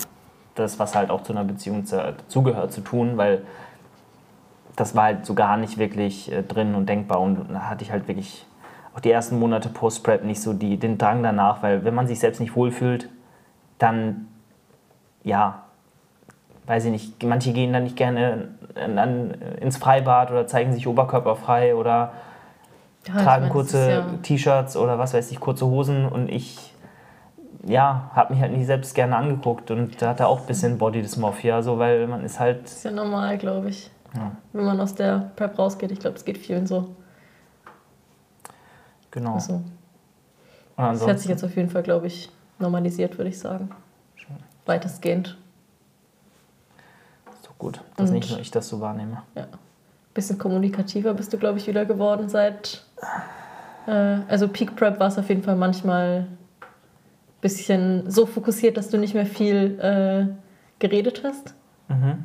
das, 0.54 0.78
was 0.78 0.94
halt 0.94 1.10
auch 1.10 1.22
zu 1.22 1.32
einer 1.32 1.44
Beziehung 1.44 1.84
zu- 1.84 1.96
dazugehört, 1.96 2.72
zu 2.72 2.80
tun, 2.82 3.16
weil 3.16 3.42
das 4.76 4.94
war 4.94 5.04
halt 5.04 5.26
so 5.26 5.34
gar 5.34 5.56
nicht 5.56 5.78
wirklich 5.78 6.30
äh, 6.30 6.42
drin 6.42 6.74
und 6.74 6.86
denkbar 6.88 7.20
und 7.20 7.46
da 7.52 7.62
hatte 7.62 7.82
ich 7.82 7.90
halt 7.92 8.06
wirklich 8.08 8.46
auch 8.94 9.00
die 9.00 9.10
ersten 9.10 9.38
Monate 9.38 9.68
Post-Prep 9.68 10.24
nicht 10.24 10.40
so 10.40 10.52
die, 10.52 10.78
den 10.78 10.96
Drang 10.98 11.22
danach, 11.22 11.62
weil 11.62 11.84
wenn 11.84 11.94
man 11.94 12.06
sich 12.06 12.18
selbst 12.20 12.40
nicht 12.40 12.54
wohlfühlt, 12.56 13.08
dann 13.78 14.28
ja, 15.22 15.62
weiß 16.66 16.86
ich 16.86 16.90
nicht, 16.90 17.22
manche 17.22 17.52
gehen 17.52 17.72
dann 17.72 17.84
nicht 17.84 17.96
gerne 17.96 18.48
an, 18.74 18.98
an, 18.98 19.30
ins 19.60 19.76
Freibad 19.76 20.30
oder 20.30 20.46
zeigen 20.46 20.72
sich 20.72 20.86
oberkörperfrei 20.86 21.74
oder 21.74 22.12
Ja, 23.06 23.22
tragen 23.22 23.48
kurze 23.50 23.90
ja- 23.90 24.04
T-Shirts 24.22 24.76
oder 24.76 24.98
was 24.98 25.14
weiß 25.14 25.30
ich, 25.30 25.40
kurze 25.40 25.66
Hosen 25.66 26.06
und 26.06 26.28
ich 26.30 26.72
ja, 27.66 28.10
habe 28.14 28.32
mich 28.32 28.42
halt 28.42 28.52
nicht 28.52 28.66
selbst 28.66 28.94
gerne 28.94 29.16
angeguckt 29.16 29.70
und 29.70 30.00
da 30.00 30.10
hatte 30.10 30.26
auch 30.28 30.40
ein 30.40 30.46
bisschen 30.46 30.78
Body 30.78 31.02
Dysmorphia, 31.02 31.62
so, 31.62 31.78
weil 31.78 32.06
man 32.06 32.24
ist 32.24 32.38
halt, 32.38 32.64
Das 32.64 32.72
ist 32.74 32.84
ja 32.84 32.90
normal, 32.92 33.36
glaube 33.38 33.68
ich. 33.70 33.90
Ja. 34.14 34.32
Wenn 34.52 34.64
man 34.64 34.80
aus 34.80 34.94
der 34.94 35.30
Prep 35.36 35.58
rausgeht. 35.58 35.90
Ich 35.90 35.98
glaube, 36.00 36.16
es 36.16 36.24
geht 36.24 36.38
vielen 36.38 36.66
so. 36.66 36.94
genau. 39.10 39.34
Also, 39.34 39.62
das 40.76 41.08
hat 41.08 41.20
sich 41.20 41.28
jetzt 41.30 41.42
auf 41.44 41.56
jeden 41.56 41.70
Fall, 41.70 41.82
glaube 41.82 42.06
ich, 42.06 42.30
normalisiert, 42.58 43.16
würde 43.18 43.30
ich 43.30 43.38
sagen. 43.38 43.70
Weitestgehend. 44.66 45.36
so 47.42 47.50
gut, 47.58 47.80
dass 47.96 48.10
Und- 48.10 48.16
nicht 48.16 48.30
nur 48.30 48.40
ich 48.40 48.50
das 48.50 48.68
so 48.68 48.80
wahrnehme. 48.80 49.22
Bisschen 50.12 50.38
kommunikativer 50.38 51.14
bist 51.14 51.32
du, 51.32 51.38
glaube 51.38 51.58
ich, 51.58 51.66
wieder 51.66 51.84
geworden 51.84 52.28
seit. 52.28 52.84
Äh, 53.86 53.90
also 54.28 54.48
Peak 54.48 54.74
Prep 54.76 54.98
war 54.98 55.08
es 55.08 55.18
auf 55.18 55.28
jeden 55.28 55.42
Fall 55.42 55.56
manchmal 55.56 56.26
bisschen 57.40 58.10
so 58.10 58.26
fokussiert, 58.26 58.76
dass 58.76 58.88
du 58.88 58.98
nicht 58.98 59.14
mehr 59.14 59.26
viel 59.26 59.78
äh, 59.78 60.26
geredet 60.78 61.22
hast. 61.24 61.54
Mhm. 61.88 62.24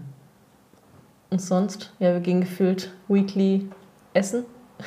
Und 1.32 1.42
sonst, 1.42 1.94
ja, 2.00 2.14
wir 2.14 2.20
gingen 2.20 2.42
gefühlt 2.42 2.94
weekly 3.08 3.70
essen. 4.14 4.46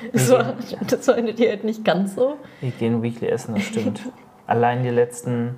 Das 0.12 0.30
war, 0.30 0.54
das 0.86 1.08
war 1.08 1.16
in 1.16 1.26
der 1.26 1.34
Diät 1.34 1.64
nicht 1.64 1.84
ganz 1.84 2.14
so. 2.14 2.36
Wir 2.60 2.70
gehen 2.70 3.02
weekly 3.02 3.28
essen, 3.28 3.54
das 3.54 3.64
stimmt. 3.64 4.00
Allein 4.46 4.82
die 4.82 4.90
letzten 4.90 5.56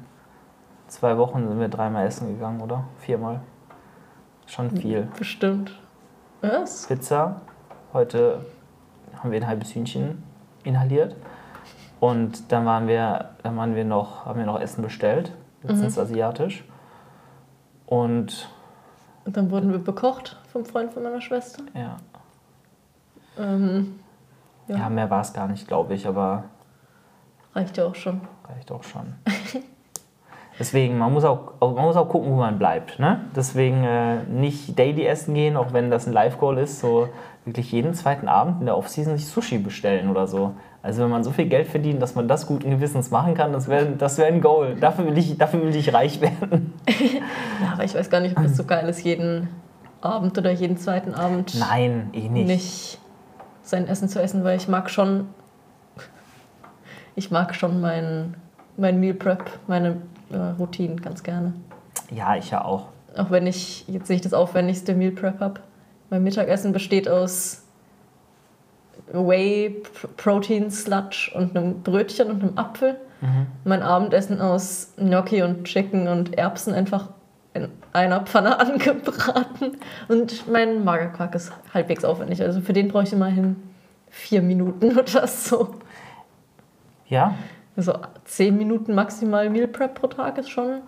zwei 0.87 1.19
Wochen 1.19 1.47
sind 1.49 1.61
wir 1.61 1.69
dreimal 1.69 2.07
essen 2.07 2.29
gegangen, 2.29 2.61
oder? 2.61 2.85
Viermal. 2.99 3.41
Schon 4.47 4.71
viel. 4.71 5.09
Bestimmt. 5.19 5.79
Was? 6.41 6.87
Pizza. 6.87 7.43
Heute 7.93 8.47
haben 9.17 9.31
wir 9.31 9.41
ein 9.41 9.47
halbes 9.47 9.75
Hühnchen 9.75 10.23
inhaliert. 10.65 11.17
Und 12.01 12.51
dann 12.53 12.65
waren 12.65 12.87
wir, 12.87 13.31
dann 13.43 13.57
waren 13.57 13.75
wir 13.75 13.85
noch, 13.85 14.25
haben 14.25 14.39
wir 14.39 14.47
noch 14.47 14.61
Essen 14.61 14.83
bestellt. 14.83 15.33
Letztens 15.63 15.99
asiatisch. 15.99 16.65
Und 17.85 18.49
Und 19.29 19.37
dann 19.37 19.51
wurden 19.51 19.71
wir 19.73 19.79
bekocht 19.79 20.39
vom 20.51 20.65
Freund 20.65 20.91
von 20.91 21.03
meiner 21.03 21.21
Schwester. 21.21 21.63
ja, 21.75 21.99
Ähm, 23.39 23.99
Ja. 24.69 24.79
ja. 24.79 24.89
mehr 24.89 25.11
war 25.11 25.21
es 25.21 25.35
gar 25.35 25.47
nicht, 25.49 25.69
glaube 25.69 25.93
ich, 25.93 26.07
aber 26.07 26.45
reicht 27.55 27.77
ja 27.77 27.85
auch 27.85 27.95
schon. 27.95 28.23
reicht 28.49 28.73
auch 28.73 28.83
schon. 28.83 29.17
Deswegen, 30.59 30.97
man 30.97 31.13
muss 31.13 31.25
auch, 31.25 31.61
man 31.61 31.85
muss 31.85 31.97
auch 31.97 32.09
gucken, 32.09 32.31
wo 32.33 32.37
man 32.37 32.59
bleibt. 32.59 32.99
Ne? 32.99 33.21
Deswegen 33.37 33.85
äh, 33.85 34.23
nicht 34.23 34.79
daily 34.79 35.05
essen 35.05 35.35
gehen, 35.35 35.59
auch 35.59 35.75
wenn 35.75 35.91
das 35.91 36.07
ein 36.07 36.15
Live-Goal 36.15 36.57
ist, 36.57 36.81
so 36.81 37.11
wirklich 37.45 37.71
jeden 37.71 37.93
zweiten 37.93 38.29
Abend 38.29 38.61
in 38.61 38.65
der 38.65 38.79
Offseason 38.79 39.15
sich 39.15 39.27
Sushi 39.27 39.59
bestellen 39.59 40.09
oder 40.09 40.27
so. 40.27 40.55
Also 40.83 41.03
wenn 41.03 41.11
man 41.11 41.25
so 41.25 41.33
viel 41.33 41.47
Geld 41.47 41.67
verdient, 41.67 42.01
dass 42.01 42.15
man 42.15 42.29
das 42.29 42.47
guten 42.47 42.71
Gewissens 42.71 43.11
machen 43.11 43.35
kann, 43.35 43.53
das 43.53 43.69
wäre 43.69 43.87
das 43.97 44.17
wär 44.17 44.27
ein 44.27 44.41
Goal. 44.41 44.77
Dafür 44.77 45.07
will, 45.07 45.19
ich, 45.19 45.37
dafür 45.37 45.63
will 45.63 45.75
ich 45.75 45.93
reich 45.93 46.21
werden. 46.21 46.73
Ja, 46.89 47.73
aber 47.73 47.85
ich 47.85 47.95
weiß 47.95 48.09
gar 48.11 48.21
nicht, 48.21 48.37
ob 48.37 48.45
das 48.45 48.57
so 48.57 48.65
geil 48.65 48.89
ist, 48.89 49.03
jeden 49.03 49.49
Abend 50.01 50.39
oder 50.39 50.53
jeden 50.53 50.77
zweiten 50.77 51.15
Abend 51.15 51.59
Nein, 51.59 52.11
eh 52.13 52.29
nicht. 52.29 52.47
nicht 52.47 52.99
sein 53.63 53.89
Essen 53.89 54.09
zu 54.09 54.23
essen, 54.23 54.45
weil 54.45 54.57
ich 54.57 54.69
mag 54.69 54.89
schon, 54.89 55.27
ich 57.17 57.31
mag 57.31 57.55
schon 57.55 57.81
mein, 57.81 58.35
mein 58.77 59.01
Meal 59.01 59.15
Prep, 59.15 59.45
meine 59.67 59.97
äh, 60.31 60.37
Routinen 60.59 61.01
ganz 61.01 61.23
gerne. 61.25 61.55
Ja, 62.11 62.37
ich 62.37 62.51
ja 62.51 62.65
auch. 62.65 62.87
Auch 63.17 63.31
wenn 63.31 63.47
ich 63.47 63.87
jetzt 63.89 64.09
nicht 64.09 64.25
das 64.25 64.33
aufwendigste 64.33 64.95
Meal 64.95 65.11
Prep 65.11 65.41
habe. 65.41 65.61
Mein 66.09 66.23
Mittagessen 66.23 66.73
besteht 66.73 67.09
aus 67.09 67.65
Whey, 69.13 69.83
Protein, 70.17 70.71
Sludge 70.71 71.31
und 71.35 71.57
einem 71.57 71.83
Brötchen 71.83 72.31
und 72.31 72.43
einem 72.43 72.59
Apfel. 72.59 72.97
Mein 73.65 73.83
Abendessen 73.83 74.41
aus 74.41 74.93
Gnocchi 74.97 75.43
und 75.43 75.65
Chicken 75.65 76.07
und 76.07 76.39
Erbsen 76.39 76.73
einfach 76.73 77.09
in 77.53 77.69
einer 77.93 78.21
Pfanne 78.21 78.61
angebraten. 78.61 79.79
Und 80.07 80.49
mein 80.51 80.85
Magerquark 80.85 81.35
ist 81.35 81.51
halbwegs 81.75 82.05
aufwendig. 82.05 82.41
Also 82.43 82.61
für 82.61 82.73
den 82.73 82.89
brauche 82.89 83.03
ich 83.03 83.13
immerhin 83.13 83.57
vier 84.11 84.41
Minuten 84.43 84.97
oder 84.99 85.27
so. 85.27 85.75
Ja, 87.09 87.35
Also 87.77 87.95
zehn 88.25 88.57
Minuten 88.57 88.95
maximal 88.95 89.49
Meal 89.51 89.67
Prep 89.67 89.95
pro 89.95 90.07
Tag 90.09 90.39
ist 90.39 90.51
schon. 90.51 90.83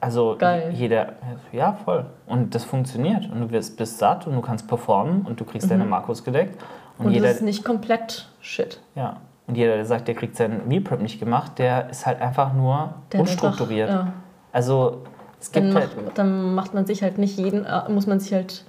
also 0.00 0.36
Geil. 0.38 0.72
jeder, 0.74 1.12
ja 1.52 1.74
voll. 1.84 2.06
Und 2.26 2.54
das 2.54 2.64
funktioniert. 2.64 3.30
Und 3.30 3.40
du 3.42 3.50
wirst, 3.50 3.76
bist 3.76 3.98
satt 3.98 4.26
und 4.26 4.34
du 4.34 4.40
kannst 4.40 4.66
performen 4.66 5.22
und 5.22 5.38
du 5.38 5.44
kriegst 5.44 5.70
deine 5.70 5.84
Makros 5.84 6.24
gedeckt. 6.24 6.60
Und. 6.98 7.06
Und 7.06 7.12
jeder, 7.12 7.28
das 7.28 7.36
ist 7.36 7.42
nicht 7.42 7.64
komplett 7.64 8.28
Shit. 8.40 8.80
Ja. 8.94 9.16
Und 9.46 9.56
jeder, 9.56 9.76
der 9.76 9.86
sagt, 9.86 10.08
der 10.08 10.14
kriegt 10.14 10.36
seinen 10.36 10.66
Meal 10.66 10.80
Prep 10.80 11.00
nicht 11.00 11.20
gemacht, 11.20 11.58
der 11.58 11.90
ist 11.90 12.04
halt 12.06 12.20
einfach 12.20 12.52
nur 12.52 12.94
Der 13.12 13.20
unstrukturiert. 13.20 13.90
Einfach, 13.90 14.06
ja. 14.06 14.12
Also 14.52 15.02
es 15.40 15.50
Dann 15.50 15.64
gibt 15.64 15.76
halt, 15.76 16.04
macht, 16.04 16.18
dann 16.18 16.54
macht 16.54 16.74
man 16.74 16.86
sich 16.86 17.02
halt 17.02 17.18
nicht 17.18 17.38
jeden, 17.38 17.64
äh, 17.64 17.88
muss 17.88 18.06
man 18.06 18.18
sich 18.18 18.32
halt 18.32 18.64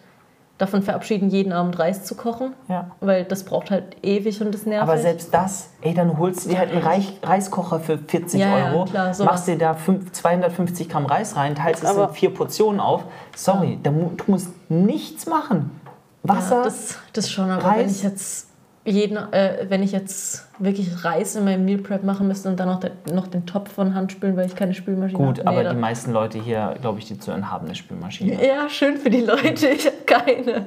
davon 0.57 0.82
verabschieden, 0.82 1.30
jeden 1.30 1.53
Abend 1.53 1.78
Reis 1.78 2.03
zu 2.03 2.15
kochen, 2.15 2.53
ja. 2.67 2.91
weil 2.99 3.23
das 3.25 3.43
braucht 3.43 3.69
halt 3.69 3.97
ewig 4.01 4.41
und 4.41 4.53
das 4.53 4.65
nervig. 4.65 4.89
Aber 4.89 4.97
selbst 4.97 5.34
das, 5.34 5.69
ey, 5.82 5.93
dann 5.93 6.17
holst 6.17 6.45
du 6.45 6.49
dir 6.49 6.57
halt 6.57 6.71
einen 6.71 6.82
Reich, 6.82 7.13
Reiskocher 7.23 7.80
für 7.80 7.97
40 7.97 8.39
Ja, 8.39 8.57
ja, 8.57 8.71
Euro, 8.71 8.86
klar, 8.86 9.13
sowas. 9.13 9.32
machst 9.32 9.47
dir 9.47 9.57
da 9.57 9.75
fünf, 9.75 10.11
250 10.11 10.89
Gramm 10.89 11.05
Reis 11.05 11.36
rein, 11.36 11.55
teilst 11.55 11.84
es 11.84 11.95
in 11.95 12.09
vier 12.09 12.34
Portionen 12.34 12.80
auf. 12.80 13.03
Sorry, 13.36 13.80
da 13.82 13.91
du 13.91 14.15
musst 14.28 14.49
nichts 14.69 15.28
machen. 15.28 15.80
Wasser, 16.24 16.57
ja, 16.57 16.63
das, 16.63 16.97
das 17.13 17.32
schon, 17.32 17.49
aber 17.49 17.63
Reis. 17.63 17.78
wenn 17.80 17.89
ich 17.89 18.03
jetzt 18.03 18.47
jeden, 18.86 19.18
äh, 19.34 19.65
wenn 19.70 19.84
ich 19.84 19.91
jetzt 19.91 20.47
wirklich 20.59 21.03
Reis 21.03 21.36
in 21.36 21.43
meinem 21.43 21.65
Meal 21.65 21.78
Prep 21.80 22.03
machen 22.03 22.28
müsste 22.28 22.47
und 22.49 22.57
dann 22.59 22.68
noch, 22.70 22.80
den, 22.80 22.91
noch 23.13 23.28
den 23.28 23.45
Topf 23.45 23.74
von 23.74 23.93
Hand 23.95 24.11
spülen, 24.13 24.38
weil 24.38 24.45
ich 24.45 24.55
keine 24.55 24.74
Spülmaschine 24.74 25.18
Gut, 25.22 25.39
habe. 25.39 25.49
aber 25.49 25.63
dann- 25.63 25.76
die 25.76 25.82
meisten 25.82 26.11
Leute 26.11 26.41
hier, 26.41 26.76
glaube 26.82 26.99
ich, 26.99 27.05
die 27.05 27.20
zu 27.20 27.34
haben 27.34 27.65
eine 27.65 27.76
Spülmaschine. 27.76 28.45
Ja, 28.45 28.70
schön 28.70 28.97
für 28.97 29.09
die 29.09 29.22
Leute, 29.22 29.68
ich 29.68 29.86
habe 29.86 29.97
keine. 30.05 30.65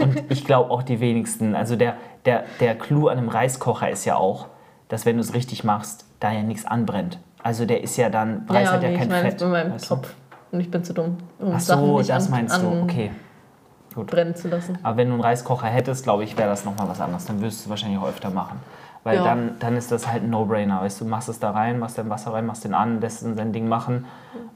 Und 0.00 0.22
ich 0.30 0.44
glaube 0.44 0.70
auch 0.70 0.82
die 0.82 1.00
wenigsten. 1.00 1.54
Also 1.54 1.76
der, 1.76 1.96
der, 2.24 2.44
der 2.60 2.74
Clou 2.76 3.08
an 3.08 3.18
einem 3.18 3.28
Reiskocher 3.28 3.90
ist 3.90 4.04
ja 4.04 4.16
auch, 4.16 4.46
dass 4.88 5.04
wenn 5.06 5.16
du 5.16 5.22
es 5.22 5.34
richtig 5.34 5.64
machst, 5.64 6.04
da 6.20 6.32
ja 6.32 6.42
nichts 6.42 6.64
anbrennt. 6.66 7.18
Also 7.42 7.64
der 7.64 7.82
ist 7.82 7.96
ja 7.96 8.10
dann, 8.10 8.44
Reis 8.48 8.68
ja, 8.68 8.72
hat 8.74 8.82
ja 8.82 8.88
nee, 8.90 8.96
kein 8.96 9.04
ich 9.04 9.08
meine 9.10 9.22
Fett. 9.22 9.30
jetzt 9.32 9.40
bei 9.40 9.48
meinem 9.48 9.72
weißt 9.72 9.84
du? 9.90 9.94
Topf. 9.94 10.14
Und 10.52 10.60
ich 10.60 10.70
bin 10.70 10.82
zu 10.84 10.92
dumm, 10.92 11.16
um 11.38 11.52
Ach 11.54 11.60
Sachen 11.60 11.86
so, 11.86 11.98
nicht 11.98 12.10
das 12.10 12.26
an, 12.26 12.30
meinst 12.32 12.62
du. 12.62 12.68
an 12.68 12.86
Okay. 13.96 14.04
brennen 14.10 14.34
zu 14.36 14.48
lassen. 14.48 14.78
Aber 14.82 14.96
wenn 14.96 15.08
du 15.08 15.14
einen 15.14 15.22
Reiskocher 15.22 15.66
hättest, 15.66 16.04
glaube 16.04 16.24
ich, 16.24 16.36
wäre 16.38 16.48
das 16.48 16.64
nochmal 16.64 16.88
was 16.88 17.00
anderes. 17.00 17.24
Dann 17.26 17.40
würdest 17.40 17.60
du 17.60 17.64
es 17.64 17.70
wahrscheinlich 17.70 17.98
auch 17.98 18.06
öfter 18.08 18.30
machen. 18.30 18.60
Weil 19.02 19.16
Ja. 19.16 19.24
dann, 19.24 19.56
dann 19.58 19.76
ist 19.76 19.90
das 19.90 20.06
halt 20.06 20.22
ein 20.22 20.30
No-Brainer. 20.30 20.82
Weißt 20.82 21.00
du, 21.00 21.04
machst 21.06 21.28
es 21.28 21.40
da 21.40 21.50
rein, 21.50 21.78
machst 21.78 21.98
dein 21.98 22.08
Wasser 22.10 22.32
rein, 22.32 22.46
machst 22.46 22.64
den 22.64 22.74
an, 22.74 23.00
lässt 23.00 23.22
es 23.22 23.36
sein 23.36 23.52
Ding 23.52 23.66
machen. 23.68 24.04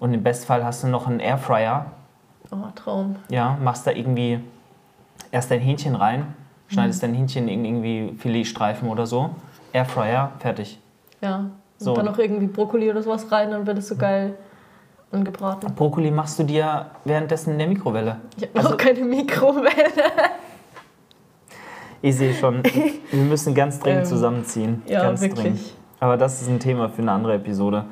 Und 0.00 0.12
im 0.14 0.22
Bestfall 0.22 0.64
hast 0.64 0.82
du 0.84 0.88
noch 0.88 1.06
einen 1.06 1.18
Airfryer. 1.20 1.86
Oh, 2.50 2.56
Traum. 2.74 3.16
Ja, 3.30 3.56
machst 3.62 3.86
da 3.86 3.90
irgendwie 3.90 4.40
erst 5.32 5.50
dein 5.50 5.60
Hähnchen 5.60 5.96
rein, 5.96 6.26
schneidest 6.68 7.02
Mhm. 7.02 7.06
dein 7.06 7.14
Hähnchen 7.16 7.48
in 7.48 7.64
irgendwie 7.64 8.14
Filetstreifen 8.18 8.88
oder 8.88 9.06
so. 9.06 9.30
Airfryer, 9.72 10.32
fertig. 10.38 10.78
Ja. 11.20 11.36
Und 11.38 11.50
So. 11.78 11.94
dann 11.94 12.04
noch 12.06 12.18
irgendwie 12.18 12.46
Brokkoli 12.46 12.88
oder 12.90 13.02
sowas 13.02 13.32
rein, 13.32 13.50
dann 13.50 13.66
wird 13.66 13.78
es 13.78 13.88
so 13.88 13.96
geil 13.96 14.34
angebraten. 15.14 15.74
Brokkoli 15.74 16.10
machst 16.10 16.38
du 16.38 16.42
dir 16.42 16.86
währenddessen 17.04 17.52
in 17.52 17.58
der 17.58 17.68
Mikrowelle. 17.68 18.16
Ich 18.36 18.48
habe 18.54 18.62
noch 18.70 18.76
keine 18.76 19.00
Mikrowelle. 19.00 19.70
Ich 22.02 22.16
sehe 22.16 22.34
schon, 22.34 22.62
wir 22.64 23.22
müssen 23.22 23.54
ganz 23.54 23.78
dringend 23.80 24.02
Ähm, 24.02 24.06
zusammenziehen. 24.08 24.82
ja, 24.86 25.02
ganz 25.02 25.22
wirklich. 25.22 25.40
dringend. 25.40 25.60
Aber 26.00 26.16
das 26.18 26.42
ist 26.42 26.48
ein 26.48 26.60
Thema 26.60 26.88
für 26.90 27.00
eine 27.02 27.12
andere 27.12 27.34
Episode. 27.34 27.86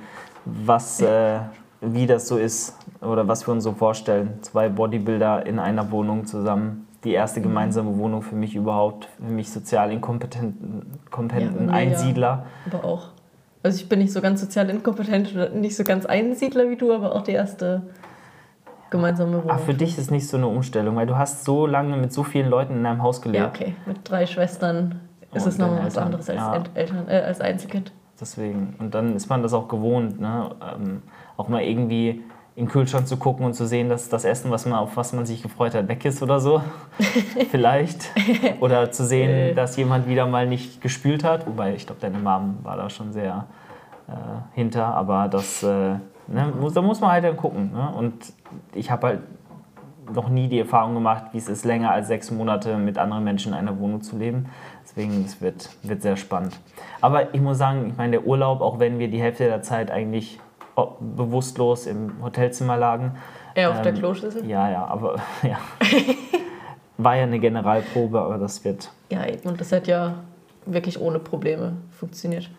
Was, 0.44 1.00
äh, 1.00 1.38
wie 1.80 2.06
das 2.06 2.28
so 2.28 2.36
ist 2.36 2.76
oder 3.00 3.26
was 3.26 3.46
wir 3.46 3.52
uns 3.52 3.64
so 3.64 3.72
vorstellen. 3.72 4.38
Zwei 4.42 4.68
Bodybuilder 4.68 5.46
in 5.46 5.58
einer 5.58 5.90
Wohnung 5.90 6.26
zusammen. 6.26 6.86
Die 7.04 7.12
erste 7.12 7.40
Mhm. 7.40 7.44
gemeinsame 7.44 7.96
Wohnung 7.96 8.22
für 8.22 8.34
mich 8.36 8.54
überhaupt, 8.54 9.08
für 9.16 9.32
mich 9.32 9.50
sozial 9.50 9.90
inkompetenten 9.90 10.98
kompetenten 11.10 11.68
ja. 11.68 11.74
Einsiedler. 11.74 12.44
Aber 12.70 12.84
auch. 12.84 13.08
Also 13.62 13.76
ich 13.80 13.88
bin 13.88 14.00
nicht 14.00 14.12
so 14.12 14.20
ganz 14.20 14.40
sozial 14.40 14.68
inkompetent 14.70 15.32
oder 15.34 15.50
nicht 15.50 15.76
so 15.76 15.84
ganz 15.84 16.04
Einsiedler 16.06 16.68
wie 16.68 16.76
du, 16.76 16.92
aber 16.92 17.14
auch 17.14 17.22
die 17.22 17.32
erste 17.32 17.82
gemeinsame 18.90 19.32
Wohnung. 19.38 19.50
Ach, 19.50 19.60
für 19.60 19.74
dich 19.74 19.96
ist 19.98 20.10
nicht 20.10 20.28
so 20.28 20.36
eine 20.36 20.46
Umstellung, 20.48 20.96
weil 20.96 21.06
du 21.06 21.16
hast 21.16 21.44
so 21.44 21.66
lange 21.66 21.96
mit 21.96 22.12
so 22.12 22.24
vielen 22.24 22.50
Leuten 22.50 22.74
in 22.76 22.86
einem 22.86 23.02
Haus 23.02 23.18
ja, 23.18 23.30
gelebt. 23.30 23.46
okay. 23.56 23.74
Mit 23.86 23.98
drei 24.08 24.26
Schwestern 24.26 25.00
ist 25.32 25.44
Und 25.44 25.48
es 25.48 25.58
nochmal 25.58 25.86
was 25.86 25.96
anderes 25.96 26.28
als, 26.28 26.38
ja. 26.38 26.54
El- 26.56 26.62
Eltern, 26.74 27.08
äh, 27.08 27.20
als 27.20 27.40
Einzelkind. 27.40 27.92
Deswegen. 28.20 28.74
Und 28.78 28.94
dann 28.94 29.16
ist 29.16 29.28
man 29.30 29.42
das 29.42 29.52
auch 29.52 29.68
gewohnt, 29.68 30.20
ne? 30.20 30.50
ähm, 30.76 31.02
auch 31.36 31.48
mal 31.48 31.62
irgendwie 31.62 32.22
in 32.54 32.66
den 32.66 32.70
Kühlschrank 32.70 33.08
zu 33.08 33.16
gucken 33.16 33.46
und 33.46 33.54
zu 33.54 33.66
sehen, 33.66 33.88
dass 33.88 34.08
das 34.10 34.24
Essen, 34.24 34.50
was 34.50 34.66
man, 34.66 34.78
auf 34.78 34.96
was 34.96 35.12
man 35.14 35.24
sich 35.24 35.42
gefreut 35.42 35.74
hat, 35.74 35.88
weg 35.88 36.04
ist 36.04 36.22
oder 36.22 36.38
so. 36.38 36.60
Vielleicht. 37.50 38.10
Oder 38.60 38.90
zu 38.90 39.04
Äh. 39.04 39.06
sehen, 39.06 39.56
dass 39.56 39.76
jemand 39.76 40.06
wieder 40.06 40.26
mal 40.26 40.46
nicht 40.46 40.80
gespült 40.82 41.24
hat. 41.24 41.46
Wobei, 41.46 41.74
ich 41.74 41.86
glaube, 41.86 42.00
deine 42.02 42.18
Mom 42.18 42.58
war 42.62 42.76
da 42.76 42.90
schon 42.90 43.12
sehr 43.12 43.46
äh, 44.08 44.12
hinter. 44.54 44.84
Aber 44.94 45.28
das, 45.28 45.62
äh, 45.62 45.66
ne, 45.66 46.52
muss, 46.60 46.74
da 46.74 46.82
muss 46.82 47.00
man 47.00 47.12
halt 47.12 47.24
dann 47.24 47.36
gucken. 47.38 47.72
Ne? 47.72 47.90
Und 47.96 48.14
ich 48.74 48.90
habe 48.90 49.06
halt 49.06 49.20
noch 50.12 50.28
nie 50.28 50.48
die 50.48 50.58
Erfahrung 50.58 50.92
gemacht, 50.94 51.26
wie 51.32 51.38
es 51.38 51.48
ist, 51.48 51.64
länger 51.64 51.90
als 51.90 52.08
sechs 52.08 52.30
Monate 52.30 52.76
mit 52.76 52.98
anderen 52.98 53.24
Menschen 53.24 53.52
in 53.52 53.58
einer 53.58 53.78
Wohnung 53.78 54.02
zu 54.02 54.18
leben. 54.18 54.46
Deswegen, 54.82 55.24
es 55.24 55.40
wird, 55.40 55.70
wird 55.82 56.02
sehr 56.02 56.16
spannend. 56.16 56.58
Aber 57.00 57.34
ich 57.34 57.40
muss 57.40 57.56
sagen, 57.56 57.86
ich 57.88 57.96
meine, 57.96 58.18
der 58.18 58.26
Urlaub, 58.26 58.60
auch 58.60 58.78
wenn 58.78 58.98
wir 58.98 59.08
die 59.08 59.22
Hälfte 59.22 59.44
der 59.44 59.62
Zeit 59.62 59.90
eigentlich 59.90 60.38
bewusstlos 61.00 61.86
im 61.86 62.22
Hotelzimmer 62.22 62.76
lagen. 62.76 63.16
Er 63.54 63.70
auf 63.70 63.82
der 63.82 63.92
ähm, 63.92 63.98
Kloschüssel? 63.98 64.46
Ja, 64.46 64.70
ja, 64.70 64.84
aber 64.86 65.16
ja. 65.42 65.58
War 66.98 67.16
ja 67.16 67.24
eine 67.24 67.38
Generalprobe, 67.38 68.20
aber 68.20 68.38
das 68.38 68.64
wird. 68.64 68.90
Ja, 69.10 69.26
eben. 69.26 69.48
Und 69.48 69.60
das 69.60 69.72
hat 69.72 69.86
ja 69.86 70.14
wirklich 70.66 71.00
ohne 71.00 71.18
Probleme 71.18 71.76
funktioniert. 71.90 72.50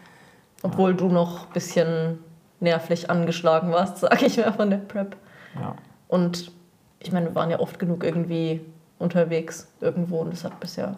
Obwohl 0.61 0.93
du 0.93 1.07
noch 1.07 1.47
ein 1.47 1.53
bisschen 1.53 2.19
nervlich 2.59 3.09
angeschlagen 3.09 3.71
warst, 3.71 3.97
sage 3.99 4.25
ich 4.25 4.37
mal, 4.37 4.53
von 4.53 4.69
der 4.69 4.77
Prep. 4.77 5.15
Ja. 5.55 5.75
Und 6.07 6.51
ich 6.99 7.11
meine, 7.11 7.27
wir 7.27 7.35
waren 7.35 7.49
ja 7.49 7.59
oft 7.59 7.79
genug 7.79 8.03
irgendwie 8.03 8.61
unterwegs 8.99 9.67
irgendwo 9.81 10.19
und 10.19 10.31
das 10.31 10.43
hat 10.43 10.59
bisher 10.59 10.97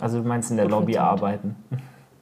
Also 0.00 0.20
du 0.20 0.28
meinst 0.28 0.50
in 0.50 0.56
der 0.56 0.68
Lobby 0.68 0.98
arbeiten. 0.98 1.56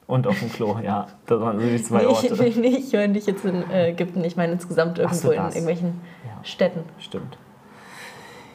Und 0.07 0.25
auf 0.25 0.39
dem 0.39 0.49
Klo, 0.51 0.77
ja. 0.81 1.07
Das 1.25 1.39
waren 1.41 1.59
so 1.59 1.65
die 1.67 1.83
zwei 1.83 1.99
Nee, 1.99 2.05
Orte. 2.05 2.33
nee, 2.35 2.53
nee, 2.57 2.77
ich 2.77 2.93
meine 2.93 3.09
nicht 3.09 3.27
jetzt 3.27 3.43
in 3.45 3.69
äh, 3.69 3.89
Ägypten, 3.89 4.23
ich 4.23 4.37
meine 4.37 4.53
insgesamt 4.53 4.97
so, 4.97 5.03
irgendwo 5.03 5.31
in 5.31 5.41
irgendwelchen 5.43 6.01
Ja. 6.25 6.43
Städten. 6.43 6.83
Stimmt. 6.97 7.37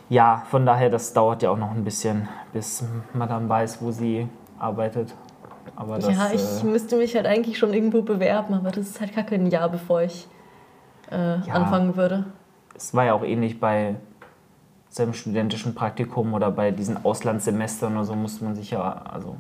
Ja, 0.09 0.45
von 0.51 0.67
daher, 0.67 0.91
das 0.91 1.13
dauert 1.13 1.43
ja 1.43 1.51
auch 1.51 1.57
noch 1.59 1.71
ein 1.71 1.85
bisschen, 1.85 2.29
bis 2.53 2.85
Madame 3.15 3.49
weiß, 3.49 3.81
wo 3.83 3.91
sie 3.91 4.29
arbeitet. 4.59 5.15
Aber 5.77 5.99
das, 5.99 6.07
ja, 6.11 6.31
ich 6.33 6.63
äh, 6.63 6.67
müsste 6.67 6.97
mich 6.97 7.15
halt 7.15 7.27
eigentlich 7.27 7.59
schon 7.59 7.73
irgendwo 7.73 8.03
bewerben, 8.03 8.55
aber 8.55 8.71
das 8.71 8.89
ist 8.89 9.01
halt 9.01 9.15
kacke 9.15 9.35
ein 9.35 9.47
Jahr, 9.47 9.69
bevor 9.69 10.03
ich 10.03 10.27
äh, 11.11 11.39
Ja. 11.47 11.55
anfangen 11.55 11.97
würde. 11.97 12.25
es 12.75 12.95
war 12.95 13.05
ja 13.05 13.15
auch 13.15 13.23
ähnlich 13.23 13.61
bei 13.61 13.95
seinem 14.89 15.15
studentischen 15.15 15.75
Praktikum 15.75 16.35
oder 16.35 16.51
bei 16.51 16.71
diesen 16.71 17.03
Auslandssemestern 17.05 17.95
oder 17.95 18.05
so 18.05 18.15
musste 18.15 18.45
man 18.45 18.55
sich 18.55 18.71
ja, 18.71 18.81
also 19.11 19.37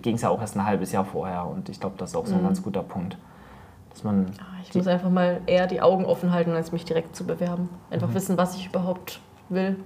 ging 0.00 0.16
es 0.16 0.22
ja 0.22 0.28
auch 0.28 0.40
erst 0.40 0.56
ein 0.56 0.64
halbes 0.66 0.92
Jahr 0.92 1.04
vorher 1.04 1.46
und 1.46 1.68
ich 1.68 1.80
glaube, 1.80 1.96
das 1.98 2.10
ist 2.10 2.16
auch 2.16 2.26
so 2.26 2.34
ein 2.36 2.42
ganz 2.42 2.62
guter 2.62 2.82
Punkt, 2.82 3.16
dass 3.90 4.04
man 4.04 4.26
Ah, 4.40 4.44
Ich 4.62 4.74
muss 4.74 4.86
einfach 4.86 5.10
mal 5.10 5.40
eher 5.46 5.66
die 5.66 5.80
Augen 5.80 6.04
offen 6.04 6.32
halten, 6.32 6.52
als 6.52 6.72
mich 6.72 6.84
direkt 6.84 7.16
zu 7.16 7.26
bewerben. 7.26 7.68
Einfach 7.90 8.08
Mhm. 8.08 8.14
wissen, 8.14 8.38
was 8.38 8.54
ich 8.56 8.66
überhaupt 8.66 9.20
will. 9.48 9.76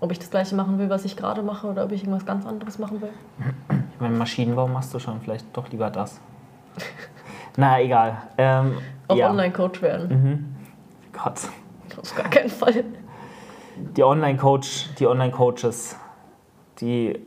Ob 0.00 0.12
ich 0.12 0.18
das 0.20 0.30
gleiche 0.30 0.54
machen 0.54 0.78
will, 0.78 0.88
was 0.90 1.04
ich 1.04 1.16
gerade 1.16 1.42
mache, 1.42 1.66
oder 1.66 1.84
ob 1.84 1.90
ich 1.92 2.02
irgendwas 2.04 2.24
ganz 2.24 2.46
anderes 2.46 2.78
machen 2.78 3.00
will. 3.02 3.10
Ich 3.94 4.00
meine, 4.00 4.14
Maschinenbau 4.16 4.68
machst 4.68 4.94
du 4.94 5.00
schon, 5.00 5.20
vielleicht 5.20 5.44
doch 5.56 5.68
lieber 5.70 5.90
das. 5.90 6.20
Na, 7.56 7.80
egal. 7.80 8.18
Ähm, 8.38 8.78
Auch 9.08 9.16
ja. 9.16 9.28
Online-Coach 9.30 9.82
werden. 9.82 10.54
Gott. 11.12 11.48
Auf 12.00 12.14
gar 12.14 12.30
keinen 12.30 12.48
Fall. 12.48 12.84
Die 13.96 14.04
Online-Coach, 14.04 14.90
die 15.00 15.06
Online-Coaches, 15.08 15.96
die 16.80 17.18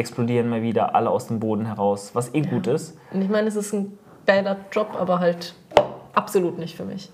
explodieren 0.00 0.48
mal 0.48 0.62
wieder 0.62 0.94
alle 0.94 1.10
aus 1.10 1.28
dem 1.28 1.38
Boden 1.38 1.66
heraus, 1.66 2.10
was 2.14 2.34
eh 2.34 2.40
gut 2.40 2.66
ist. 2.66 2.98
Und 3.12 3.22
ich 3.22 3.28
meine, 3.28 3.48
es 3.48 3.56
ist 3.56 3.72
ein 3.72 3.98
geiler 4.26 4.56
Job, 4.72 4.96
aber 4.98 5.20
halt 5.20 5.54
absolut 6.12 6.58
nicht 6.58 6.76
für 6.76 6.84
mich. 6.84 7.10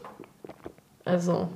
Also, 1.05 1.49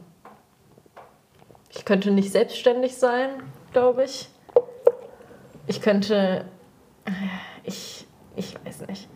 ich 1.70 1.84
könnte 1.84 2.10
nicht 2.10 2.30
selbstständig 2.30 2.96
sein, 2.96 3.30
glaube 3.72 4.04
ich. 4.04 4.28
Ich 5.66 5.80
könnte. 5.80 6.44
Ich, 7.64 8.06
ich 8.36 8.54
weiß 8.64 8.86
nicht. 8.86 9.08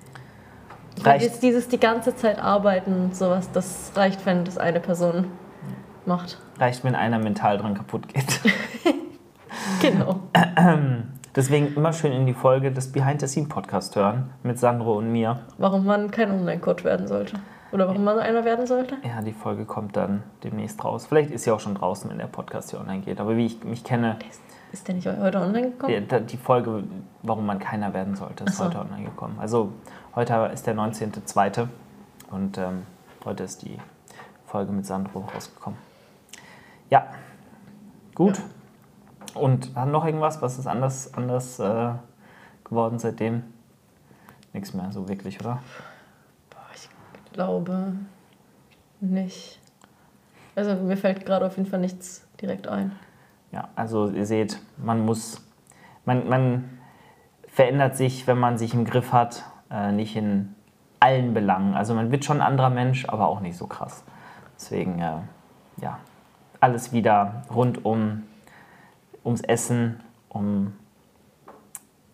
Reicht. 1.03 1.25
Dieses, 1.25 1.41
dieses 1.41 1.69
die 1.69 1.79
ganze 1.81 2.15
Zeit 2.15 2.39
arbeiten 2.39 2.95
und 2.95 3.17
sowas, 3.17 3.51
das 3.53 3.93
reicht, 3.97 4.25
wenn 4.27 4.45
das 4.45 4.59
eine 4.59 4.81
Person 4.81 5.27
macht. 6.07 6.39
Reicht, 6.59 6.85
wenn 6.85 6.95
einer 6.95 7.19
mental 7.19 7.59
dran 7.59 7.75
kaputt 7.75 8.09
geht. 8.09 8.41
Genau. 9.81 10.21
Deswegen 11.37 11.74
immer 11.74 11.93
schön 11.93 12.12
in 12.12 12.26
die 12.26 12.32
Folge 12.35 12.70
des 12.70 12.93
Behind 12.93 13.20
the 13.20 13.26
Scene 13.26 13.49
Podcast 13.49 13.97
hören 13.97 14.30
mit 14.45 14.59
Sandro 14.59 14.99
und 14.99 15.11
mir. 15.11 15.41
Warum 15.59 15.85
man 15.85 16.11
kein 16.12 16.30
Online-Coach 16.30 16.85
werden 16.85 17.09
sollte. 17.09 17.41
Oder 17.72 17.89
warum 17.89 18.05
man 18.05 18.20
einer 18.20 18.45
werden 18.45 18.68
sollte. 18.68 18.97
Ja, 19.03 19.20
die 19.20 19.32
Folge 19.32 19.64
kommt 19.64 19.97
dann 19.97 20.22
demnächst 20.45 20.85
raus. 20.85 21.07
Vielleicht 21.07 21.32
ist 21.32 21.43
sie 21.43 21.51
auch 21.51 21.59
schon 21.59 21.74
draußen, 21.74 22.09
wenn 22.09 22.18
der 22.18 22.28
Podcast 22.28 22.70
hier 22.70 22.78
online 22.78 23.01
geht. 23.01 23.18
Aber 23.18 23.37
wie 23.37 23.47
ich 23.47 23.64
mich 23.64 23.82
kenne, 23.82 24.16
Ist 24.70 24.87
der 24.87 24.95
nicht 24.95 25.09
heute 25.09 25.41
online 25.41 25.72
gekommen? 25.72 26.07
die, 26.09 26.20
die 26.20 26.37
Folge, 26.37 26.85
warum 27.24 27.47
man 27.47 27.59
keiner 27.59 27.93
werden 27.93 28.14
sollte, 28.14 28.45
ist 28.45 28.57
so. 28.59 28.66
heute 28.66 28.78
online 28.78 29.05
gekommen. 29.05 29.37
Also 29.41 29.72
heute 30.14 30.51
ist 30.53 30.68
der 30.68 30.76
19.02. 30.76 31.66
und 32.30 32.59
ähm, 32.59 32.82
heute 33.24 33.43
ist 33.43 33.62
die 33.62 33.76
Folge 34.47 34.70
mit 34.70 34.87
Sandro 34.87 35.28
rausgekommen. 35.35 35.76
Ja, 36.91 37.09
gut. 38.14 38.41
Und 39.35 39.76
dann 39.76 39.91
noch 39.91 40.05
irgendwas, 40.05 40.41
was 40.43 40.59
ist 40.59 40.66
anders, 40.66 41.12
anders 41.14 41.59
äh, 41.59 41.91
geworden 42.64 42.99
seitdem? 42.99 43.43
Nichts 44.53 44.72
mehr 44.74 44.93
so 44.93 45.09
wirklich, 45.09 45.41
oder? 45.41 45.61
Ich 46.74 46.89
glaube 47.32 47.95
nicht. 49.01 49.61
Also 50.55 50.76
mir 50.76 50.97
fällt 50.97 51.26
gerade 51.26 51.47
auf 51.47 51.57
jeden 51.57 51.68
Fall 51.68 51.80
nichts 51.80 52.26
direkt 52.41 52.68
ein. 52.68 52.93
Ja, 53.51 53.68
also 53.74 54.11
ihr 54.11 54.26
seht, 54.26 54.61
man 54.76 55.05
muss, 55.05 55.45
man, 56.05 56.28
man 56.28 56.78
verändert 57.49 57.97
sich, 57.97 58.26
wenn 58.26 58.39
man 58.39 58.59
sich 58.59 58.74
im 58.74 58.85
Griff 58.85 59.12
hat, 59.12 59.45
äh, 59.70 59.93
nicht 59.93 60.16
in 60.16 60.55
allen 61.01 61.35
Belangen. 61.35 61.74
Also 61.74 61.95
man 61.95 62.11
wird 62.11 62.24
schon 62.24 62.41
ein 62.41 62.47
anderer 62.47 62.70
Mensch, 62.70 63.09
aber 63.09 63.28
auch 63.28 63.41
nicht 63.41 63.57
so 63.57 63.66
krass. 63.66 64.05
Deswegen, 64.57 65.01
äh, 65.01 65.18
ja, 65.80 65.99
alles 66.61 66.93
wieder 66.93 67.43
rund 67.53 67.85
um, 67.85 68.22
ums 69.25 69.41
Essen, 69.41 70.01
um 70.29 70.72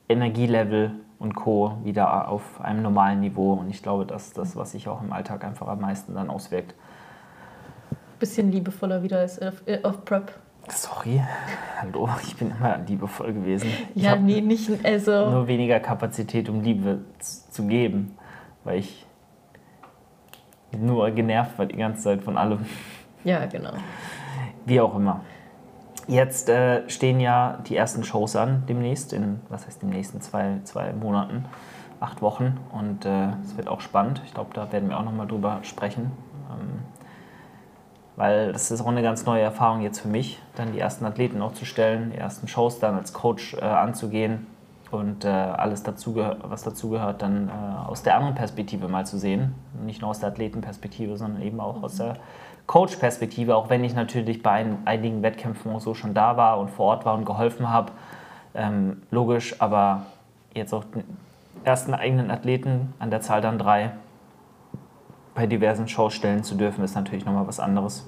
Energielevel 0.08 0.92
und 1.18 1.34
Co. 1.34 1.76
wieder 1.84 2.28
auf 2.28 2.60
einem 2.60 2.82
normalen 2.82 3.20
Niveau. 3.20 3.52
Und 3.52 3.70
ich 3.70 3.82
glaube, 3.82 4.06
das 4.06 4.28
ist 4.28 4.38
das, 4.38 4.56
was 4.56 4.72
sich 4.72 4.88
auch 4.88 5.02
im 5.02 5.12
Alltag 5.12 5.44
einfach 5.44 5.68
am 5.68 5.80
meisten 5.80 6.14
dann 6.14 6.30
auswirkt. 6.30 6.74
Bisschen 8.18 8.50
liebevoller 8.50 9.02
wieder 9.02 9.18
als 9.18 9.40
auf, 9.40 9.62
äh, 9.66 9.82
auf 9.82 10.04
Prep. 10.04 10.32
Sorry, 10.68 11.20
hallo, 11.80 12.08
ich 12.22 12.36
bin 12.36 12.50
immer 12.50 12.78
liebevoll 12.78 13.32
gewesen. 13.32 13.70
Ich 13.94 14.02
Ja, 14.02 14.16
nee, 14.16 14.40
nicht. 14.40 14.70
Also. 14.84 15.30
nur 15.30 15.46
weniger 15.48 15.80
Kapazität, 15.80 16.48
um 16.48 16.62
Liebe 16.62 17.00
zu 17.18 17.66
geben, 17.66 18.16
weil 18.62 18.78
ich 18.78 19.06
nur 20.78 21.10
genervt 21.10 21.58
war 21.58 21.66
die 21.66 21.76
ganze 21.76 22.02
Zeit 22.02 22.22
von 22.22 22.36
allem. 22.38 22.64
Ja, 23.24 23.44
genau. 23.46 23.72
Wie 24.64 24.80
auch 24.80 24.94
immer. 24.94 25.20
Jetzt 26.06 26.48
äh, 26.48 26.88
stehen 26.88 27.20
ja 27.20 27.58
die 27.66 27.76
ersten 27.76 28.04
Shows 28.04 28.36
an, 28.36 28.64
demnächst, 28.68 29.12
in, 29.12 29.40
was 29.48 29.66
heißt 29.66 29.82
demnächst, 29.82 30.14
in 30.14 30.20
zwei, 30.20 30.58
zwei 30.64 30.92
Monaten, 30.92 31.44
acht 32.00 32.22
Wochen. 32.22 32.58
Und 32.72 33.04
äh, 33.04 33.28
es 33.44 33.56
wird 33.56 33.68
auch 33.68 33.80
spannend. 33.80 34.22
Ich 34.24 34.34
glaube, 34.34 34.50
da 34.54 34.70
werden 34.72 34.88
wir 34.88 34.98
auch 34.98 35.04
nochmal 35.04 35.26
drüber 35.26 35.60
sprechen. 35.62 36.10
Ähm, 36.50 36.80
weil 38.16 38.52
das 38.52 38.70
ist 38.70 38.80
auch 38.80 38.86
eine 38.86 39.02
ganz 39.02 39.24
neue 39.24 39.42
Erfahrung 39.42 39.82
jetzt 39.82 40.00
für 40.00 40.08
mich, 40.08 40.42
dann 40.56 40.72
die 40.72 40.78
ersten 40.78 41.04
Athleten 41.04 41.40
auch 41.40 41.52
zu 41.52 41.64
stellen, 41.64 42.10
die 42.10 42.18
ersten 42.18 42.48
Shows 42.48 42.78
dann 42.78 42.96
als 42.96 43.12
Coach 43.12 43.54
äh, 43.54 43.60
anzugehen 43.60 44.46
und 44.90 45.24
äh, 45.24 45.28
alles, 45.28 45.82
dazugehör 45.82 46.36
was 46.42 46.62
dazugehört, 46.62 47.22
dann 47.22 47.48
äh, 47.48 47.88
aus 47.88 48.02
der 48.02 48.16
anderen 48.16 48.34
Perspektive 48.34 48.88
mal 48.88 49.06
zu 49.06 49.18
sehen. 49.18 49.54
Nicht 49.84 50.00
nur 50.00 50.10
aus 50.10 50.20
der 50.20 50.30
Athletenperspektive, 50.30 51.16
sondern 51.16 51.42
eben 51.42 51.60
auch 51.60 51.82
aus 51.82 51.96
der 51.96 52.16
Coach-Perspektive, 52.66 53.56
auch 53.56 53.68
wenn 53.68 53.82
ich 53.84 53.94
natürlich 53.94 54.42
bei 54.42 54.50
ein, 54.52 54.78
einigen 54.84 55.22
Wettkämpfen 55.22 55.72
auch 55.72 55.80
so 55.80 55.94
schon 55.94 56.14
da 56.14 56.36
war 56.36 56.58
und 56.58 56.70
vor 56.70 56.86
Ort 56.86 57.04
war 57.04 57.14
und 57.14 57.24
geholfen 57.24 57.68
habe. 57.68 57.92
Ähm, 58.54 59.02
logisch, 59.10 59.60
aber 59.60 60.06
jetzt 60.54 60.72
auch 60.72 60.84
den 60.84 61.04
ersten 61.64 61.94
eigenen 61.94 62.30
Athleten, 62.30 62.94
an 62.98 63.10
der 63.10 63.20
Zahl 63.20 63.40
dann 63.40 63.58
drei, 63.58 63.92
bei 65.34 65.46
diversen 65.46 65.88
Shows 65.88 66.14
stellen 66.14 66.42
zu 66.44 66.54
dürfen, 66.54 66.84
ist 66.84 66.94
natürlich 66.94 67.24
nochmal 67.24 67.46
was 67.46 67.60
anderes. 67.60 68.06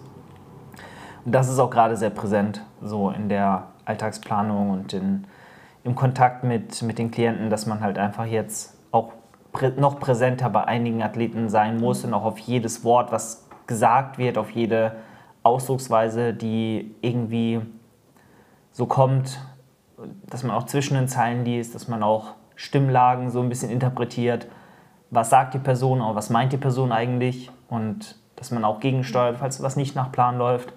Und 1.24 1.32
das 1.32 1.48
ist 1.48 1.58
auch 1.58 1.70
gerade 1.70 1.96
sehr 1.96 2.10
präsent, 2.10 2.62
so 2.82 3.10
in 3.10 3.28
der 3.28 3.68
Alltagsplanung 3.84 4.70
und 4.70 4.92
in, 4.92 5.24
im 5.84 5.94
Kontakt 5.94 6.44
mit, 6.44 6.82
mit 6.82 6.98
den 6.98 7.10
Klienten, 7.10 7.50
dass 7.50 7.66
man 7.66 7.80
halt 7.80 7.98
einfach 7.98 8.26
jetzt 8.26 8.76
auch 8.92 9.12
prä 9.52 9.72
noch 9.76 9.98
präsenter 9.98 10.48
bei 10.50 10.64
einigen 10.64 11.02
Athleten 11.02 11.48
sein 11.48 11.78
muss 11.78 12.04
und 12.04 12.14
auch 12.14 12.24
auf 12.24 12.38
jedes 12.38 12.84
Wort, 12.84 13.12
was 13.12 13.48
gesagt 13.66 14.18
wird, 14.18 14.38
auf 14.38 14.50
jede 14.50 14.96
Ausdrucksweise, 15.42 16.34
die 16.34 16.94
irgendwie 17.00 17.60
so 18.70 18.86
kommt, 18.86 19.40
dass 20.26 20.42
man 20.42 20.56
auch 20.56 20.66
zwischen 20.66 20.94
den 20.94 21.08
Zeilen 21.08 21.44
liest, 21.44 21.74
dass 21.74 21.88
man 21.88 22.02
auch 22.02 22.34
Stimmlagen 22.54 23.30
so 23.30 23.40
ein 23.40 23.48
bisschen 23.48 23.70
interpretiert. 23.70 24.46
Was 25.10 25.30
sagt 25.30 25.54
die 25.54 25.58
Person, 25.58 26.00
auch 26.00 26.14
was 26.14 26.30
meint 26.30 26.52
die 26.52 26.58
Person 26.58 26.92
eigentlich 26.92 27.50
und 27.68 28.16
dass 28.36 28.50
man 28.50 28.64
auch 28.64 28.80
gegensteuert, 28.80 29.38
falls 29.38 29.62
was 29.62 29.76
nicht 29.76 29.94
nach 29.94 30.10
Plan 30.10 30.38
läuft. 30.38 30.72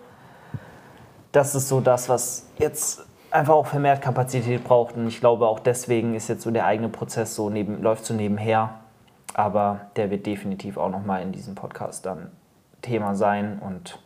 Das 1.32 1.56
ist 1.56 1.68
so 1.68 1.82
das, 1.82 2.10
was 2.10 2.48
jetzt 2.58 3.05
einfach 3.36 3.54
auch 3.54 3.68
vermehrt 3.68 4.02
Kapazität 4.02 4.64
braucht 4.64 4.96
und 4.96 5.08
ich 5.08 5.20
glaube 5.20 5.48
auch 5.48 5.60
deswegen 5.60 6.16
ist 6.16 6.28
jetzt 6.28 6.44
so 6.44 6.52
der 6.52 6.66
eigene 6.66 6.90
Prozess 6.90 7.36
so 7.36 7.50
neben, 7.50 7.82
läuft 7.82 8.06
so 8.06 8.14
nebenher, 8.14 8.76
aber 9.34 9.82
der 9.96 10.10
wird 10.10 10.26
definitiv 10.26 10.78
auch 10.78 10.90
nochmal 10.90 11.22
in 11.22 11.32
diesem 11.32 11.56
Podcast 11.56 12.06
dann 12.06 12.32
Thema 12.82 13.16
sein 13.16 13.60
und 13.60 14.00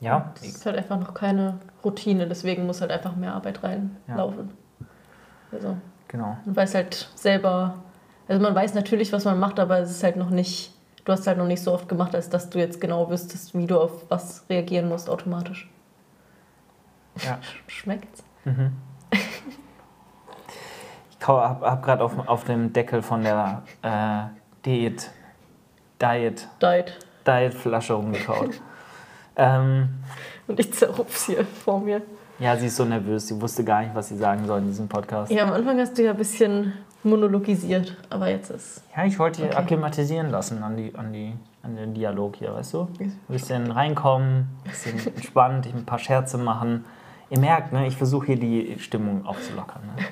ja, 0.00 0.32
Es 0.36 0.46
ist 0.46 0.66
halt 0.66 0.76
einfach 0.76 0.98
noch 0.98 1.12
keine 1.12 1.58
Routine, 1.84 2.26
deswegen 2.26 2.64
muss 2.66 2.80
halt 2.80 2.90
einfach 2.90 3.16
mehr 3.16 3.34
Arbeit 3.34 3.62
reinlaufen. 3.62 4.50
Also, 5.52 5.76
genau. 6.08 6.38
man 6.44 6.56
weiß 6.56 6.74
halt 6.74 7.10
selber, 7.14 7.74
also 8.26 8.40
man 8.40 8.54
weiß 8.54 8.72
natürlich, 8.74 9.12
was 9.12 9.24
man 9.26 9.38
macht, 9.38 9.60
aber 9.60 9.78
es 9.80 9.90
ist 9.90 10.02
halt 10.02 10.16
noch 10.16 10.30
nicht, 10.30 10.72
du 11.04 11.12
hast 11.12 11.26
halt 11.26 11.36
noch 11.36 11.46
nicht 11.46 11.62
so 11.62 11.72
oft 11.72 11.86
gemacht, 11.86 12.14
als 12.14 12.30
dass 12.30 12.48
du 12.48 12.58
jetzt 12.58 12.80
genau 12.80 13.10
wüsstest, 13.10 13.54
wie 13.54 13.66
du 13.66 13.78
auf 13.78 14.06
was 14.08 14.44
reagieren 14.48 14.88
musst 14.88 15.10
automatisch. 15.10 15.68
Ja. 17.24 17.38
Schmeckt's? 17.66 18.22
Ich 21.20 21.26
habe 21.28 21.66
hab 21.66 21.82
gerade 21.82 22.02
auf, 22.02 22.12
auf 22.28 22.44
dem 22.44 22.72
Deckel 22.72 23.02
von 23.02 23.22
der 23.22 23.62
äh, 23.82 24.22
Diät, 24.64 25.10
Diet, 26.00 26.48
Diet. 26.62 26.98
Diet-Flasche 27.26 27.92
rumgekaut. 27.94 28.60
ähm, 29.36 29.90
Und 30.46 30.58
ich 30.58 30.72
zerrupf's 30.72 31.26
hier 31.26 31.44
vor 31.44 31.80
mir. 31.80 32.00
ja, 32.38 32.56
sie 32.56 32.66
ist 32.66 32.76
so 32.76 32.84
nervös. 32.86 33.28
Sie 33.28 33.40
wusste 33.40 33.62
gar 33.64 33.82
nicht, 33.82 33.94
was 33.94 34.08
sie 34.08 34.16
sagen 34.16 34.46
soll 34.46 34.60
in 34.60 34.66
diesem 34.68 34.88
Podcast. 34.88 35.30
Ja, 35.30 35.44
am 35.44 35.52
Anfang 35.52 35.78
hast 35.78 35.96
du 35.98 36.02
ja 36.02 36.12
ein 36.12 36.16
bisschen 36.16 36.72
monologisiert, 37.02 37.96
aber 38.08 38.28
jetzt 38.30 38.50
ist. 38.50 38.82
Ja, 38.96 39.04
ich 39.04 39.18
wollte 39.18 39.44
Okay. 39.44 39.54
akklimatisieren 39.54 40.30
lassen 40.30 40.62
an, 40.62 40.76
die, 40.76 40.94
an, 40.94 41.12
die, 41.12 41.34
an 41.62 41.76
den 41.76 41.92
Dialog 41.94 42.36
hier, 42.36 42.54
weißt 42.54 42.72
du? 42.74 42.88
Ein 42.98 43.12
bisschen 43.28 43.70
reinkommen, 43.70 44.48
ein 44.64 44.70
bisschen 44.70 44.98
entspannt, 45.16 45.66
ein 45.66 45.84
paar 45.84 45.98
Scherze 45.98 46.38
machen. 46.38 46.84
Ihr 47.30 47.38
merkt, 47.38 47.72
ne, 47.72 47.86
ich 47.86 47.96
versuche 47.96 48.26
hier 48.26 48.36
die 48.36 48.76
Stimmung 48.80 49.24
aufzulockern. 49.24 49.82
Ne? 49.96 50.02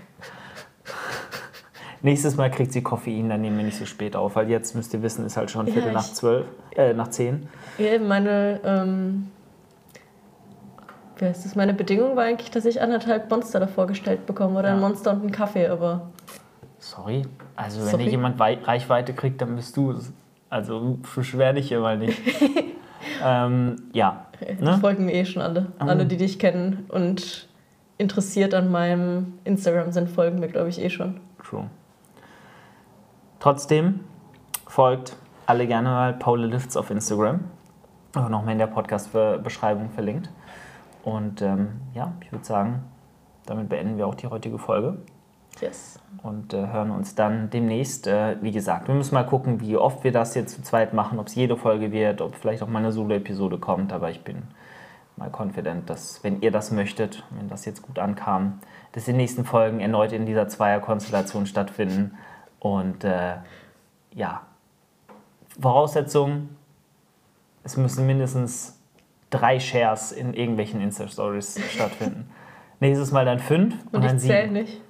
Nächstes 2.03 2.37
Mal 2.37 2.51
kriegt 2.51 2.73
sie 2.73 2.83
Koffein, 2.83 3.29
dann 3.29 3.41
nehmen 3.41 3.57
wir 3.59 3.65
nicht 3.65 3.77
so 3.77 3.85
spät 3.85 4.15
auf, 4.15 4.37
weil 4.37 4.49
jetzt 4.49 4.77
müsst 4.77 4.95
ihr 4.95 5.03
wissen, 5.03 5.27
ist 5.27 5.37
halt 5.37 5.51
schon 5.51 5.67
Ja, 5.67 5.73
Viertel 5.73 5.93
nach 5.93 6.07
ich- 6.07 6.15
zwölf, 6.15 6.47
äh, 6.77 6.95
nach 6.95 7.09
zehn. 7.09 7.49
Ja, 7.79 7.99
meine, 7.99 8.61
ähm, 8.65 9.29
wie 11.17 11.25
heißt 11.25 11.45
das? 11.45 11.57
Meine 11.57 11.75
Bedingung 11.75 12.15
war 12.15 12.23
eigentlich, 12.25 12.53
dass 12.53 12.65
ich 12.67 12.81
anderthalb 12.81 13.29
Monster 13.29 13.59
davor 13.59 13.89
gestellt 13.89 14.27
bekomme 14.27 14.61
oder 14.61 14.69
ein 14.69 14.77
Ja. 14.77 14.81
Monster 14.89 15.11
und 15.13 15.23
einen 15.23 15.33
Kaffee, 15.33 15.67
aber 15.67 16.09
Sorry, 16.79 17.23
also 17.57 17.81
wenn 17.81 17.89
Sorry. 17.89 18.05
dir 18.05 18.11
jemand 18.11 18.39
Wei 18.39 18.59
Reichweite 18.63 19.13
kriegt, 19.13 19.43
dann 19.43 19.57
bist 19.57 19.77
du 19.77 19.91
es. 19.91 20.13
Also 20.49 20.99
beschwer 21.17 21.53
dich 21.53 21.67
hier 21.69 21.81
mal 21.81 21.99
nicht. 21.99 22.17
ähm, 23.25 23.77
ja, 23.93 24.27
ne? 24.61 24.79
folgen 24.79 25.07
mir 25.07 25.15
eh 25.15 25.25
schon 25.25 25.43
alle. 25.43 25.61
Mhm. 25.61 25.89
Alle, 25.89 26.07
die 26.07 26.17
dich 26.17 26.39
kennen 26.39 26.87
und 26.89 27.49
interessiert 27.99 28.55
an 28.55 28.71
meinem 28.71 29.39
Instagram 29.45 29.93
sind, 29.93 30.09
folgen 30.09 30.39
mir, 30.39 30.49
glaube 30.49 30.69
ich, 30.69 30.81
eh 30.81 30.91
schon. 30.91 31.21
True. 31.43 31.69
Trotzdem 33.41 34.01
folgt 34.67 35.17
alle 35.47 35.67
gerne 35.67 35.89
mal 35.89 36.13
Paula 36.15 36.47
Lifts 36.47 36.77
auf 36.77 36.91
Instagram. 36.91 37.41
Auch 38.15 38.29
nochmal 38.29 38.53
in 38.53 38.59
der 38.59 38.67
Podcast-Beschreibung 38.67 39.91
verlinkt. 39.91 40.31
Und 41.05 41.43
ähm, 41.43 41.81
ja, 41.95 42.13
ich 42.21 42.33
würde 42.33 42.45
sagen, 42.45 42.85
damit 43.47 43.69
beenden 43.69 43.97
wir 43.97 44.07
auch 44.07 44.15
die 44.15 44.27
heutige 44.27 44.59
Folge 44.59 44.99
Yes. 45.61 45.99
und 46.23 46.53
äh, 46.55 46.69
hören 46.69 46.91
uns 46.91 47.15
dann 47.15 47.51
demnächst. 47.51 48.07
Äh, 48.07 48.37
wie 48.43 48.53
gesagt, 48.53 48.89
wir 48.89 48.95
müssen 48.95 49.15
mal 49.15 49.25
gucken, 49.27 49.61
wie 49.61 49.77
oft 49.77 50.05
wir 50.05 50.13
das 50.13 50.35
jetzt 50.35 50.55
zu 50.55 50.63
zweit 50.63 50.93
machen, 50.95 51.19
ob 51.19 51.27
es 51.27 51.35
jede 51.35 51.57
Folge 51.57 51.93
wird, 51.93 52.21
ob 52.21 52.35
vielleicht 52.35 52.63
auch 52.63 52.69
mal 52.69 52.79
eine 52.79 52.93
Solo-Episode 52.93 53.59
kommt. 53.59 53.93
Aber 53.93 54.11
ich 54.11 54.23
bin 54.23 54.43
mal 55.17 55.31
confident, 55.37 55.91
dass, 55.91 56.23
wenn 56.23 56.41
ihr 56.41 56.51
das 56.51 56.71
möchtet, 56.71 57.25
wenn 57.31 57.49
das 57.49 57.65
jetzt 57.65 57.83
gut 57.83 57.99
ankam, 57.99 58.61
dass 58.93 59.05
die 59.05 59.13
nächsten 59.13 59.45
Folgen 59.45 59.81
erneut 59.81 60.13
in 60.13 60.27
dieser 60.27 60.49
Zweierkonstellation 60.49 61.47
stattfinden. 61.47 62.17
Und 62.61 63.05
äh, 63.05 63.37
ja, 64.15 64.43
Voraussetzung, 65.61 66.51
es 67.65 67.77
müssen 67.77 68.07
mindestens 68.07 68.79
drei 69.31 69.61
Shares 69.61 70.13
in 70.13 70.35
irgendwelchen 70.35 70.81
Insta-Stories 70.81 71.61
stattfinden. 71.71 72.31
Nächstes 72.81 73.11
Mal 73.11 73.25
dann 73.25 73.41
fünf 73.41 73.75
Und 73.93 74.05
dann 74.05 74.17
ich 74.17 74.23
sieben. 74.23 74.35
zähle 74.35 74.51
nicht. 74.53 74.81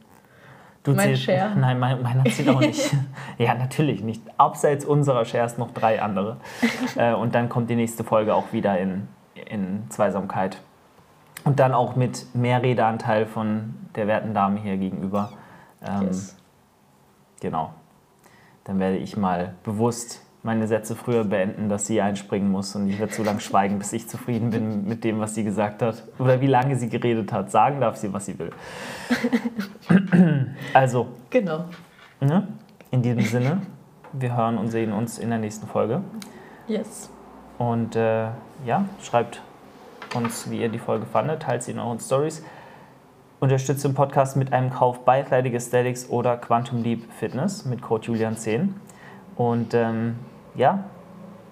Du 0.82 0.92
Mein 0.92 1.08
zählst, 1.08 1.24
Share. 1.24 1.54
Nein, 1.56 1.78
mein, 1.78 2.02
meiner 2.02 2.24
zählt 2.24 2.48
auch 2.48 2.60
nicht. 2.60 2.94
ja, 3.38 3.54
natürlich 3.54 4.02
nicht. 4.02 4.22
Abseits 4.36 4.84
unserer 4.84 5.24
Shares 5.24 5.58
noch 5.58 5.72
drei 5.72 6.00
andere. 6.00 6.38
äh, 6.96 7.12
und 7.14 7.34
dann 7.34 7.48
kommt 7.48 7.68
die 7.68 7.76
nächste 7.76 8.04
Folge 8.04 8.34
auch 8.34 8.52
wieder 8.52 8.78
in, 8.78 9.08
in 9.34 9.84
Zweisamkeit. 9.90 10.58
Und 11.44 11.60
dann 11.60 11.72
auch 11.72 11.96
mit 11.96 12.34
mehr 12.34 12.62
Redeanteil 12.62 13.26
von 13.26 13.74
der 13.94 14.06
werten 14.06 14.34
Dame 14.34 14.60
hier 14.60 14.76
gegenüber. 14.76 15.32
Ähm, 15.86 16.06
Yes. 16.06 16.36
Genau. 17.40 17.72
Dann 18.64 18.78
werde 18.80 18.96
ich 18.96 19.16
mal 19.16 19.54
bewusst 19.62 20.22
meine 20.48 20.66
Sätze 20.66 20.96
früher 20.96 21.24
beenden, 21.24 21.68
dass 21.68 21.86
sie 21.86 22.00
einspringen 22.00 22.50
muss 22.50 22.74
und 22.74 22.88
ich 22.88 22.98
werde 22.98 23.12
so 23.12 23.22
lange 23.22 23.40
schweigen, 23.40 23.78
bis 23.78 23.92
ich 23.92 24.08
zufrieden 24.08 24.48
bin 24.48 24.88
mit 24.88 25.04
dem, 25.04 25.20
was 25.20 25.34
sie 25.34 25.44
gesagt 25.44 25.82
hat. 25.82 26.04
Oder 26.18 26.40
wie 26.40 26.46
lange 26.46 26.74
sie 26.76 26.88
geredet 26.88 27.30
hat. 27.32 27.50
Sagen 27.50 27.82
darf 27.82 27.96
sie, 27.96 28.10
was 28.14 28.24
sie 28.24 28.38
will. 28.38 28.50
also, 30.72 31.08
Genau. 31.28 31.66
Ne? 32.20 32.48
In 32.90 33.02
diesem 33.02 33.20
Sinne, 33.20 33.62
wir 34.12 34.34
hören 34.34 34.56
und 34.56 34.68
sehen 34.68 34.92
uns 34.92 35.18
in 35.18 35.28
der 35.28 35.38
nächsten 35.38 35.66
Folge. 35.66 36.00
Yes. 36.66 37.10
Und 37.58 37.94
äh, 37.96 38.28
ja, 38.64 38.86
schreibt 39.02 39.42
uns, 40.14 40.50
wie 40.50 40.62
ihr 40.62 40.70
die 40.70 40.78
Folge 40.78 41.04
fandet, 41.04 41.42
teilt 41.42 41.62
sie 41.62 41.72
in 41.72 41.78
euren 41.78 42.00
Stories. 42.00 42.42
Unterstützt 43.40 43.84
den 43.84 43.92
Podcast 43.92 44.36
mit 44.36 44.52
einem 44.52 44.70
Kauf 44.70 45.04
bei 45.04 45.20
Athletic 45.20 45.54
Aesthetics 45.54 46.08
oder 46.08 46.38
Quantum 46.38 46.82
Leap 46.82 47.04
Fitness 47.12 47.66
mit 47.66 47.82
Code 47.82 48.08
Julian10. 48.08 48.70
Und 49.36 49.74
ähm, 49.74 50.16
ja, 50.58 50.84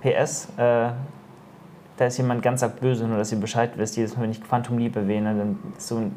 PS, 0.02 0.48
äh, 0.58 0.90
da 1.96 2.04
ist 2.04 2.18
jemand 2.18 2.42
ganz 2.42 2.62
arg 2.62 2.78
böse, 2.80 3.06
nur 3.06 3.16
dass 3.16 3.32
ihr 3.32 3.40
Bescheid 3.40 3.70
wisst. 3.76 3.96
Jedes 3.96 4.16
Mal, 4.16 4.24
wenn 4.24 4.30
ich 4.32 4.42
Quantum 4.42 4.76
Leap 4.78 4.96
erwähne, 4.96 5.34
dann 5.34 5.58
ist 5.76 5.88
so 5.88 5.96
ein 5.96 6.12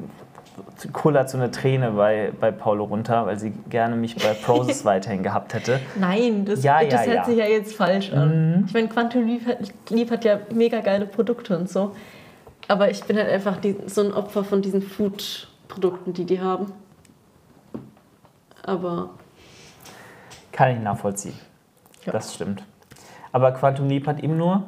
kullert 0.92 1.30
so 1.30 1.38
eine 1.38 1.52
Träne 1.52 1.92
bei, 1.92 2.32
bei 2.38 2.52
Paulo 2.52 2.84
runter, 2.84 3.26
weil 3.26 3.40
sie 3.40 3.52
gerne 3.70 3.96
mich 3.96 4.16
bei 4.16 4.34
Prozess 4.34 4.84
weiterhin 4.86 5.24
gehabt 5.24 5.54
hätte. 5.54 5.80
Nein, 5.96 6.44
das, 6.46 6.64
Ja, 6.64 6.84
das 6.84 6.92
ja, 6.92 7.00
hört 7.00 7.08
ja. 7.08 7.22
Mhm. 7.22 7.26
sich 7.26 7.38
ja 7.38 7.46
jetzt 7.46 7.76
falsch 7.76 8.12
an. 8.12 8.66
Ich 8.68 8.74
meine, 8.74 8.88
Quantum 8.90 9.26
Leap 9.26 9.46
hat, 9.46 9.58
Leap 9.90 10.12
hat 10.12 10.26
ja 10.26 10.40
mega 10.54 10.82
geile 10.82 11.06
Produkte 11.06 11.58
und 11.58 11.70
so. 11.70 11.96
Aber 12.68 12.92
ich 12.92 13.04
bin 13.04 13.18
halt 13.18 13.30
einfach 13.30 13.58
die, 13.58 13.78
so 13.88 14.02
ein 14.02 14.14
Opfer 14.14 14.44
von 14.44 14.62
diesen 14.62 14.82
Food-Produkten, 14.82 16.14
die 16.14 16.26
die 16.26 16.40
haben. 16.40 16.72
Aber 18.64 19.12
Kann 20.52 20.72
ich 20.72 20.80
nachvollziehen. 20.80 21.40
Ja. 22.06 22.12
Das 22.12 22.36
stimmt. 22.36 22.64
Aber 23.32 23.52
Quantum 23.52 23.88
Leap 23.88 24.08
hat 24.08 24.22
eben 24.24 24.38
nur 24.38 24.64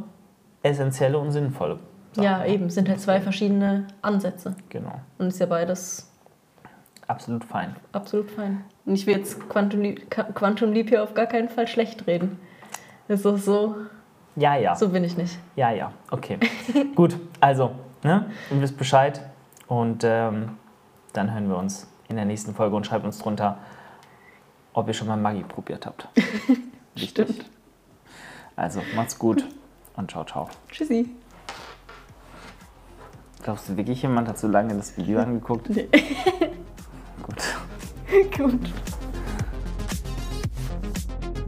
essentielle 0.64 1.18
und 1.18 1.32
sinnvolle. 1.32 1.80
Sachen. 2.14 2.24
ja, 2.24 2.46
eben, 2.46 2.70
sind 2.70 2.90
halt 2.90 3.00
zwei 3.00 3.22
verschiedene 3.22 3.88
Ansätze. 4.02 4.56
Genau. 4.70 5.00
Und 5.18 5.28
ist 5.28 5.40
ja 5.40 5.46
beides 5.46 6.12
Absolut 7.08 7.44
fein. 7.46 7.76
absolut 7.94 8.30
fein. 8.32 8.64
Und 8.86 8.94
ich 8.96 9.06
will 9.08 9.16
jetzt 9.18 9.50
Quantum 9.50 9.82
Leap, 9.82 10.10
Quantum 10.36 10.72
Leap 10.74 10.90
hier 10.90 11.04
auf 11.04 11.14
gar 11.14 11.26
keinen 11.26 11.50
Fall 11.50 11.68
schlecht 11.68 12.08
reden. 12.08 12.38
Das 13.08 13.26
ist 13.26 13.46
so, 13.46 13.76
Ja, 14.36 14.56
ja. 14.56 14.76
so 14.76 14.90
bin 14.90 15.04
ich 15.04 15.18
nicht. 15.18 15.38
Ja, 15.56 15.72
ja. 15.72 15.92
Okay. 16.10 16.38
Gut. 16.96 17.18
Also, 17.40 17.72
ne? 18.04 18.26
Ihr 18.50 18.62
wisst 18.62 18.78
Bescheid. 18.78 19.22
Und 19.68 20.04
ähm, 20.06 20.58
dann 21.14 21.34
hören 21.34 21.48
wir 21.50 21.58
uns 21.58 21.90
in 22.10 22.16
der 22.18 22.26
nächsten 22.26 22.54
Folge 22.54 22.76
und 22.76 22.86
schreibt 22.86 23.06
uns 23.06 23.20
drunter, 23.20 23.58
ob 24.74 24.88
ihr 24.88 24.94
schon 24.94 25.08
mal 25.08 25.18
Maggi 25.18 25.44
probiert 25.44 25.86
habt. 25.86 26.08
Stimmt. 26.96 27.46
Also, 28.62 28.84
macht's 28.96 29.18
gut 29.18 29.44
und 29.96 30.12
ciao, 30.12 30.24
ciao. 30.24 30.48
Tschüssi. 30.70 31.10
Glaubst 33.42 33.68
du 33.68 33.76
wirklich, 33.76 34.04
jemand 34.04 34.28
hat 34.28 34.38
so 34.38 34.48
lange 34.48 34.76
das 34.76 34.96
Video 34.98 35.20
angeguckt? 35.20 35.68
Nee. 35.72 35.88
Gut. 37.24 38.38
Gut. 38.38 38.60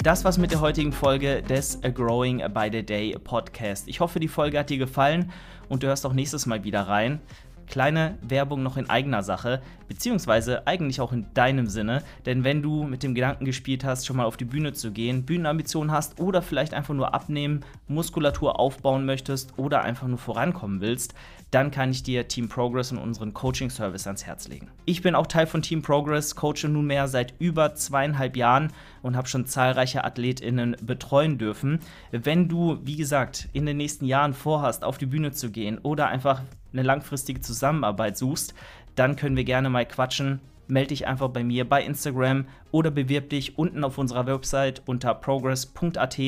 Das 0.01 0.25
war's 0.25 0.39
mit 0.39 0.49
der 0.49 0.61
heutigen 0.61 0.91
Folge 0.91 1.43
des 1.43 1.83
A 1.83 1.89
Growing 1.89 2.39
by 2.51 2.69
the 2.71 2.83
Day 2.83 3.15
Podcast. 3.23 3.87
Ich 3.87 3.99
hoffe, 3.99 4.19
die 4.19 4.27
Folge 4.27 4.57
hat 4.57 4.71
dir 4.71 4.79
gefallen 4.79 5.31
und 5.69 5.83
du 5.83 5.87
hörst 5.87 6.07
auch 6.07 6.13
nächstes 6.13 6.47
Mal 6.47 6.63
wieder 6.63 6.87
rein. 6.87 7.21
Kleine 7.67 8.17
Werbung 8.21 8.63
noch 8.63 8.77
in 8.77 8.89
eigener 8.89 9.23
Sache, 9.23 9.61
beziehungsweise 9.87 10.67
eigentlich 10.67 11.01
auch 11.01 11.13
in 11.13 11.27
deinem 11.33 11.67
Sinne, 11.67 12.03
denn 12.25 12.43
wenn 12.43 12.61
du 12.61 12.83
mit 12.83 13.03
dem 13.03 13.15
Gedanken 13.15 13.45
gespielt 13.45 13.83
hast, 13.83 14.05
schon 14.05 14.17
mal 14.17 14.25
auf 14.25 14.37
die 14.37 14.45
Bühne 14.45 14.73
zu 14.73 14.91
gehen, 14.91 15.23
Bühnenambitionen 15.23 15.91
hast 15.91 16.19
oder 16.19 16.41
vielleicht 16.41 16.73
einfach 16.73 16.93
nur 16.93 17.13
abnehmen, 17.13 17.61
Muskulatur 17.87 18.59
aufbauen 18.59 19.05
möchtest 19.05 19.57
oder 19.57 19.83
einfach 19.83 20.07
nur 20.07 20.17
vorankommen 20.17 20.81
willst, 20.81 21.13
dann 21.53 21.69
kann 21.69 21.91
ich 21.91 22.01
dir 22.01 22.27
Team 22.27 22.49
Progress 22.49 22.91
und 22.91 22.97
unseren 22.97 23.33
Coaching-Service 23.33 24.07
ans 24.07 24.25
Herz 24.25 24.47
legen. 24.47 24.71
Ich 24.85 25.03
bin 25.03 25.13
auch 25.13 25.27
Teil 25.27 25.45
von 25.45 25.61
Team 25.61 25.83
Progress, 25.83 26.35
coache 26.35 26.67
nunmehr 26.67 27.07
seit 27.07 27.35
über 27.37 27.75
zweieinhalb 27.75 28.35
Jahren 28.35 28.73
und 29.03 29.15
habe 29.15 29.27
schon 29.27 29.45
zahlreiche 29.45 30.03
AthletInnen 30.03 30.75
betreuen 30.81 31.37
dürfen. 31.37 31.79
Wenn 32.11 32.49
du, 32.49 32.79
wie 32.83 32.95
gesagt, 32.95 33.49
in 33.53 33.67
den 33.67 33.77
nächsten 33.77 34.05
Jahren 34.05 34.33
vorhast, 34.33 34.83
auf 34.83 34.97
die 34.97 35.05
Bühne 35.05 35.31
zu 35.31 35.51
gehen 35.51 35.77
oder 35.77 36.07
einfach 36.07 36.41
eine 36.73 36.83
langfristige 36.83 37.41
Zusammenarbeit 37.41 38.17
suchst, 38.17 38.53
dann 38.95 39.15
können 39.15 39.37
wir 39.37 39.43
gerne 39.43 39.69
mal 39.69 39.85
quatschen. 39.85 40.41
Melde 40.67 40.89
dich 40.89 41.07
einfach 41.07 41.29
bei 41.29 41.43
mir 41.43 41.67
bei 41.67 41.83
Instagram 41.83 42.45
oder 42.71 42.91
bewirb 42.91 43.29
dich 43.29 43.57
unten 43.57 43.83
auf 43.83 43.97
unserer 43.97 44.25
Website 44.25 44.81
unter 44.85 45.13
progress.at. 45.13 46.19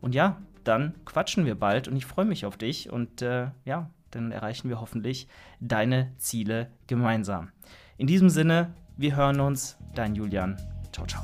Und 0.00 0.14
ja, 0.14 0.40
dann 0.64 0.94
quatschen 1.04 1.46
wir 1.46 1.56
bald 1.56 1.88
und 1.88 1.96
ich 1.96 2.06
freue 2.06 2.24
mich 2.24 2.46
auf 2.46 2.56
dich 2.56 2.90
und 2.90 3.22
äh, 3.22 3.48
ja, 3.64 3.90
dann 4.10 4.30
erreichen 4.30 4.68
wir 4.68 4.80
hoffentlich 4.80 5.26
deine 5.60 6.12
Ziele 6.18 6.70
gemeinsam. 6.86 7.50
In 7.96 8.06
diesem 8.06 8.28
Sinne, 8.28 8.74
wir 8.96 9.16
hören 9.16 9.40
uns, 9.40 9.78
dein 9.94 10.14
Julian. 10.14 10.56
Ciao, 10.92 11.06
ciao. 11.06 11.22